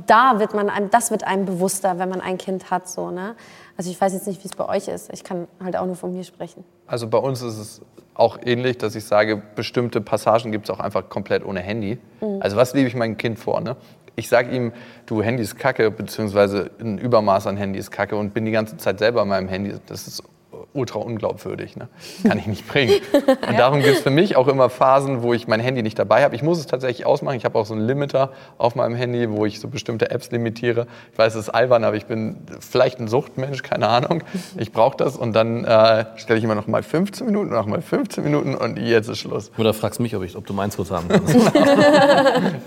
da 0.07 0.39
wird 0.39 0.55
man 0.55 0.71
einem, 0.71 0.89
das 0.91 1.11
wird 1.11 1.25
einem 1.25 1.47
bewusster, 1.47 1.99
wenn 1.99 2.09
man 2.09 2.21
ein 2.21 2.39
Kind 2.39 2.71
hat. 2.71 2.89
So, 2.89 3.11
ne? 3.11 3.35
Also 3.81 3.91
ich 3.91 3.99
weiß 3.99 4.13
jetzt 4.13 4.27
nicht, 4.27 4.45
wie 4.45 4.47
es 4.47 4.55
bei 4.55 4.69
euch 4.69 4.89
ist. 4.89 5.11
Ich 5.11 5.25
kann 5.25 5.49
halt 5.59 5.75
auch 5.75 5.87
nur 5.87 5.97
von 5.97 6.13
mir 6.13 6.23
sprechen. 6.23 6.65
Also 6.87 7.09
bei 7.09 7.17
uns 7.17 7.41
ist 7.41 7.57
es 7.57 7.81
auch 8.13 8.37
ähnlich, 8.45 8.77
dass 8.77 8.95
ich 8.95 9.07
sage, 9.07 9.41
bestimmte 9.57 10.03
Passagen 10.03 10.53
gibt 10.53 10.69
es 10.69 10.71
auch 10.71 10.81
einfach 10.81 11.09
komplett 11.09 11.47
ohne 11.47 11.61
Handy. 11.61 11.99
Also 12.41 12.59
was 12.59 12.75
lebe 12.75 12.89
ich 12.89 12.95
meinem 12.95 13.17
Kind 13.17 13.39
vor? 13.39 13.63
Ne? 13.63 13.77
Ich 14.17 14.29
sage 14.29 14.55
ihm, 14.55 14.75
du 15.07 15.23
Handy 15.23 15.43
ist 15.43 15.57
kacke, 15.57 15.91
beziehungsweise 15.91 16.73
ein 16.79 16.99
Übermaß 16.99 17.47
an 17.47 17.57
Handy 17.57 17.79
ist 17.79 17.91
kacke 17.91 18.17
und 18.17 18.35
bin 18.35 18.45
die 18.45 18.51
ganze 18.51 18.77
Zeit 18.77 18.99
selber 18.99 19.23
an 19.23 19.29
meinem 19.29 19.49
Handy. 19.49 19.73
Das 19.87 20.07
ist 20.07 20.23
ultra 20.73 20.99
unglaubwürdig. 20.99 21.77
Ne? 21.77 21.89
Kann 22.27 22.39
ich 22.39 22.47
nicht 22.47 22.67
bringen. 22.69 22.95
Und 23.27 23.59
darum 23.59 23.81
gibt 23.81 23.97
es 23.97 24.03
für 24.03 24.11
mich 24.11 24.37
auch 24.37 24.49
immer 24.49 24.71
Phasen, 24.71 25.23
wo 25.23 25.35
ich 25.35 25.49
mein 25.49 25.61
Handy 25.61 25.83
nicht 25.83 25.99
dabei 25.99 26.23
habe. 26.23 26.35
Ich 26.35 26.43
muss 26.43 26.59
es 26.59 26.67
tatsächlich 26.67 27.07
ausmachen. 27.07 27.37
Ich 27.37 27.45
habe 27.45 27.59
auch 27.59 27.67
so 27.67 27.75
einen 27.75 27.87
Limiter 27.87 28.33
auf 28.59 28.75
meinem 28.75 28.95
Handy, 28.95 29.31
wo 29.31 29.47
ich 29.47 29.61
so 29.61 29.69
bestimmte 29.69 30.11
Apps 30.11 30.31
limitiere. 30.31 30.87
Ich 31.13 31.19
weiß, 31.19 31.35
es 31.35 31.49
ist 31.49 31.51
albern, 31.51 31.85
aber 31.85 31.97
ich 31.97 32.07
bin 32.07 32.37
vielleicht 32.61 33.01
ein 33.01 33.09
Suchtmensch, 33.09 33.63
keine 33.63 33.89
Ahnung. 33.89 34.23
Ich 34.57 34.73
brauche 34.73 34.97
das 34.97 35.17
und 35.17 35.33
dann 35.33 35.65
äh, 35.65 36.07
stelle 36.17 36.39
ich 36.39 36.45
immer 36.45 36.55
noch 36.55 36.67
mal 36.67 36.83
15 36.83 37.27
Minuten, 37.27 37.51
noch 37.51 37.67
mal 37.67 37.83
15 37.83 38.23
Minuten 38.23 38.55
und 38.55 38.79
jetzt 38.79 39.09
ist 39.09 39.19
Schluss. 39.19 39.51
Oder 39.59 39.75
fragst 39.75 40.01
mich, 40.01 40.15
ob, 40.17 40.23
ich, 40.23 40.37
ob 40.37 40.47
du 40.47 40.55
meins 40.55 40.77
kurz 40.77 40.91
haben 40.91 41.09
kannst. 41.09 41.35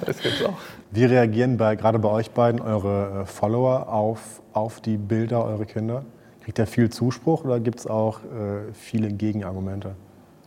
Das 0.05 0.19
gibt's 0.19 0.43
auch. 0.43 0.57
Wie 0.91 1.05
reagieren 1.05 1.57
bei, 1.57 1.75
gerade 1.75 1.99
bei 1.99 2.09
euch 2.09 2.31
beiden 2.31 2.61
eure 2.61 3.21
äh, 3.21 3.25
Follower 3.25 3.89
auf, 3.89 4.41
auf 4.53 4.81
die 4.81 4.97
Bilder 4.97 5.43
eurer 5.45 5.65
Kinder? 5.65 6.03
Kriegt 6.43 6.59
ihr 6.59 6.67
viel 6.67 6.89
Zuspruch 6.89 7.45
oder 7.45 7.59
gibt 7.59 7.79
es 7.79 7.87
auch 7.87 8.19
äh, 8.19 8.73
viele 8.73 9.09
Gegenargumente? 9.09 9.95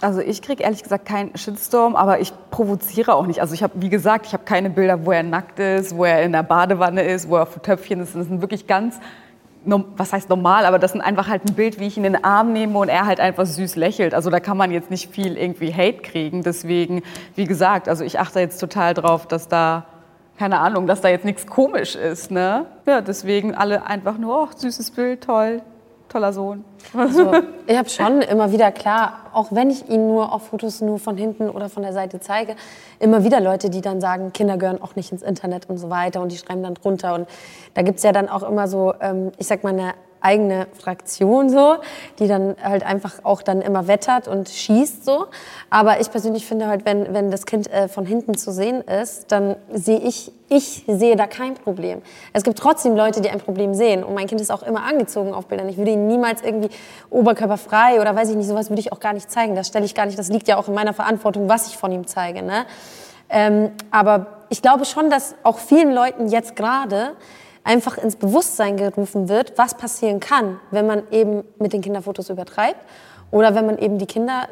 Also 0.02 0.20
ich 0.20 0.42
kriege 0.42 0.62
ehrlich 0.62 0.82
gesagt 0.82 1.06
keinen 1.06 1.34
Shitstorm, 1.38 1.96
aber 1.96 2.20
ich 2.20 2.32
provoziere 2.50 3.14
auch 3.14 3.26
nicht. 3.26 3.40
Also 3.40 3.54
ich 3.54 3.62
habe, 3.62 3.72
wie 3.76 3.88
gesagt, 3.88 4.26
ich 4.26 4.34
habe 4.34 4.44
keine 4.44 4.68
Bilder, 4.68 5.06
wo 5.06 5.12
er 5.12 5.22
nackt 5.22 5.58
ist, 5.58 5.96
wo 5.96 6.04
er 6.04 6.22
in 6.22 6.32
der 6.32 6.42
Badewanne 6.42 7.02
ist, 7.02 7.30
wo 7.30 7.36
er 7.36 7.44
auf 7.44 7.58
Töpfchen 7.60 8.00
ist. 8.00 8.14
Das 8.14 8.26
sind 8.26 8.42
wirklich 8.42 8.66
ganz, 8.66 9.00
was 9.64 10.12
heißt 10.12 10.28
normal, 10.28 10.66
aber 10.66 10.78
das 10.78 10.92
sind 10.92 11.00
einfach 11.00 11.28
halt 11.28 11.48
ein 11.48 11.54
Bild, 11.54 11.80
wie 11.80 11.86
ich 11.86 11.96
ihn 11.96 12.04
in 12.04 12.12
den 12.12 12.24
Arm 12.24 12.52
nehme 12.52 12.78
und 12.78 12.90
er 12.90 13.06
halt 13.06 13.20
einfach 13.20 13.46
süß 13.46 13.76
lächelt. 13.76 14.12
Also 14.12 14.28
da 14.28 14.38
kann 14.38 14.58
man 14.58 14.70
jetzt 14.70 14.90
nicht 14.90 15.10
viel 15.10 15.38
irgendwie 15.38 15.72
Hate 15.72 16.02
kriegen. 16.02 16.42
Deswegen, 16.42 17.02
wie 17.34 17.46
gesagt, 17.46 17.88
also 17.88 18.04
ich 18.04 18.20
achte 18.20 18.38
jetzt 18.40 18.58
total 18.58 18.92
drauf, 18.92 19.26
dass 19.26 19.48
da, 19.48 19.86
keine 20.38 20.58
Ahnung, 20.58 20.86
dass 20.86 21.00
da 21.00 21.08
jetzt 21.08 21.24
nichts 21.24 21.46
komisch 21.46 21.96
ist. 21.96 22.30
Ne? 22.30 22.66
Ja, 22.84 23.00
deswegen 23.00 23.54
alle 23.54 23.86
einfach 23.86 24.18
nur, 24.18 24.42
oh, 24.42 24.48
süßes 24.54 24.90
Bild, 24.90 25.24
toll, 25.24 25.62
toller 26.08 26.32
Sohn. 26.32 26.64
Also, 26.96 27.32
ich 27.66 27.76
habe 27.76 27.88
schon 27.88 28.22
immer 28.22 28.52
wieder 28.52 28.72
klar, 28.72 29.30
auch 29.32 29.48
wenn 29.50 29.70
ich 29.70 29.88
ihn 29.88 30.06
nur 30.06 30.32
auf 30.32 30.48
Fotos 30.48 30.80
nur 30.80 30.98
von 30.98 31.16
hinten 31.16 31.50
oder 31.50 31.68
von 31.68 31.82
der 31.82 31.92
Seite 31.92 32.20
zeige, 32.20 32.56
immer 32.98 33.24
wieder 33.24 33.40
Leute, 33.40 33.70
die 33.70 33.80
dann 33.80 34.00
sagen, 34.00 34.32
Kinder 34.32 34.56
gehören 34.56 34.80
auch 34.80 34.96
nicht 34.96 35.12
ins 35.12 35.22
Internet 35.22 35.68
und 35.68 35.78
so 35.78 35.90
weiter 35.90 36.20
und 36.20 36.32
die 36.32 36.36
schreiben 36.36 36.62
dann 36.62 36.74
drunter. 36.74 37.14
Und 37.14 37.28
da 37.74 37.82
gibt 37.82 37.98
es 37.98 38.04
ja 38.04 38.12
dann 38.12 38.28
auch 38.28 38.42
immer 38.42 38.68
so, 38.68 38.94
ähm, 39.00 39.32
ich 39.38 39.46
sag 39.46 39.64
mal, 39.64 39.72
eine 39.72 39.94
eigene 40.20 40.66
Fraktion 40.78 41.50
so, 41.50 41.76
die 42.18 42.28
dann 42.28 42.56
halt 42.62 42.84
einfach 42.84 43.24
auch 43.24 43.42
dann 43.42 43.60
immer 43.60 43.86
wettert 43.86 44.28
und 44.28 44.48
schießt 44.48 45.04
so. 45.04 45.26
Aber 45.70 46.00
ich 46.00 46.10
persönlich 46.10 46.46
finde 46.46 46.68
halt, 46.68 46.84
wenn, 46.84 47.12
wenn 47.14 47.30
das 47.30 47.46
Kind 47.46 47.70
äh, 47.70 47.88
von 47.88 48.06
hinten 48.06 48.36
zu 48.36 48.52
sehen 48.52 48.82
ist, 48.82 49.30
dann 49.32 49.56
sehe 49.72 49.98
ich, 49.98 50.32
ich 50.48 50.84
sehe 50.86 51.16
da 51.16 51.26
kein 51.26 51.54
Problem. 51.54 52.02
Es 52.32 52.42
gibt 52.42 52.58
trotzdem 52.58 52.96
Leute, 52.96 53.20
die 53.20 53.30
ein 53.30 53.40
Problem 53.40 53.74
sehen 53.74 54.04
und 54.04 54.14
mein 54.14 54.26
Kind 54.26 54.40
ist 54.40 54.50
auch 54.50 54.62
immer 54.62 54.84
angezogen 54.84 55.34
auf 55.34 55.46
Bildern. 55.46 55.68
Ich 55.68 55.76
würde 55.76 55.92
ihn 55.92 56.06
niemals 56.06 56.42
irgendwie 56.42 56.70
oberkörperfrei 57.10 58.00
oder 58.00 58.14
weiß 58.14 58.30
ich 58.30 58.36
nicht, 58.36 58.48
sowas 58.48 58.70
würde 58.70 58.80
ich 58.80 58.92
auch 58.92 59.00
gar 59.00 59.12
nicht 59.12 59.30
zeigen. 59.30 59.54
Das 59.54 59.68
stelle 59.68 59.84
ich 59.84 59.94
gar 59.94 60.06
nicht, 60.06 60.18
das 60.18 60.28
liegt 60.28 60.48
ja 60.48 60.56
auch 60.56 60.68
in 60.68 60.74
meiner 60.74 60.94
Verantwortung, 60.94 61.48
was 61.48 61.68
ich 61.68 61.76
von 61.76 61.92
ihm 61.92 62.06
zeige. 62.06 62.42
Ne? 62.42 62.66
Ähm, 63.28 63.72
aber 63.90 64.26
ich 64.48 64.62
glaube 64.62 64.84
schon, 64.84 65.10
dass 65.10 65.34
auch 65.42 65.58
vielen 65.58 65.92
Leuten 65.92 66.28
jetzt 66.28 66.56
gerade 66.56 67.12
einfach 67.66 67.98
ins 67.98 68.16
Bewusstsein 68.16 68.76
gerufen 68.76 69.28
wird, 69.28 69.58
was 69.58 69.76
passieren 69.76 70.20
kann, 70.20 70.60
wenn 70.70 70.86
man 70.86 71.02
eben 71.10 71.44
mit 71.58 71.72
den 71.72 71.82
Kinderfotos 71.82 72.30
übertreibt 72.30 72.80
oder 73.30 73.54
wenn 73.54 73.66
man 73.66 73.78
eben 73.78 73.98
die 73.98 74.06
Kinder 74.06 74.48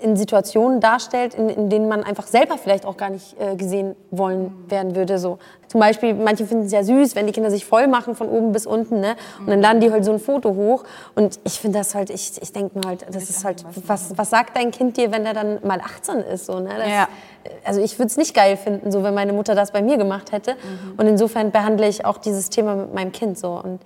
in 0.00 0.16
Situationen 0.16 0.80
darstellt, 0.80 1.34
in, 1.34 1.48
in 1.48 1.68
denen 1.68 1.88
man 1.88 2.02
einfach 2.02 2.26
selber 2.26 2.58
vielleicht 2.58 2.86
auch 2.86 2.96
gar 2.96 3.10
nicht 3.10 3.36
äh, 3.40 3.56
gesehen 3.56 3.94
wollen 4.10 4.52
werden 4.68 4.94
würde. 4.96 5.18
So. 5.18 5.38
Zum 5.68 5.80
Beispiel, 5.80 6.14
manche 6.14 6.46
finden 6.46 6.66
es 6.66 6.72
ja 6.72 6.82
süß, 6.82 7.14
wenn 7.14 7.26
die 7.26 7.32
Kinder 7.32 7.50
sich 7.50 7.64
voll 7.64 7.86
machen 7.86 8.14
von 8.14 8.28
oben 8.28 8.52
bis 8.52 8.66
unten. 8.66 9.00
Ne? 9.00 9.14
Und 9.38 9.48
dann 9.48 9.60
laden 9.60 9.80
die 9.80 9.90
halt 9.90 10.04
so 10.04 10.12
ein 10.12 10.18
Foto 10.18 10.54
hoch. 10.54 10.84
Und 11.14 11.38
ich 11.44 11.60
finde 11.60 11.78
das 11.78 11.94
halt, 11.94 12.10
ich, 12.10 12.40
ich 12.40 12.52
denke 12.52 12.78
mir 12.78 12.88
halt, 12.88 13.06
das 13.10 13.30
ist 13.30 13.44
halt, 13.44 13.64
was, 13.86 14.16
was 14.16 14.30
sagt 14.30 14.56
dein 14.56 14.70
Kind 14.70 14.96
dir, 14.96 15.12
wenn 15.12 15.26
er 15.26 15.34
dann 15.34 15.58
mal 15.64 15.80
18 15.80 16.16
ist? 16.16 16.46
So, 16.46 16.58
ne? 16.58 16.70
das, 16.76 16.88
Ja. 16.88 17.08
Also 17.64 17.80
ich 17.80 17.98
würde 17.98 18.08
es 18.08 18.16
nicht 18.16 18.34
geil 18.34 18.56
finden, 18.56 18.90
so 18.92 19.02
wenn 19.02 19.14
meine 19.14 19.32
Mutter 19.32 19.54
das 19.54 19.70
bei 19.70 19.80
mir 19.80 19.96
gemacht 19.96 20.32
hätte. 20.32 20.56
Und 20.96 21.06
insofern 21.06 21.50
behandle 21.50 21.88
ich 21.88 22.04
auch 22.04 22.18
dieses 22.18 22.50
Thema 22.50 22.74
mit 22.74 22.94
meinem 22.94 23.12
Kind 23.12 23.38
so. 23.38 23.52
Und 23.52 23.80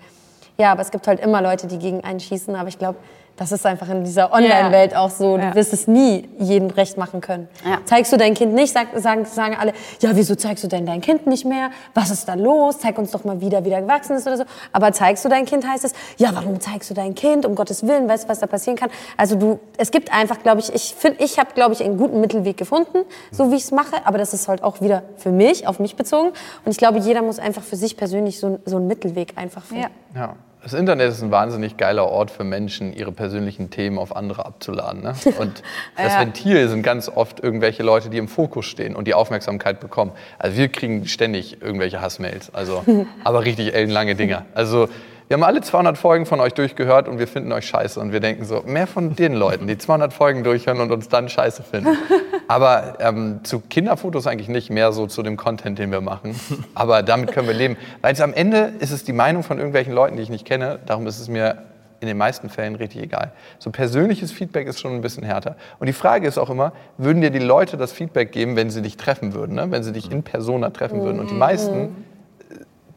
ja, 0.58 0.72
aber 0.72 0.82
es 0.82 0.90
gibt 0.90 1.06
halt 1.06 1.20
immer 1.20 1.42
Leute, 1.42 1.66
die 1.66 1.78
gegen 1.78 2.02
einen 2.02 2.20
schießen. 2.20 2.54
Aber 2.54 2.68
ich 2.68 2.78
glaube, 2.78 2.98
das 3.36 3.50
ist 3.50 3.66
einfach 3.66 3.88
in 3.88 4.04
dieser 4.04 4.32
Online-Welt 4.32 4.94
auch 4.94 5.10
so. 5.10 5.36
Du 5.36 5.42
Ja. 5.42 5.54
wirst 5.54 5.72
es 5.72 5.88
nie 5.88 6.28
jedem 6.38 6.70
recht 6.70 6.96
machen 6.96 7.20
können. 7.20 7.48
Ja. 7.64 7.78
Zeigst 7.84 8.12
du 8.12 8.16
dein 8.16 8.34
Kind 8.34 8.54
nicht, 8.54 8.72
sag, 8.72 8.88
sagen, 8.96 9.24
sagen 9.24 9.56
alle, 9.58 9.72
ja, 10.00 10.10
wieso 10.14 10.34
zeigst 10.36 10.62
du 10.62 10.68
denn 10.68 10.86
dein 10.86 11.00
Kind 11.00 11.26
nicht 11.26 11.44
mehr? 11.44 11.70
Was 11.94 12.10
ist 12.10 12.28
da 12.28 12.34
los? 12.34 12.78
Zeig 12.78 12.96
uns 12.96 13.10
doch 13.10 13.24
mal 13.24 13.40
wieder, 13.40 13.64
wie 13.64 13.70
der 13.70 13.82
gewachsen 13.82 14.16
ist 14.16 14.26
oder 14.26 14.36
so. 14.36 14.44
Aber 14.72 14.92
zeigst 14.92 15.24
du 15.24 15.28
dein 15.28 15.46
Kind, 15.46 15.66
heißt 15.66 15.84
es, 15.84 15.92
ja, 16.16 16.30
warum 16.32 16.60
zeigst 16.60 16.90
du 16.90 16.94
dein 16.94 17.14
Kind? 17.14 17.44
Um 17.44 17.54
Gottes 17.56 17.86
Willen, 17.86 18.08
weißt 18.08 18.24
du, 18.24 18.28
was 18.28 18.38
da 18.38 18.46
passieren 18.46 18.76
kann? 18.78 18.90
Also 19.16 19.34
du, 19.34 19.58
es 19.78 19.90
gibt 19.90 20.12
einfach, 20.12 20.40
glaube 20.42 20.60
ich, 20.60 20.72
ich 20.72 20.94
finde, 20.96 21.22
ich 21.24 21.38
habe, 21.38 21.50
glaube 21.54 21.72
ich, 21.74 21.82
einen 21.84 21.98
guten 21.98 22.20
Mittelweg 22.20 22.56
gefunden, 22.56 22.98
so 23.32 23.50
wie 23.50 23.56
ich 23.56 23.64
es 23.64 23.72
mache. 23.72 23.96
Aber 24.04 24.18
das 24.18 24.32
ist 24.32 24.46
halt 24.48 24.62
auch 24.62 24.80
wieder 24.80 25.02
für 25.16 25.32
mich, 25.32 25.66
auf 25.66 25.80
mich 25.80 25.96
bezogen. 25.96 26.28
Und 26.64 26.70
ich 26.70 26.78
glaube, 26.78 26.98
jeder 27.00 27.22
muss 27.22 27.38
einfach 27.40 27.62
für 27.62 27.76
sich 27.76 27.96
persönlich 27.96 28.38
so, 28.38 28.60
so 28.64 28.76
einen 28.76 28.86
Mittelweg 28.86 29.32
einfach 29.36 29.64
finden. 29.64 29.86
Ja. 30.14 30.20
Ja. 30.20 30.36
Das 30.64 30.72
Internet 30.72 31.10
ist 31.10 31.22
ein 31.22 31.30
wahnsinnig 31.30 31.76
geiler 31.76 32.06
Ort 32.08 32.30
für 32.30 32.42
Menschen, 32.42 32.94
ihre 32.94 33.12
persönlichen 33.12 33.68
Themen 33.68 33.98
auf 33.98 34.16
andere 34.16 34.46
abzuladen. 34.46 35.02
Ne? 35.02 35.14
Und 35.38 35.62
das 35.94 36.14
Ja. 36.14 36.20
Ventil 36.20 36.70
sind 36.70 36.82
ganz 36.82 37.10
oft 37.10 37.38
irgendwelche 37.38 37.82
Leute, 37.82 38.08
die 38.08 38.16
im 38.16 38.28
Fokus 38.28 38.64
stehen 38.64 38.96
und 38.96 39.06
die 39.06 39.12
Aufmerksamkeit 39.12 39.78
bekommen. 39.78 40.12
Also 40.38 40.56
wir 40.56 40.68
kriegen 40.68 41.06
ständig 41.06 41.60
irgendwelche 41.60 42.00
Hassmails, 42.00 42.54
also, 42.54 42.82
aber 43.24 43.44
richtig 43.44 43.74
ellenlange 43.74 44.14
Dinger. 44.14 44.46
Also 44.54 44.88
wir 45.28 45.34
haben 45.34 45.42
alle 45.42 45.62
200 45.62 45.96
Folgen 45.96 46.26
von 46.26 46.40
euch 46.40 46.52
durchgehört 46.52 47.08
und 47.08 47.18
wir 47.18 47.26
finden 47.26 47.50
euch 47.52 47.66
scheiße. 47.66 47.98
Und 47.98 48.12
wir 48.12 48.20
denken 48.20 48.44
so, 48.44 48.62
mehr 48.66 48.86
von 48.86 49.16
den 49.16 49.32
Leuten, 49.34 49.66
die 49.66 49.78
200 49.78 50.12
Folgen 50.12 50.44
durchhören 50.44 50.80
und 50.80 50.92
uns 50.92 51.08
dann 51.08 51.28
scheiße 51.28 51.62
finden. 51.62 51.96
Aber 52.48 52.98
ähm, 53.00 53.40
zu 53.42 53.60
Kinderfotos 53.60 54.26
eigentlich 54.26 54.48
nicht, 54.48 54.68
mehr 54.68 54.92
so 54.92 55.06
zu 55.06 55.22
dem 55.22 55.38
Content, 55.38 55.78
den 55.78 55.90
wir 55.90 56.02
machen. 56.02 56.38
Aber 56.74 57.02
damit 57.02 57.32
können 57.32 57.48
wir 57.48 57.54
leben. 57.54 57.78
Weil 58.02 58.20
am 58.20 58.34
Ende 58.34 58.74
ist 58.80 58.90
es 58.90 59.02
die 59.04 59.14
Meinung 59.14 59.42
von 59.42 59.56
irgendwelchen 59.56 59.94
Leuten, 59.94 60.16
die 60.16 60.22
ich 60.22 60.28
nicht 60.28 60.44
kenne. 60.44 60.78
Darum 60.84 61.06
ist 61.06 61.18
es 61.18 61.28
mir 61.28 61.62
in 62.00 62.08
den 62.08 62.18
meisten 62.18 62.50
Fällen 62.50 62.74
richtig 62.74 63.02
egal. 63.02 63.32
So 63.58 63.70
persönliches 63.70 64.30
Feedback 64.30 64.68
ist 64.68 64.78
schon 64.78 64.92
ein 64.92 65.00
bisschen 65.00 65.24
härter. 65.24 65.56
Und 65.78 65.86
die 65.86 65.94
Frage 65.94 66.28
ist 66.28 66.36
auch 66.36 66.50
immer, 66.50 66.74
würden 66.98 67.22
dir 67.22 67.30
die 67.30 67.38
Leute 67.38 67.78
das 67.78 67.92
Feedback 67.92 68.30
geben, 68.30 68.56
wenn 68.56 68.68
sie 68.68 68.82
dich 68.82 68.98
treffen 68.98 69.32
würden, 69.32 69.54
ne? 69.54 69.70
wenn 69.70 69.82
sie 69.82 69.92
dich 69.92 70.10
in 70.10 70.22
Persona 70.22 70.68
treffen 70.68 71.00
würden? 71.00 71.18
Und 71.18 71.30
die 71.30 71.34
meisten, 71.34 72.04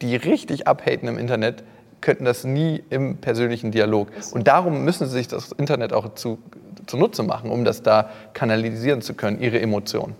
die 0.02 0.14
richtig 0.14 0.66
abhaten 0.66 1.08
im 1.08 1.16
Internet, 1.16 1.64
könnten 2.00 2.24
das 2.24 2.44
nie 2.44 2.82
im 2.90 3.16
persönlichen 3.16 3.70
Dialog. 3.70 4.08
Und 4.32 4.46
darum 4.46 4.84
müssen 4.84 5.06
sie 5.06 5.12
sich 5.12 5.28
das 5.28 5.52
Internet 5.52 5.92
auch 5.92 6.14
zu, 6.14 6.38
zunutze 6.86 7.22
machen, 7.22 7.50
um 7.50 7.64
das 7.64 7.82
da 7.82 8.10
kanalisieren 8.34 9.02
zu 9.02 9.14
können, 9.14 9.40
ihre 9.40 9.60
Emotionen. 9.60 10.14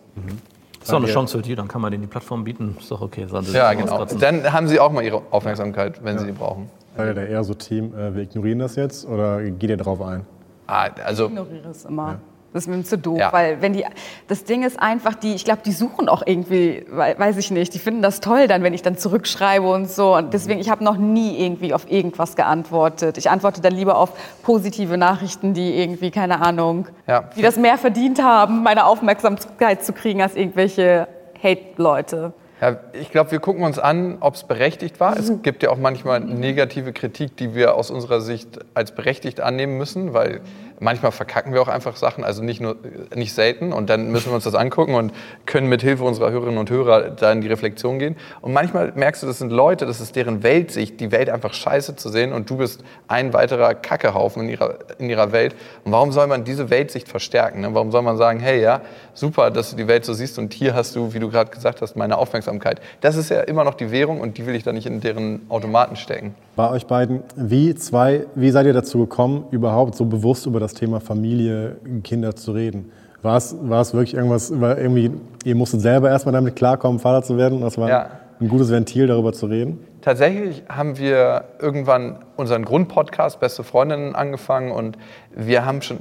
Ist 0.81 0.93
doch 0.93 0.97
eine 0.99 1.07
Chance 1.07 1.37
für 1.37 1.43
die, 1.43 1.55
dann 1.55 1.69
kann 1.69 1.83
man 1.83 1.91
denen 1.91 2.03
die 2.03 2.09
Plattform 2.09 2.45
bieten. 2.45 2.77
Ist 2.79 2.91
doch 2.91 3.03
okay. 3.03 3.27
sollen 3.27 3.47
Ja, 3.53 3.75
genau. 3.75 4.05
Dann 4.05 4.53
haben 4.53 4.69
sie 4.69 4.81
auch 4.81 4.91
mal 4.91 5.05
ihre 5.05 5.23
Aufmerksamkeit, 5.31 6.03
wenn 6.03 6.19
sie 6.19 6.27
die 6.27 6.33
brauchen. 6.33 6.71
Seid 6.97 7.09
ihr 7.09 7.15
da 7.15 7.23
eher 7.23 7.45
so 7.45 7.55
Team, 7.55 7.95
äh, 7.95 8.15
wir 8.15 8.23
ignorieren 8.23 8.59
das 8.59 8.75
jetzt 8.77 9.07
oder 9.07 9.43
geht 9.43 9.71
ihr 9.71 9.77
drauf 9.77 10.01
ein? 10.01 10.25
Ah, 10.67 10.89
also, 11.05 11.27
ignoriere 11.27 11.69
es 11.69 11.85
immer. 11.85 12.21
Das 12.55 12.67
ist 12.67 12.69
mir 12.69 12.83
zu 12.83 12.97
doof, 12.97 13.19
Ja. 13.19 13.33
weil 13.33 13.61
wenn 13.61 13.75
die, 13.75 13.85
das 14.27 14.45
Ding 14.45 14.63
ist 14.65 14.81
einfach, 14.81 15.15
die, 15.15 15.35
ich 15.35 15.45
glaube, 15.45 15.61
die 15.67 15.73
suchen 15.73 16.09
auch 16.09 16.23
irgendwie, 16.25 16.87
wei- 16.91 17.15
weiß 17.19 17.37
ich 17.37 17.51
nicht, 17.51 17.75
die 17.75 17.79
finden 17.79 18.01
das 18.01 18.21
toll 18.21 18.49
dann, 18.49 18.63
wenn 18.63 18.73
ich 18.73 18.81
dann 18.81 18.97
zurückschreibe 18.97 19.69
und 19.69 19.91
so. 19.91 20.17
Und 20.17 20.33
deswegen, 20.33 20.59
ich 20.59 20.71
habe 20.71 20.83
noch 20.83 20.97
nie 20.97 21.39
irgendwie 21.45 21.75
auf 21.75 21.91
irgendwas 21.91 22.37
geantwortet. 22.37 23.19
Ich 23.19 23.29
antworte 23.29 23.61
dann 23.61 23.75
lieber 23.75 23.99
auf 23.99 24.13
positive 24.43 24.97
Nachrichten, 24.97 25.53
die 25.53 25.79
irgendwie, 25.79 26.11
keine 26.11 26.41
Ahnung, 26.41 26.89
Ja. 27.07 27.25
die 27.37 27.43
das 27.43 27.57
mehr 27.59 27.77
verdient 27.77 28.23
haben, 28.23 28.63
meine 28.63 28.87
Aufmerksamkeit 28.87 29.85
zu 29.85 29.93
kriegen 29.93 30.23
als 30.23 30.35
irgendwelche 30.35 31.07
Hate-Leute. 31.43 32.33
Ja, 32.61 32.77
ich 32.93 33.13
glaube, 33.13 33.31
wir 33.31 33.39
gucken 33.39 33.63
uns 33.63 33.79
an, 33.79 34.17
ob 34.19 34.35
es 34.35 34.43
berechtigt 34.43 34.99
war. 34.99 35.17
Es 35.17 35.31
gibt 35.43 35.63
ja 35.63 35.71
auch 35.71 35.77
manchmal 35.77 36.19
negative 36.21 36.93
Kritik, 36.93 37.37
die 37.37 37.55
wir 37.55 37.77
aus 37.77 37.91
unserer 37.93 38.21
Sicht 38.21 38.59
als 38.75 38.93
berechtigt 38.93 39.41
annehmen 39.41 39.77
müssen, 39.79 40.13
weil 40.13 40.41
manchmal 40.81 41.13
verkacken 41.13 41.53
wir 41.53 41.63
auch 41.63 41.69
einfach 41.69 41.97
Sachen, 41.97 42.25
also 42.25 42.43
nicht 42.43 42.61
nur 42.61 42.77
nicht 43.15 43.35
selten. 43.35 43.73
Und 43.73 43.91
dann 43.91 44.11
müssen 44.11 44.31
wir 44.31 44.35
uns 44.35 44.45
das 44.45 44.55
angucken 44.55 44.95
und 44.95 45.13
können 45.47 45.69
mit 45.69 45.83
Hilfe 45.83 46.05
unserer 46.05 46.31
Hörerinnen 46.31 46.59
und 46.59 46.71
Hörer 46.71 47.11
da 47.11 47.33
in 47.33 47.41
die 47.41 47.49
Reflexion 47.49 47.99
gehen. 47.99 48.17
Und 48.41 48.53
manchmal 48.53 48.93
merkst 48.95 49.23
du, 49.23 49.27
das 49.27 49.39
sind 49.39 49.51
Leute, 49.51 49.87
das 49.87 50.01
ist 50.01 50.17
deren 50.17 50.43
Weltsicht, 50.43 51.01
die 51.01 51.13
Welt 51.13 51.31
einfach 51.31 51.55
scheiße 51.55 51.97
zu 51.97 52.09
sehen 52.09 52.33
und 52.33 52.49
du 52.51 52.57
bist 52.57 52.83
ein 53.07 53.33
weiterer 53.33 53.75
Kackehaufen 53.75 54.43
in 54.43 54.49
ihrer, 54.51 54.79
in 54.99 55.11
ihrer 55.11 55.33
Welt. 55.33 55.55
Und 55.85 55.93
warum 55.93 56.13
soll 56.13 56.27
man 56.27 56.45
diese 56.45 56.71
Weltsicht 56.71 57.09
verstärken? 57.09 57.61
Ne? 57.61 57.75
Warum 57.75 57.91
soll 57.91 58.03
man 58.03 58.17
sagen, 58.17 58.41
hey, 58.41 58.61
ja, 58.61 58.83
super, 59.15 59.51
dass 59.51 59.71
du 59.71 59.77
die 59.77 59.89
Welt 59.89 60.05
so 60.05 60.13
siehst 60.13 60.39
und 60.39 60.55
hier 60.55 60.75
hast 60.75 60.95
du, 60.97 61.13
wie 61.13 61.19
du 61.19 61.29
gerade 61.29 61.51
gesagt 61.51 61.83
hast, 61.83 61.97
meine 61.97 62.19
Aufmerksamkeit. 62.19 62.81
Das 63.01 63.17
ist 63.17 63.31
ja 63.31 63.41
immer 63.41 63.65
noch 63.65 63.75
die 63.75 63.91
Währung 63.91 64.21
und 64.21 64.39
die 64.39 64.47
will 64.47 64.55
ich 64.55 64.63
da 64.63 64.73
nicht 64.73 64.87
in 64.87 65.01
deren 65.01 65.43
Automaten 65.49 65.97
stecken. 65.97 66.35
Bei 66.57 66.71
euch 66.71 66.87
beiden, 66.87 67.23
wie 67.37 67.75
zwei, 67.75 68.27
wie 68.35 68.51
seid 68.51 68.67
ihr 68.67 68.73
dazu 68.73 68.99
gekommen, 68.99 69.45
überhaupt 69.51 69.95
so 69.95 70.05
bewusst 70.05 70.47
über 70.47 70.61
das 70.61 70.68
Thema 70.75 71.01
Familie, 71.01 71.77
Kinder 72.05 72.35
zu 72.37 72.53
reden? 72.53 72.91
War 73.23 73.37
es, 73.37 73.57
war 73.61 73.81
es 73.81 73.93
wirklich 73.95 74.15
irgendwas, 74.15 74.61
war 74.61 74.79
irgendwie, 74.79 75.11
ihr 75.45 75.55
musstet 75.57 75.81
selber 75.81 76.09
erstmal 76.09 76.33
damit 76.33 76.55
klarkommen, 76.57 77.01
Vater 77.01 77.23
zu 77.27 77.37
werden? 77.37 77.61
Das 77.61 77.77
war 77.79 77.89
Ja. 77.89 78.07
ein 78.41 78.49
gutes 78.49 78.71
Ventil, 78.71 79.07
darüber 79.09 79.33
zu 79.33 79.47
reden? 79.47 79.81
Tatsächlich 80.03 80.63
haben 80.69 80.97
wir 80.99 81.45
irgendwann 81.61 82.21
unseren 82.37 82.65
Grundpodcast 82.65 83.41
Beste 83.41 83.65
Freundinnen 83.65 84.15
angefangen 84.15 84.71
und 84.71 84.97
wir 85.35 85.67
haben 85.67 85.83
schon 85.83 85.99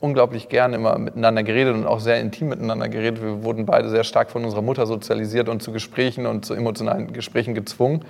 unglaublich 0.00 0.48
gern 0.48 0.74
immer 0.74 0.98
miteinander 0.98 1.42
geredet 1.42 1.74
und 1.74 1.86
auch 1.86 2.00
sehr 2.00 2.20
intim 2.20 2.48
miteinander 2.48 2.88
geredet. 2.88 3.22
Wir 3.22 3.44
wurden 3.44 3.64
beide 3.64 3.88
sehr 3.88 4.04
stark 4.04 4.30
von 4.30 4.44
unserer 4.44 4.60
Mutter 4.62 4.86
sozialisiert 4.86 5.48
und 5.48 5.62
zu 5.62 5.72
Gesprächen 5.72 6.26
und 6.26 6.44
zu 6.44 6.52
emotionalen 6.54 7.12
Gesprächen 7.12 7.54
gezwungen. 7.54 8.04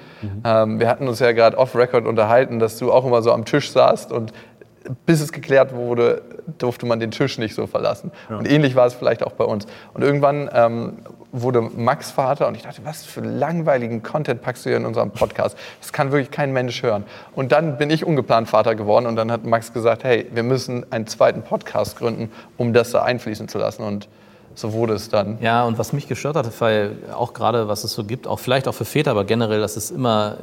Ähm, 0.45 0.81
wir 0.81 0.89
hatten 0.89 1.07
uns 1.07 1.21
ja 1.21 1.31
gerade 1.33 1.57
off-Record 1.57 2.07
unterhalten, 2.07 2.59
dass 2.59 2.79
du 2.79 2.91
auch 2.91 3.07
immer 3.07 3.23
so 3.23 3.31
am 3.33 3.45
Tisch 3.45 3.71
saßt 3.71 4.11
und 4.13 4.33
bis 5.05 5.21
es 5.21 5.33
geklärt 5.33 5.75
wurde, 5.75 6.23
durfte 6.59 6.87
man 6.87 7.01
den 7.01 7.11
Tisch 7.11 7.39
nicht 7.39 7.55
so 7.55 7.67
verlassen. 7.67 8.11
Und 8.29 8.51
ähnlich 8.51 8.77
war 8.77 8.87
es 8.87 8.95
vielleicht 8.95 9.23
auch 9.25 9.33
bei 9.33 9.45
uns. 9.45 9.67
Und 9.95 10.03
irgendwann 10.03 10.49
ähm, 10.53 10.99
wurde 11.33 11.61
Max 11.61 12.11
Vater 12.11 12.49
und 12.49 12.57
ich 12.57 12.63
dachte, 12.63 12.83
was 12.85 13.05
für 13.05 13.21
langweiligen 13.21 14.03
Content 14.03 14.43
packst 14.43 14.65
du 14.65 14.71
hier 14.71 14.77
in 14.77 14.87
unserem 14.87 15.11
Podcast? 15.11 15.57
Das 15.81 15.93
kann 15.93 16.13
wirklich 16.13 16.31
kein 16.31 16.53
Mensch 16.53 16.83
hören. 16.83 17.05
Und 17.35 17.53
dann 17.53 17.79
bin 17.79 17.91
ich 17.91 18.05
ungeplant 18.05 18.49
Vater 18.49 18.75
geworden 18.75 19.07
und 19.07 19.17
dann 19.17 19.31
hat 19.31 19.45
Max 19.45 19.73
gesagt, 19.73 20.05
hey, 20.05 20.27
wir 20.33 20.43
müssen 20.43 20.91
einen 20.91 21.07
zweiten 21.07 21.43
Podcast 21.43 21.99
gründen, 21.99 22.31
um 22.57 22.73
das 22.73 22.91
da 22.91 23.03
einfließen 23.03 23.49
zu 23.49 23.59
lassen. 23.59 23.83
Und 23.83 24.09
so 24.57 24.73
wurde 24.73 24.95
es 24.95 25.11
dann. 25.11 25.39
Ja, 25.43 25.65
und 25.65 25.79
was 25.79 25.93
mich 25.93 26.09
gestört 26.09 26.35
hat, 26.35 26.51
weil 26.61 26.97
auch 27.15 27.35
gerade, 27.35 27.69
was 27.69 27.85
es 27.85 27.93
so 27.93 28.05
gibt, 28.05 28.27
auch 28.27 28.39
vielleicht 28.39 28.67
auch 28.67 28.73
für 28.73 28.87
Väter, 28.87 29.11
aber 29.11 29.25
generell, 29.25 29.61
das 29.61 29.77
ist 29.77 29.91
immer 29.91 30.39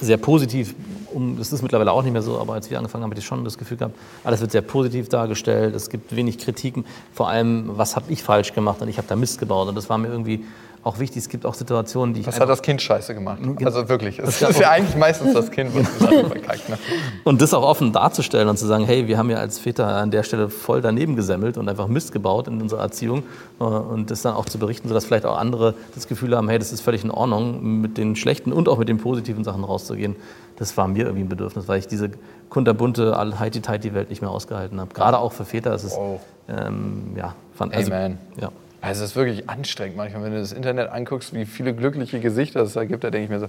sehr 0.00 0.16
positiv. 0.16 0.74
Um, 1.12 1.38
das 1.38 1.52
ist 1.52 1.62
mittlerweile 1.62 1.92
auch 1.92 2.02
nicht 2.02 2.12
mehr 2.12 2.22
so, 2.22 2.40
aber 2.40 2.54
als 2.54 2.68
wir 2.68 2.78
angefangen 2.78 3.04
haben, 3.04 3.10
hatte 3.12 3.20
ich 3.20 3.26
schon 3.26 3.44
das 3.44 3.56
Gefühl 3.56 3.76
gehabt, 3.76 3.94
alles 4.24 4.40
wird 4.40 4.50
sehr 4.50 4.62
positiv 4.62 5.08
dargestellt, 5.08 5.72
es 5.76 5.88
gibt 5.88 6.16
wenig 6.16 6.38
Kritiken. 6.38 6.84
Vor 7.12 7.28
allem, 7.28 7.70
was 7.78 7.94
habe 7.94 8.10
ich 8.10 8.24
falsch 8.24 8.52
gemacht 8.52 8.82
und 8.82 8.88
ich 8.88 8.98
habe 8.98 9.06
da 9.06 9.14
Mist 9.14 9.38
gebaut. 9.38 9.68
Und 9.68 9.76
das 9.76 9.88
war 9.88 9.98
mir 9.98 10.08
irgendwie 10.08 10.44
auch 10.84 10.98
wichtig. 10.98 11.22
Es 11.22 11.28
gibt 11.28 11.46
auch 11.46 11.54
Situationen, 11.54 12.14
die 12.14 12.20
ich 12.20 12.26
Was 12.26 12.34
einfach- 12.34 12.42
hat 12.42 12.50
das 12.50 12.62
Kind 12.62 12.80
scheiße 12.82 13.14
gemacht? 13.14 13.38
Also 13.64 13.88
wirklich, 13.88 14.18
es 14.18 14.38
Das 14.38 14.50
ist 14.50 14.60
ja 14.60 14.70
eigentlich 14.70 14.96
meistens 14.96 15.32
das 15.34 15.50
Kind, 15.50 15.74
was 15.74 15.82
die 15.98 16.04
Sachen 16.04 16.26
verkackt. 16.30 16.68
Ne? 16.68 16.78
Und 17.24 17.40
das 17.42 17.54
auch 17.54 17.62
offen 17.62 17.92
darzustellen 17.92 18.48
und 18.48 18.58
zu 18.58 18.66
sagen, 18.66 18.84
hey, 18.84 19.08
wir 19.08 19.16
haben 19.18 19.30
ja 19.30 19.38
als 19.38 19.58
Väter 19.58 19.86
an 19.86 20.10
der 20.10 20.22
Stelle 20.22 20.50
voll 20.50 20.82
daneben 20.82 21.16
gesemmelt 21.16 21.56
und 21.58 21.68
einfach 21.68 21.88
Mist 21.88 22.12
gebaut 22.12 22.46
in 22.48 22.60
unserer 22.60 22.82
Erziehung 22.82 23.22
äh, 23.60 23.64
und 23.64 24.10
das 24.10 24.22
dann 24.22 24.34
auch 24.34 24.44
zu 24.44 24.58
berichten, 24.58 24.88
sodass 24.88 25.04
vielleicht 25.06 25.26
auch 25.26 25.38
andere 25.38 25.74
das 25.94 26.06
Gefühl 26.06 26.36
haben, 26.36 26.48
hey, 26.48 26.58
das 26.58 26.72
ist 26.72 26.82
völlig 26.82 27.02
in 27.02 27.10
Ordnung, 27.10 27.80
mit 27.80 27.96
den 27.96 28.14
schlechten 28.14 28.52
und 28.52 28.68
auch 28.68 28.78
mit 28.78 28.88
den 28.88 28.98
positiven 28.98 29.42
Sachen 29.42 29.64
rauszugehen. 29.64 30.16
Das 30.56 30.76
war 30.76 30.86
mir 30.86 31.04
irgendwie 31.06 31.24
ein 31.24 31.28
Bedürfnis, 31.28 31.66
weil 31.66 31.78
ich 31.78 31.88
diese 31.88 32.10
kunterbunte, 32.50 33.16
all 33.16 33.40
heiti 33.40 33.94
Welt 33.94 34.10
nicht 34.10 34.22
mehr 34.22 34.30
ausgehalten 34.30 34.80
habe. 34.80 34.92
Gerade 34.94 35.18
auch 35.18 35.32
für 35.32 35.44
Väter 35.44 35.74
ist 35.74 35.84
es, 35.84 35.96
Wow. 35.96 36.20
ähm, 36.48 37.14
ja, 37.16 37.34
fand 37.54 37.74
also, 37.74 37.90
Amen. 37.92 38.18
ja. 38.40 38.50
Also 38.84 39.02
es 39.02 39.10
ist 39.10 39.16
wirklich 39.16 39.48
anstrengend 39.48 39.96
manchmal, 39.96 40.24
wenn 40.24 40.32
du 40.32 40.40
das 40.40 40.52
Internet 40.52 40.90
anguckst, 40.90 41.32
wie 41.32 41.46
viele 41.46 41.74
glückliche 41.74 42.20
Gesichter 42.20 42.60
es 42.60 42.74
da 42.74 42.84
gibt, 42.84 43.02
da 43.02 43.10
denke 43.10 43.24
ich 43.24 43.30
mir 43.30 43.40
so, 43.40 43.46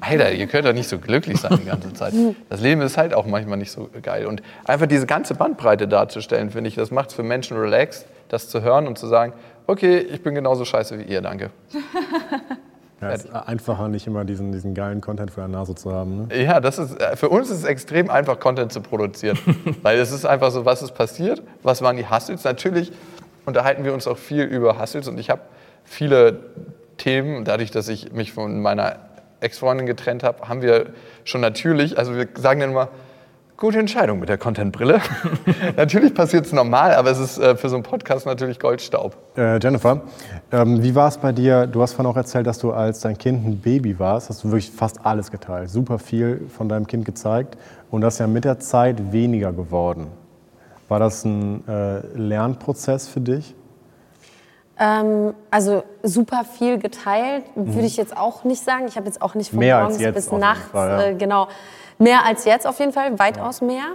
Alter, 0.00 0.30
ihr 0.30 0.46
könnt 0.46 0.64
doch 0.64 0.72
nicht 0.72 0.88
so 0.88 1.00
glücklich 1.00 1.40
sein 1.40 1.58
die 1.60 1.64
ganze 1.64 1.92
Zeit. 1.92 2.14
Das 2.48 2.60
Leben 2.60 2.80
ist 2.82 2.96
halt 2.96 3.12
auch 3.12 3.26
manchmal 3.26 3.58
nicht 3.58 3.72
so 3.72 3.90
geil. 4.00 4.26
Und 4.26 4.42
einfach 4.64 4.86
diese 4.86 5.06
ganze 5.06 5.34
Bandbreite 5.34 5.88
darzustellen, 5.88 6.50
finde 6.50 6.68
ich, 6.68 6.76
das 6.76 6.92
macht 6.92 7.08
es 7.08 7.14
für 7.16 7.24
Menschen 7.24 7.56
relaxed, 7.56 8.06
das 8.28 8.48
zu 8.48 8.62
hören 8.62 8.86
und 8.86 8.96
zu 8.96 9.08
sagen, 9.08 9.32
okay, 9.66 9.98
ich 9.98 10.22
bin 10.22 10.36
genauso 10.36 10.64
scheiße 10.64 11.00
wie 11.00 11.02
ihr, 11.02 11.20
danke. 11.20 11.50
Ja, 12.98 13.10
es 13.10 13.26
ist 13.26 13.34
einfacher, 13.34 13.88
nicht 13.88 14.06
immer 14.06 14.24
diesen, 14.24 14.52
diesen 14.52 14.72
geilen 14.72 15.02
Content 15.02 15.30
vor 15.30 15.42
der 15.42 15.48
Nase 15.48 15.74
zu 15.74 15.92
haben. 15.92 16.28
Ne? 16.28 16.44
Ja, 16.44 16.60
das 16.60 16.78
ist, 16.78 16.98
äh, 16.98 17.14
für 17.14 17.28
uns 17.28 17.50
ist 17.50 17.58
es 17.58 17.64
extrem 17.64 18.08
einfach, 18.08 18.40
Content 18.40 18.72
zu 18.72 18.80
produzieren. 18.80 19.38
Weil 19.82 19.98
es 19.98 20.12
ist 20.12 20.24
einfach 20.24 20.50
so, 20.50 20.64
was 20.64 20.80
ist 20.80 20.92
passiert, 20.92 21.42
was 21.62 21.82
waren 21.82 21.98
die 21.98 22.06
Hassels. 22.06 22.44
Natürlich 22.44 22.92
unterhalten 23.46 23.84
wir 23.84 23.94
uns 23.94 24.06
auch 24.06 24.18
viel 24.18 24.42
über 24.44 24.80
Hustles 24.80 25.08
und 25.08 25.18
ich 25.18 25.30
habe 25.30 25.42
viele 25.84 26.40
Themen, 26.98 27.44
dadurch, 27.44 27.70
dass 27.70 27.88
ich 27.88 28.12
mich 28.12 28.32
von 28.32 28.60
meiner 28.60 28.96
Ex-Freundin 29.40 29.86
getrennt 29.86 30.22
habe, 30.22 30.48
haben 30.48 30.62
wir 30.62 30.86
schon 31.24 31.40
natürlich, 31.40 31.98
also 31.98 32.14
wir 32.16 32.28
sagen 32.36 32.60
dann 32.60 32.70
immer, 32.70 32.88
gute 33.56 33.78
Entscheidung 33.78 34.18
mit 34.18 34.28
der 34.28 34.38
Content-Brille. 34.38 35.00
natürlich 35.76 36.14
passiert 36.14 36.46
es 36.46 36.52
normal, 36.52 36.94
aber 36.94 37.10
es 37.10 37.18
ist 37.18 37.38
äh, 37.38 37.56
für 37.56 37.68
so 37.68 37.76
einen 37.76 37.84
Podcast 37.84 38.26
natürlich 38.26 38.58
Goldstaub. 38.58 39.16
Äh, 39.36 39.58
Jennifer, 39.58 40.02
ähm, 40.52 40.82
wie 40.82 40.94
war 40.94 41.08
es 41.08 41.18
bei 41.18 41.32
dir? 41.32 41.66
Du 41.66 41.80
hast 41.80 41.94
vorhin 41.94 42.10
auch 42.10 42.16
erzählt, 42.16 42.46
dass 42.46 42.58
du 42.58 42.72
als 42.72 43.00
dein 43.00 43.16
Kind 43.16 43.46
ein 43.46 43.58
Baby 43.60 43.98
warst, 43.98 44.28
hast 44.28 44.44
du 44.44 44.48
wirklich 44.48 44.70
fast 44.70 45.04
alles 45.06 45.30
geteilt, 45.30 45.70
super 45.70 45.98
viel 45.98 46.46
von 46.54 46.68
deinem 46.68 46.86
Kind 46.86 47.04
gezeigt 47.04 47.56
und 47.90 48.02
das 48.02 48.14
ist 48.14 48.20
ja 48.20 48.26
mit 48.26 48.44
der 48.44 48.58
Zeit 48.58 49.12
weniger 49.12 49.52
geworden. 49.52 50.08
War 50.88 51.00
das 51.00 51.24
ein 51.24 51.66
äh, 51.66 52.00
Lernprozess 52.16 53.08
für 53.08 53.20
dich? 53.20 53.54
Ähm, 54.78 55.34
also 55.50 55.82
super 56.02 56.44
viel 56.44 56.78
geteilt, 56.78 57.44
würde 57.54 57.86
ich 57.86 57.96
jetzt 57.96 58.16
auch 58.16 58.44
nicht 58.44 58.62
sagen. 58.62 58.86
Ich 58.86 58.96
habe 58.96 59.06
jetzt 59.06 59.22
auch 59.22 59.34
nicht 59.34 59.50
von 59.50 59.58
Mhm. 59.58 59.64
Mehr 59.64 59.80
morgens 59.80 59.98
bis 59.98 60.30
nachts, 60.32 60.70
Fall, 60.70 60.88
ja. 60.90 61.06
äh, 61.08 61.14
genau, 61.14 61.48
mehr 61.98 62.24
als 62.24 62.44
jetzt 62.44 62.66
auf 62.66 62.78
jeden 62.78 62.92
Fall, 62.92 63.18
weitaus 63.18 63.62
mehr. 63.62 63.94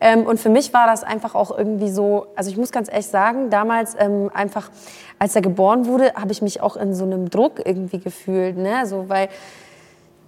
Ähm, 0.00 0.26
und 0.26 0.40
für 0.40 0.48
mich 0.48 0.72
war 0.72 0.86
das 0.86 1.04
einfach 1.04 1.34
auch 1.34 1.56
irgendwie 1.56 1.90
so, 1.90 2.26
also 2.36 2.50
ich 2.50 2.56
muss 2.56 2.72
ganz 2.72 2.88
ehrlich 2.90 3.06
sagen, 3.06 3.50
damals 3.50 3.94
ähm, 3.98 4.30
einfach, 4.34 4.70
als 5.18 5.36
er 5.36 5.42
geboren 5.42 5.86
wurde, 5.86 6.14
habe 6.14 6.32
ich 6.32 6.42
mich 6.42 6.60
auch 6.60 6.76
in 6.76 6.94
so 6.94 7.04
einem 7.04 7.30
Druck 7.30 7.60
irgendwie 7.64 8.00
gefühlt, 8.00 8.56
ne? 8.56 8.86
so, 8.86 9.08
weil 9.08 9.28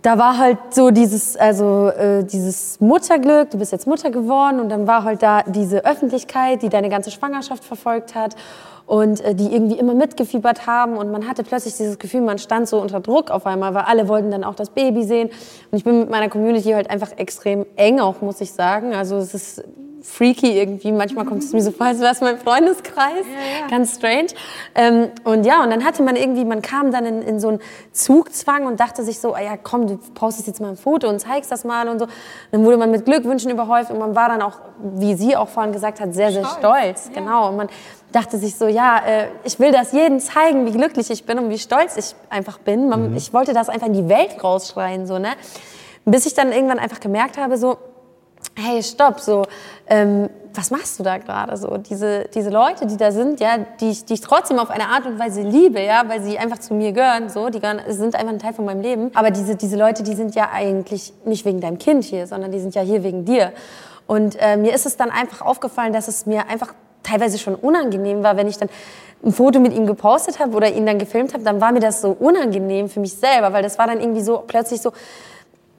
da 0.06 0.18
war 0.18 0.38
halt 0.38 0.58
so 0.70 0.92
dieses, 0.92 1.36
also 1.36 1.88
äh, 1.88 2.22
dieses 2.22 2.78
Mutterglück, 2.80 3.50
du 3.50 3.58
bist 3.58 3.72
jetzt 3.72 3.88
Mutter 3.88 4.12
geworden 4.12 4.60
und 4.60 4.68
dann 4.68 4.86
war 4.86 5.02
halt 5.02 5.20
da 5.20 5.42
diese 5.42 5.84
Öffentlichkeit, 5.84 6.62
die 6.62 6.68
deine 6.68 6.88
ganze 6.88 7.10
Schwangerschaft 7.10 7.64
verfolgt 7.64 8.14
hat 8.14 8.36
und 8.86 9.20
äh, 9.20 9.34
die 9.34 9.52
irgendwie 9.52 9.76
immer 9.76 9.94
mitgefiebert 9.94 10.68
haben 10.68 10.96
und 10.96 11.10
man 11.10 11.26
hatte 11.26 11.42
plötzlich 11.42 11.76
dieses 11.76 11.98
Gefühl, 11.98 12.20
man 12.20 12.38
stand 12.38 12.68
so 12.68 12.80
unter 12.80 13.00
Druck 13.00 13.32
auf 13.32 13.46
einmal, 13.46 13.74
weil 13.74 13.82
alle 13.82 14.06
wollten 14.06 14.30
dann 14.30 14.44
auch 14.44 14.54
das 14.54 14.70
Baby 14.70 15.02
sehen. 15.02 15.28
Und 15.72 15.78
ich 15.78 15.82
bin 15.82 15.98
mit 15.98 16.08
meiner 16.08 16.28
Community 16.28 16.70
halt 16.70 16.88
einfach 16.88 17.10
extrem 17.16 17.66
eng 17.74 17.98
auch, 17.98 18.20
muss 18.20 18.40
ich 18.40 18.52
sagen, 18.52 18.94
also 18.94 19.16
es 19.16 19.34
ist 19.34 19.64
freaky 20.06 20.58
irgendwie. 20.58 20.92
Manchmal 20.92 21.24
kommt 21.24 21.42
es 21.42 21.52
mir 21.52 21.62
so 21.62 21.70
vor, 21.70 21.86
als 21.86 22.00
wäre 22.00 22.12
es 22.12 22.20
mein 22.20 22.38
Freundeskreis. 22.38 23.24
Ganz 23.70 23.96
strange. 23.96 24.28
Ähm, 24.74 25.08
und 25.24 25.44
ja, 25.44 25.62
und 25.62 25.70
dann 25.70 25.84
hatte 25.84 26.02
man 26.02 26.16
irgendwie, 26.16 26.44
man 26.44 26.62
kam 26.62 26.92
dann 26.92 27.04
in, 27.04 27.22
in 27.22 27.40
so 27.40 27.48
einen 27.48 27.60
Zugzwang 27.92 28.66
und 28.66 28.80
dachte 28.80 29.02
sich 29.02 29.20
so, 29.20 29.34
ah 29.34 29.40
ja 29.40 29.56
komm, 29.62 29.86
du 29.86 29.98
postest 30.14 30.46
jetzt 30.46 30.60
mal 30.60 30.68
ein 30.68 30.76
Foto 30.76 31.08
und 31.08 31.18
zeigst 31.20 31.50
das 31.50 31.64
mal 31.64 31.88
und 31.88 31.98
so. 31.98 32.06
Dann 32.52 32.64
wurde 32.64 32.76
man 32.76 32.90
mit 32.90 33.04
Glückwünschen 33.04 33.50
überhäuft 33.50 33.90
und 33.90 33.98
man 33.98 34.14
war 34.14 34.28
dann 34.28 34.42
auch, 34.42 34.58
wie 34.80 35.14
sie 35.14 35.36
auch 35.36 35.48
vorhin 35.48 35.72
gesagt 35.72 36.00
hat, 36.00 36.14
sehr, 36.14 36.32
sehr 36.32 36.44
stolz. 36.44 37.10
Genau. 37.12 37.48
Und 37.48 37.56
man 37.56 37.68
dachte 38.12 38.38
sich 38.38 38.56
so, 38.56 38.66
ja, 38.66 38.98
äh, 39.06 39.26
ich 39.44 39.58
will 39.58 39.72
das 39.72 39.92
jedem 39.92 40.20
zeigen, 40.20 40.66
wie 40.66 40.72
glücklich 40.72 41.10
ich 41.10 41.24
bin 41.26 41.38
und 41.38 41.50
wie 41.50 41.58
stolz 41.58 41.96
ich 41.96 42.14
einfach 42.30 42.58
bin. 42.58 42.88
Man, 42.88 43.14
Ich 43.16 43.32
wollte 43.32 43.52
das 43.52 43.68
einfach 43.68 43.88
in 43.88 43.92
die 43.92 44.08
Welt 44.08 44.42
rausschreien, 44.42 45.06
so, 45.06 45.18
ne? 45.18 45.30
Bis 46.04 46.24
ich 46.24 46.34
dann 46.34 46.52
irgendwann 46.52 46.78
einfach 46.78 47.00
gemerkt 47.00 47.36
habe, 47.36 47.58
so, 47.58 47.78
hey, 48.54 48.82
stopp, 48.82 49.20
so, 49.20 49.44
ähm, 49.88 50.28
was 50.54 50.70
machst 50.70 50.98
du 50.98 51.02
da 51.02 51.18
gerade? 51.18 51.56
So, 51.56 51.76
diese, 51.76 52.26
diese 52.34 52.50
Leute, 52.50 52.86
die 52.86 52.96
da 52.96 53.12
sind, 53.12 53.40
ja, 53.40 53.58
die 53.80 53.90
ich, 53.90 54.04
die 54.04 54.14
ich 54.14 54.20
trotzdem 54.20 54.58
auf 54.58 54.70
eine 54.70 54.88
Art 54.88 55.06
und 55.06 55.18
Weise 55.18 55.42
liebe, 55.42 55.80
ja, 55.80 56.04
weil 56.08 56.22
sie 56.22 56.38
einfach 56.38 56.58
zu 56.58 56.74
mir 56.74 56.92
gehören, 56.92 57.28
so, 57.28 57.48
die 57.50 57.60
gehören, 57.60 57.80
sind 57.88 58.14
einfach 58.14 58.32
ein 58.32 58.38
Teil 58.38 58.54
von 58.54 58.64
meinem 58.64 58.80
Leben. 58.80 59.10
Aber 59.14 59.30
diese, 59.30 59.56
diese 59.56 59.76
Leute, 59.76 60.02
die 60.02 60.14
sind 60.14 60.34
ja 60.34 60.50
eigentlich 60.52 61.12
nicht 61.24 61.44
wegen 61.44 61.60
deinem 61.60 61.78
Kind 61.78 62.04
hier, 62.04 62.26
sondern 62.26 62.52
die 62.52 62.60
sind 62.60 62.74
ja 62.74 62.82
hier 62.82 63.02
wegen 63.02 63.24
dir. 63.24 63.52
Und 64.06 64.36
äh, 64.40 64.56
mir 64.56 64.74
ist 64.74 64.86
es 64.86 64.96
dann 64.96 65.10
einfach 65.10 65.42
aufgefallen, 65.42 65.92
dass 65.92 66.08
es 66.08 66.26
mir 66.26 66.48
einfach 66.48 66.72
teilweise 67.02 67.38
schon 67.38 67.54
unangenehm 67.54 68.22
war, 68.22 68.36
wenn 68.36 68.48
ich 68.48 68.56
dann 68.56 68.68
ein 69.24 69.32
Foto 69.32 69.60
mit 69.60 69.74
ihm 69.74 69.86
gepostet 69.86 70.38
habe 70.38 70.56
oder 70.56 70.72
ihn 70.72 70.86
dann 70.86 70.98
gefilmt 70.98 71.34
habe, 71.34 71.42
dann 71.42 71.60
war 71.60 71.72
mir 71.72 71.80
das 71.80 72.00
so 72.00 72.10
unangenehm 72.10 72.88
für 72.88 73.00
mich 73.00 73.14
selber, 73.14 73.52
weil 73.52 73.62
das 73.62 73.78
war 73.78 73.86
dann 73.86 74.00
irgendwie 74.00 74.22
so 74.22 74.42
plötzlich 74.46 74.80
so, 74.80 74.92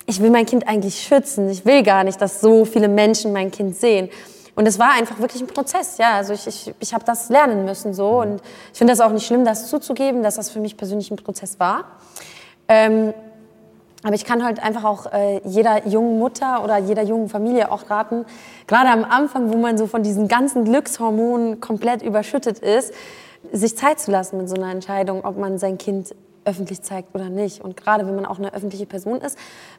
ich 0.08 0.22
will 0.22 0.32
mein 0.32 0.45
Kind 0.45 0.68
eigentlich 0.68 1.01
schützen. 1.01 1.49
Ich 1.49 1.66
will 1.66 1.84
gar 1.84 2.03
nicht, 2.03 2.20
dass 2.22 2.41
so 2.41 2.66
viele 2.66 2.88
Menschen 2.88 3.34
mein 3.34 3.51
Kind 3.51 3.76
sehen. 3.76 4.10
Und 4.55 4.66
es 4.66 4.80
war 4.80 4.93
einfach 4.93 5.20
wirklich 5.20 5.41
ein 5.41 5.47
Prozess, 5.47 5.99
ja. 5.99 6.14
Also 6.14 6.34
ich, 6.34 6.47
ich, 6.47 6.74
ich 6.80 6.93
habe 6.93 7.03
das 7.05 7.30
lernen 7.30 7.66
müssen 7.66 7.93
so. 7.93 8.22
Und 8.22 8.41
ich 8.72 8.78
finde 8.78 8.93
das 8.93 9.01
auch 9.01 9.12
nicht 9.12 9.28
schlimm, 9.28 9.45
das 9.45 9.70
zuzugeben, 9.70 10.24
dass 10.24 10.38
das 10.38 10.49
für 10.49 10.60
mich 10.60 10.78
persönlich 10.78 11.12
ein 11.12 11.18
Prozess 11.18 11.60
war. 11.60 11.84
Ähm, 12.70 13.14
aber 14.03 14.16
ich 14.16 14.26
kann 14.26 14.43
halt 14.45 14.64
einfach 14.64 14.86
auch 14.86 15.12
äh, 15.12 15.41
jeder 15.43 15.86
jungen 15.88 16.18
Mutter 16.20 16.64
oder 16.64 16.78
jeder 16.78 17.03
jungen 17.03 17.28
Familie 17.28 17.72
auch 17.72 17.89
raten, 17.89 18.26
gerade 18.66 18.89
am 18.89 19.03
Anfang, 19.03 19.51
wo 19.51 19.58
man 19.58 19.78
so 19.78 19.88
von 19.88 20.03
diesen 20.03 20.28
ganzen 20.28 20.64
Glückshormonen 20.64 21.60
komplett 21.60 22.01
überschüttet 22.01 22.60
ist, 22.60 22.93
sich 23.51 23.76
Zeit 23.76 23.99
zu 23.99 24.12
lassen 24.12 24.38
mit 24.38 24.49
so 24.49 24.55
einer 24.55 24.72
Entscheidung, 24.72 25.26
ob 25.26 25.38
man 25.38 25.58
sein 25.58 25.78
Kind 25.78 26.16
öffentlich 26.45 26.82
zeigt 26.82 27.14
oder 27.14 27.30
nicht. 27.30 27.62
Und 27.62 27.76
gerade 27.76 28.08
wenn 28.08 28.16
man 28.16 28.26
auch 28.26 28.39
eine 28.39 28.53
öffentliche 28.53 28.86
Person 28.86 29.20
ist, 29.22 29.38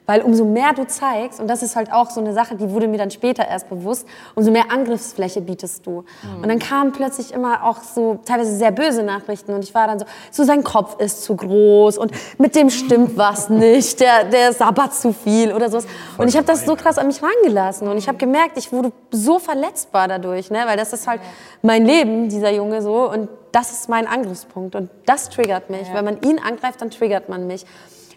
weil 0.08 0.22
umso 0.22 0.46
mehr 0.46 0.72
du 0.72 0.86
zeigst, 0.86 1.38
und 1.38 1.48
das 1.48 1.62
ist 1.62 1.76
halt 1.76 1.92
auch 1.92 2.08
so 2.08 2.20
eine 2.20 2.32
Sache, 2.32 2.56
die 2.56 2.70
wurde 2.70 2.88
mir 2.88 2.96
dann 2.96 3.10
später 3.10 3.46
erst 3.46 3.68
bewusst, 3.68 4.08
umso 4.34 4.50
mehr 4.50 4.72
Angriffsfläche 4.72 5.42
bietest 5.42 5.86
du. 5.86 6.02
Und 6.42 6.48
dann 6.48 6.58
kamen 6.58 6.92
plötzlich 6.92 7.30
immer 7.34 7.62
auch 7.62 7.82
so 7.82 8.18
teilweise 8.24 8.56
sehr 8.56 8.70
böse 8.70 9.02
Nachrichten 9.02 9.52
und 9.52 9.62
ich 9.62 9.74
war 9.74 9.86
dann 9.86 9.98
so, 9.98 10.06
so 10.30 10.44
sein 10.44 10.64
Kopf 10.64 10.98
ist 10.98 11.24
zu 11.24 11.36
groß 11.36 11.98
und 11.98 12.10
mit 12.38 12.56
dem 12.56 12.70
stimmt 12.70 13.18
was 13.18 13.50
nicht, 13.50 14.00
der, 14.00 14.24
der 14.24 14.54
sabbert 14.54 14.94
zu 14.94 15.12
viel 15.12 15.52
oder 15.52 15.68
sowas. 15.68 15.86
Und 16.16 16.26
ich 16.28 16.36
habe 16.36 16.46
das 16.46 16.64
so 16.64 16.74
krass 16.74 16.96
an 16.96 17.06
mich 17.06 17.20
rangelassen 17.22 17.86
und 17.86 17.98
ich 17.98 18.08
habe 18.08 18.16
gemerkt, 18.16 18.56
ich 18.56 18.72
wurde 18.72 18.92
so 19.10 19.38
verletzbar 19.38 20.08
dadurch, 20.08 20.50
ne? 20.50 20.62
weil 20.64 20.78
das 20.78 20.94
ist 20.94 21.06
halt 21.06 21.20
mein 21.60 21.84
Leben, 21.84 22.30
dieser 22.30 22.50
Junge 22.50 22.80
so 22.80 23.10
und 23.10 23.28
das 23.52 23.72
ist 23.72 23.90
mein 23.90 24.06
Angriffspunkt 24.06 24.74
und 24.74 24.88
das 25.04 25.28
triggert 25.28 25.68
mich. 25.68 25.92
Wenn 25.92 26.06
man 26.06 26.22
ihn 26.22 26.38
angreift, 26.38 26.80
dann 26.80 26.90
triggert 26.90 27.28
man 27.28 27.46
mich. 27.46 27.66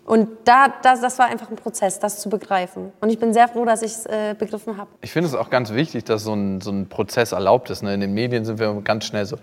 Und 0.05 0.27
da, 0.45 0.73
das, 0.81 0.99
das 1.01 1.19
war 1.19 1.27
einfach 1.27 1.49
ein 1.49 1.55
Prozess, 1.55 1.99
das 1.99 2.19
zu 2.19 2.29
begreifen. 2.29 2.91
Und 3.01 3.09
ich 3.09 3.19
bin 3.19 3.33
sehr 3.33 3.47
froh, 3.47 3.65
dass 3.65 3.81
ich 3.81 3.91
es 3.91 4.05
äh, 4.07 4.35
begriffen 4.37 4.77
habe. 4.77 4.89
Ich 5.01 5.11
finde 5.11 5.29
es 5.29 5.35
auch 5.35 5.49
ganz 5.49 5.73
wichtig, 5.73 6.03
dass 6.05 6.23
so 6.23 6.33
ein, 6.33 6.59
so 6.59 6.71
ein 6.71 6.89
Prozess 6.89 7.31
erlaubt 7.31 7.69
ist. 7.69 7.83
Ne? 7.83 7.93
In 7.93 8.01
den 8.01 8.13
Medien 8.13 8.43
sind 8.43 8.59
wir 8.59 8.73
ganz 8.81 9.05
schnell 9.05 9.25
so, 9.25 9.37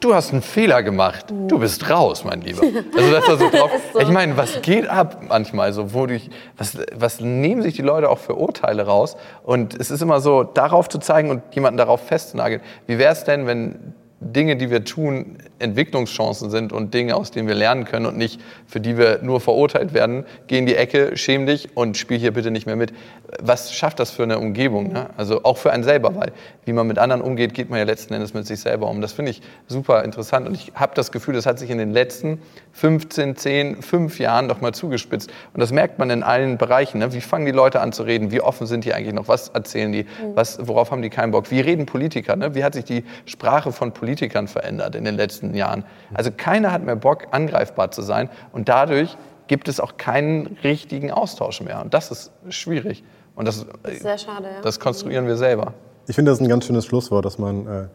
du 0.00 0.14
hast 0.14 0.32
einen 0.32 0.42
Fehler 0.42 0.82
gemacht, 0.82 1.26
du 1.30 1.58
bist 1.58 1.88
raus, 1.88 2.24
mein 2.24 2.42
Lieber. 2.42 2.62
Also 2.96 3.10
das 3.10 3.26
da 3.26 3.36
so 3.38 3.50
drauf. 3.50 3.70
Ich 3.98 4.08
meine, 4.08 4.36
was 4.36 4.60
geht 4.60 4.88
ab 4.88 5.22
manchmal 5.28 5.72
so, 5.72 5.94
wodurch, 5.94 6.28
was, 6.58 6.76
was 6.94 7.20
nehmen 7.20 7.62
sich 7.62 7.74
die 7.74 7.82
Leute 7.82 8.10
auch 8.10 8.18
für 8.18 8.34
Urteile 8.34 8.84
raus? 8.84 9.16
Und 9.42 9.74
es 9.74 9.90
ist 9.90 10.02
immer 10.02 10.20
so, 10.20 10.44
darauf 10.44 10.88
zu 10.88 10.98
zeigen 10.98 11.30
und 11.30 11.42
jemanden 11.54 11.78
darauf 11.78 12.06
festzunageln. 12.06 12.60
Wie 12.86 12.98
wäre 12.98 13.12
es 13.12 13.24
denn, 13.24 13.46
wenn 13.46 13.94
Dinge, 14.24 14.56
die 14.56 14.70
wir 14.70 14.84
tun, 14.84 15.38
Entwicklungschancen 15.58 16.50
sind 16.50 16.72
und 16.72 16.94
Dinge, 16.94 17.16
aus 17.16 17.30
denen 17.30 17.48
wir 17.48 17.54
lernen 17.54 17.84
können 17.84 18.06
und 18.06 18.16
nicht, 18.16 18.40
für 18.66 18.80
die 18.80 18.98
wir 18.98 19.20
nur 19.22 19.40
verurteilt 19.40 19.94
werden. 19.94 20.24
Geh 20.46 20.58
in 20.58 20.66
die 20.66 20.74
Ecke, 20.74 21.16
schäm 21.16 21.46
dich 21.46 21.76
und 21.76 21.96
spiel 21.96 22.18
hier 22.18 22.32
bitte 22.32 22.50
nicht 22.50 22.66
mehr 22.66 22.76
mit. 22.76 22.92
Was 23.40 23.74
schafft 23.74 24.00
das 24.00 24.10
für 24.10 24.22
eine 24.22 24.38
Umgebung? 24.38 24.92
Ne? 24.92 25.10
Also 25.16 25.44
auch 25.44 25.56
für 25.56 25.72
einen 25.72 25.84
selber, 25.84 26.14
weil 26.16 26.32
wie 26.64 26.72
man 26.72 26.86
mit 26.86 26.98
anderen 26.98 27.22
umgeht, 27.22 27.54
geht 27.54 27.70
man 27.70 27.78
ja 27.78 27.84
letzten 27.84 28.14
Endes 28.14 28.34
mit 28.34 28.46
sich 28.46 28.60
selber 28.60 28.88
um. 28.88 29.00
Das 29.00 29.12
finde 29.12 29.30
ich 29.30 29.42
super 29.66 30.04
interessant 30.04 30.46
und 30.46 30.54
ich 30.54 30.72
habe 30.74 30.92
das 30.94 31.12
Gefühl, 31.12 31.34
das 31.34 31.46
hat 31.46 31.58
sich 31.58 31.70
in 31.70 31.78
den 31.78 31.92
letzten 31.92 32.40
15, 32.72 33.36
10, 33.36 33.82
5 33.82 34.18
Jahren 34.18 34.48
doch 34.48 34.60
mal 34.60 34.72
zugespitzt. 34.72 35.30
Und 35.52 35.60
das 35.60 35.72
merkt 35.72 35.98
man 35.98 36.10
in 36.10 36.22
allen 36.22 36.58
Bereichen. 36.58 36.98
Ne? 36.98 37.12
Wie 37.12 37.20
fangen 37.20 37.46
die 37.46 37.52
Leute 37.52 37.80
an 37.80 37.92
zu 37.92 38.02
reden? 38.02 38.30
Wie 38.30 38.40
offen 38.40 38.66
sind 38.66 38.84
die 38.84 38.92
eigentlich 38.92 39.14
noch? 39.14 39.28
Was 39.28 39.48
erzählen 39.48 39.92
die? 39.92 40.06
Was, 40.34 40.58
worauf 40.66 40.90
haben 40.90 41.02
die 41.02 41.10
keinen 41.10 41.30
Bock? 41.30 41.50
Wie 41.50 41.60
reden 41.60 41.86
Politiker? 41.86 42.36
Ne? 42.36 42.54
Wie 42.54 42.64
hat 42.64 42.74
sich 42.74 42.84
die 42.84 43.04
Sprache 43.26 43.72
von 43.72 43.92
Politikern 43.92 44.13
verändert 44.16 44.94
in 44.94 45.04
den 45.04 45.14
letzten 45.16 45.54
Jahren? 45.54 45.84
Also 46.12 46.30
keiner 46.36 46.72
hat 46.72 46.82
mehr 46.84 46.96
Bock, 46.96 47.28
angreifbar 47.30 47.90
zu 47.90 48.02
sein. 48.02 48.28
Und 48.52 48.68
dadurch 48.68 49.16
gibt 49.46 49.68
es 49.68 49.80
auch 49.80 49.96
keinen 49.96 50.56
richtigen 50.64 51.10
Austausch 51.10 51.60
mehr. 51.60 51.82
Und 51.82 51.94
das 51.94 52.10
ist 52.10 52.32
schwierig. 52.48 53.04
Und 53.36 53.46
das, 53.46 53.66
Sehr 54.00 54.18
schade, 54.18 54.44
ja. 54.44 54.60
das 54.62 54.80
konstruieren 54.80 55.26
wir 55.26 55.36
selber. 55.36 55.74
Ich 56.06 56.14
finde, 56.14 56.30
das 56.30 56.38
ist 56.38 56.46
ein 56.46 56.48
ganz 56.48 56.66
schönes 56.66 56.86
Schlusswort, 56.86 57.24
dass 57.24 57.38
man 57.38 57.66
äh, 57.66 57.86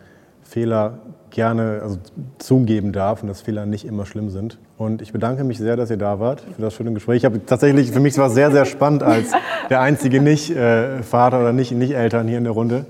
Fehler 0.43 0.99
gerne 1.30 1.80
also, 1.84 1.97
zugeben 2.39 2.91
darf 2.91 3.22
und 3.22 3.28
dass 3.30 3.41
Fehler 3.41 3.65
nicht 3.65 3.86
immer 3.86 4.05
schlimm 4.05 4.30
sind. 4.30 4.57
Und 4.78 5.01
ich 5.01 5.13
bedanke 5.13 5.43
mich 5.43 5.59
sehr, 5.59 5.76
dass 5.76 5.91
ihr 5.91 5.97
da 5.97 6.20
wart 6.20 6.41
für 6.41 6.61
das 6.61 6.74
schöne 6.74 6.91
Gespräch. 6.93 7.17
Ich 7.17 7.26
habe 7.26 7.45
tatsächlich, 7.45 7.91
für 7.91 7.99
mich 7.99 8.17
war 8.17 8.28
es 8.28 8.34
sehr, 8.34 8.51
sehr 8.51 8.65
spannend, 8.65 9.03
als 9.03 9.32
der 9.70 9.82
einzige 9.82 10.22
Nicht-Vater 10.22 11.39
oder 11.39 11.53
nicht- 11.53 11.72
Nicht-Eltern 11.72 12.28
hier 12.28 12.39
in 12.39 12.45
der 12.45 12.53
Runde 12.53 12.86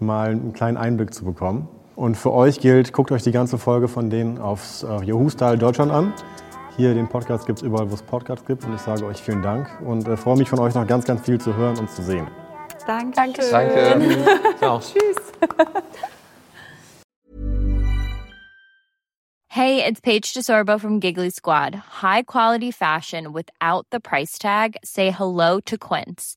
mal 0.00 0.30
einen 0.30 0.52
kleinen 0.54 0.76
Einblick 0.76 1.12
zu 1.12 1.24
bekommen. 1.24 1.68
Und 1.96 2.16
für 2.16 2.32
euch 2.32 2.60
gilt, 2.60 2.92
guckt 2.92 3.12
euch 3.12 3.22
die 3.22 3.30
ganze 3.30 3.58
Folge 3.58 3.88
von 3.88 4.10
denen 4.10 4.38
aufs 4.38 4.82
äh, 4.82 5.04
Yahoo 5.04 5.28
Style 5.30 5.58
Deutschland 5.58 5.92
an. 5.92 6.12
Hier 6.76 6.92
den 6.92 7.08
Podcast 7.08 7.46
gibt 7.46 7.60
es 7.60 7.62
überall, 7.62 7.88
wo 7.90 7.94
es 7.94 8.02
Podcasts 8.02 8.44
gibt. 8.46 8.64
Und 8.64 8.74
ich 8.74 8.80
sage 8.80 9.06
euch 9.06 9.22
vielen 9.22 9.42
Dank 9.42 9.68
und 9.84 10.08
äh, 10.08 10.16
freue 10.16 10.36
mich 10.36 10.48
von 10.48 10.58
euch 10.58 10.74
noch 10.74 10.86
ganz, 10.86 11.04
ganz 11.04 11.20
viel 11.20 11.40
zu 11.40 11.54
hören 11.54 11.78
und 11.78 11.88
zu 11.90 12.02
sehen. 12.02 12.26
Danke. 12.86 13.42
Danke. 13.50 14.26
Ciao. 14.58 14.80
Hey, 19.56 19.84
it's 19.84 20.00
Paige 20.00 20.34
DeSorbo 20.34 20.80
from 20.80 20.98
Giggly 20.98 21.30
Squad. 21.30 21.76
High 22.02 22.24
quality 22.24 22.72
fashion 22.72 23.32
without 23.32 23.86
the 23.92 24.00
price 24.00 24.36
tag. 24.36 24.76
Say 24.82 25.12
hello 25.12 25.60
to 25.60 25.78
Quince. 25.78 26.36